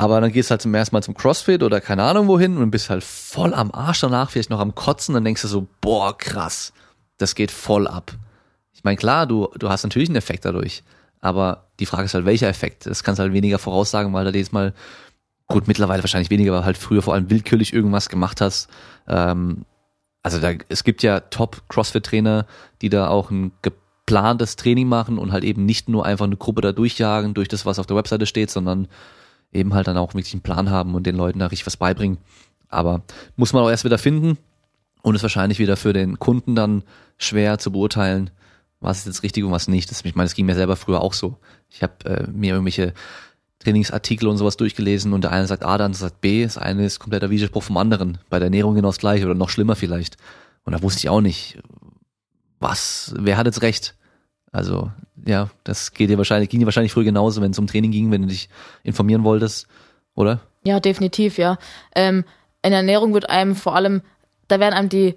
[0.00, 2.70] aber dann gehst du halt zum ersten Mal zum CrossFit oder keine Ahnung wohin und
[2.70, 6.16] bist halt voll am Arsch danach, vielleicht noch am Kotzen, dann denkst du so, boah,
[6.16, 6.72] krass,
[7.18, 8.12] das geht voll ab.
[8.72, 10.84] Ich meine, klar, du, du hast natürlich einen Effekt dadurch,
[11.20, 12.86] aber die Frage ist halt, welcher Effekt?
[12.86, 14.72] Das kannst du halt weniger voraussagen, weil du jedes Mal,
[15.48, 18.70] gut, mittlerweile wahrscheinlich weniger, weil halt früher vor allem willkürlich irgendwas gemacht hast.
[19.06, 19.66] Ähm,
[20.22, 22.46] also da, es gibt ja Top-CrossFit-Trainer,
[22.80, 26.62] die da auch ein geplantes Training machen und halt eben nicht nur einfach eine Gruppe
[26.62, 28.88] da durchjagen durch das, was auf der Webseite steht, sondern
[29.52, 32.18] eben halt dann auch wirklich einen Plan haben und den Leuten da richtig was beibringen.
[32.68, 33.02] Aber
[33.36, 34.38] muss man auch erst wieder finden
[35.02, 36.82] und ist wahrscheinlich wieder für den Kunden dann
[37.18, 38.30] schwer zu beurteilen,
[38.80, 39.90] was ist jetzt richtig und was nicht.
[39.90, 41.36] Das, ich meine, das ging mir selber früher auch so.
[41.68, 42.94] Ich habe äh, mir irgendwelche
[43.58, 46.44] Trainingsartikel und sowas durchgelesen und der eine sagt A, der andere sagt B.
[46.44, 48.18] Das eine ist kompletter Widerspruch vom anderen.
[48.30, 50.16] Bei der Ernährung genau das gleiche oder noch schlimmer vielleicht.
[50.64, 51.58] Und da wusste ich auch nicht,
[52.58, 53.96] was, wer hat jetzt recht?
[54.52, 54.90] Also,
[55.26, 58.10] ja, das geht dir wahrscheinlich, ging dir wahrscheinlich früher genauso, wenn es um Training ging,
[58.10, 58.48] wenn du dich
[58.82, 59.68] informieren wolltest,
[60.14, 60.40] oder?
[60.64, 61.58] Ja, definitiv, ja.
[61.94, 62.24] Ähm,
[62.62, 64.02] in Ernährung wird einem vor allem,
[64.48, 65.14] da werden einem die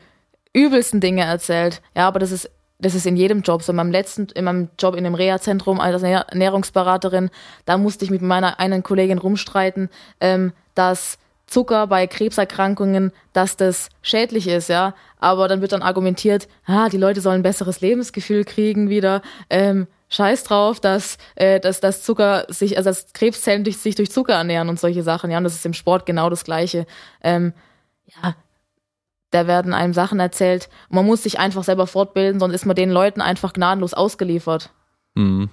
[0.53, 1.81] übelsten Dinge erzählt.
[1.95, 3.71] Ja, aber das ist, das ist in jedem Job so.
[3.71, 7.29] In meinem letzten, in meinem Job in dem Reha-Zentrum als Ernährungsberaterin,
[7.65, 11.17] da musste ich mit meiner einen Kollegin rumstreiten, ähm, dass
[11.54, 14.95] Zucker bei Krebserkrankungen, dass das schädlich ist, ja.
[15.20, 19.22] Aber dann wird dann argumentiert, ah, die Leute sollen ein besseres Lebensgefühl kriegen wieder.
[19.49, 24.12] Ähm, Scheiß drauf, dass, äh, dass, dass Zucker sich, also dass Krebszellen durch, sich durch
[24.12, 25.38] Zucker ernähren und solche Sachen, ja.
[25.38, 26.88] Und das ist im Sport genau das Gleiche.
[27.22, 27.54] Ähm,
[28.06, 28.36] ja,
[29.30, 30.70] da werden einem Sachen erzählt.
[30.89, 34.72] Man muss sich einfach selber fortbilden, sonst ist man den Leuten einfach gnadenlos ausgeliefert.
[35.14, 35.49] Mhm.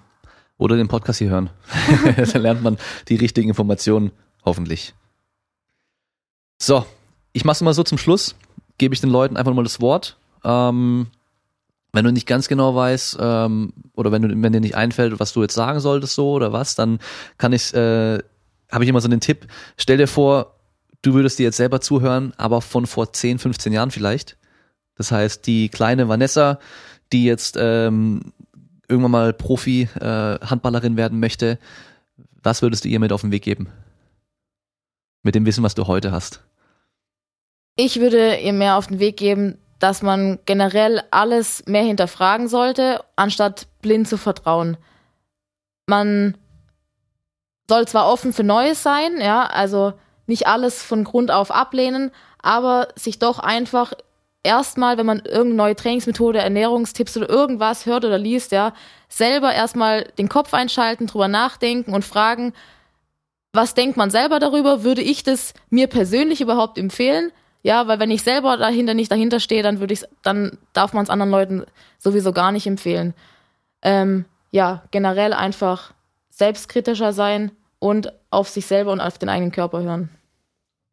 [0.56, 1.50] Oder den Podcast hier hören.
[2.16, 2.78] Dann lernt man
[3.08, 4.12] die richtigen Informationen,
[4.44, 4.94] hoffentlich.
[6.62, 6.84] So,
[7.32, 8.36] ich mache es mal so zum Schluss.
[8.76, 10.18] Gebe ich den Leuten einfach mal das Wort.
[10.44, 11.06] Ähm,
[11.92, 15.32] wenn du nicht ganz genau weißt ähm, oder wenn, du, wenn dir nicht einfällt, was
[15.32, 16.98] du jetzt sagen solltest so oder was, dann
[17.38, 18.18] kann ich, äh,
[18.70, 19.46] habe ich immer so den Tipp.
[19.78, 20.54] Stell dir vor,
[21.02, 24.36] du würdest dir jetzt selber zuhören, aber von vor 10, 15 Jahren vielleicht.
[24.96, 26.58] Das heißt, die kleine Vanessa,
[27.10, 28.32] die jetzt ähm,
[28.86, 31.58] irgendwann mal Profi-Handballerin äh, werden möchte,
[32.42, 33.68] was würdest du ihr mit auf den Weg geben?
[35.22, 36.42] Mit dem Wissen, was du heute hast.
[37.82, 43.02] Ich würde ihr mehr auf den Weg geben, dass man generell alles mehr hinterfragen sollte,
[43.16, 44.76] anstatt blind zu vertrauen.
[45.86, 46.36] Man
[47.70, 49.94] soll zwar offen für Neues sein, ja, also
[50.26, 52.10] nicht alles von Grund auf ablehnen,
[52.42, 53.94] aber sich doch einfach
[54.42, 58.74] erstmal, wenn man irgendeine neue Trainingsmethode, Ernährungstipps oder irgendwas hört oder liest, ja,
[59.08, 62.52] selber erstmal den Kopf einschalten, drüber nachdenken und fragen,
[63.54, 64.84] was denkt man selber darüber?
[64.84, 67.32] Würde ich das mir persönlich überhaupt empfehlen?
[67.62, 71.04] Ja, weil wenn ich selber dahinter nicht dahinter stehe, dann würde ich dann darf man
[71.04, 71.64] es anderen Leuten
[71.98, 73.14] sowieso gar nicht empfehlen.
[73.82, 75.92] Ähm, ja, generell einfach
[76.30, 80.08] selbstkritischer sein und auf sich selber und auf den eigenen Körper hören.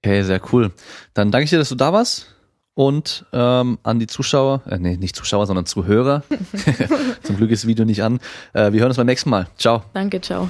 [0.03, 0.72] Okay, sehr cool.
[1.13, 2.33] Dann danke ich dir, dass du da warst.
[2.74, 6.24] Und ähm, an die Zuschauer, äh, nee, nicht Zuschauer, sondern Zuhörer.
[7.24, 8.20] Zum Glück ist das Video nicht an.
[8.54, 9.47] Äh, wir hören uns beim nächsten Mal.
[9.58, 9.83] Ciao.
[9.93, 10.47] Danke, ciao.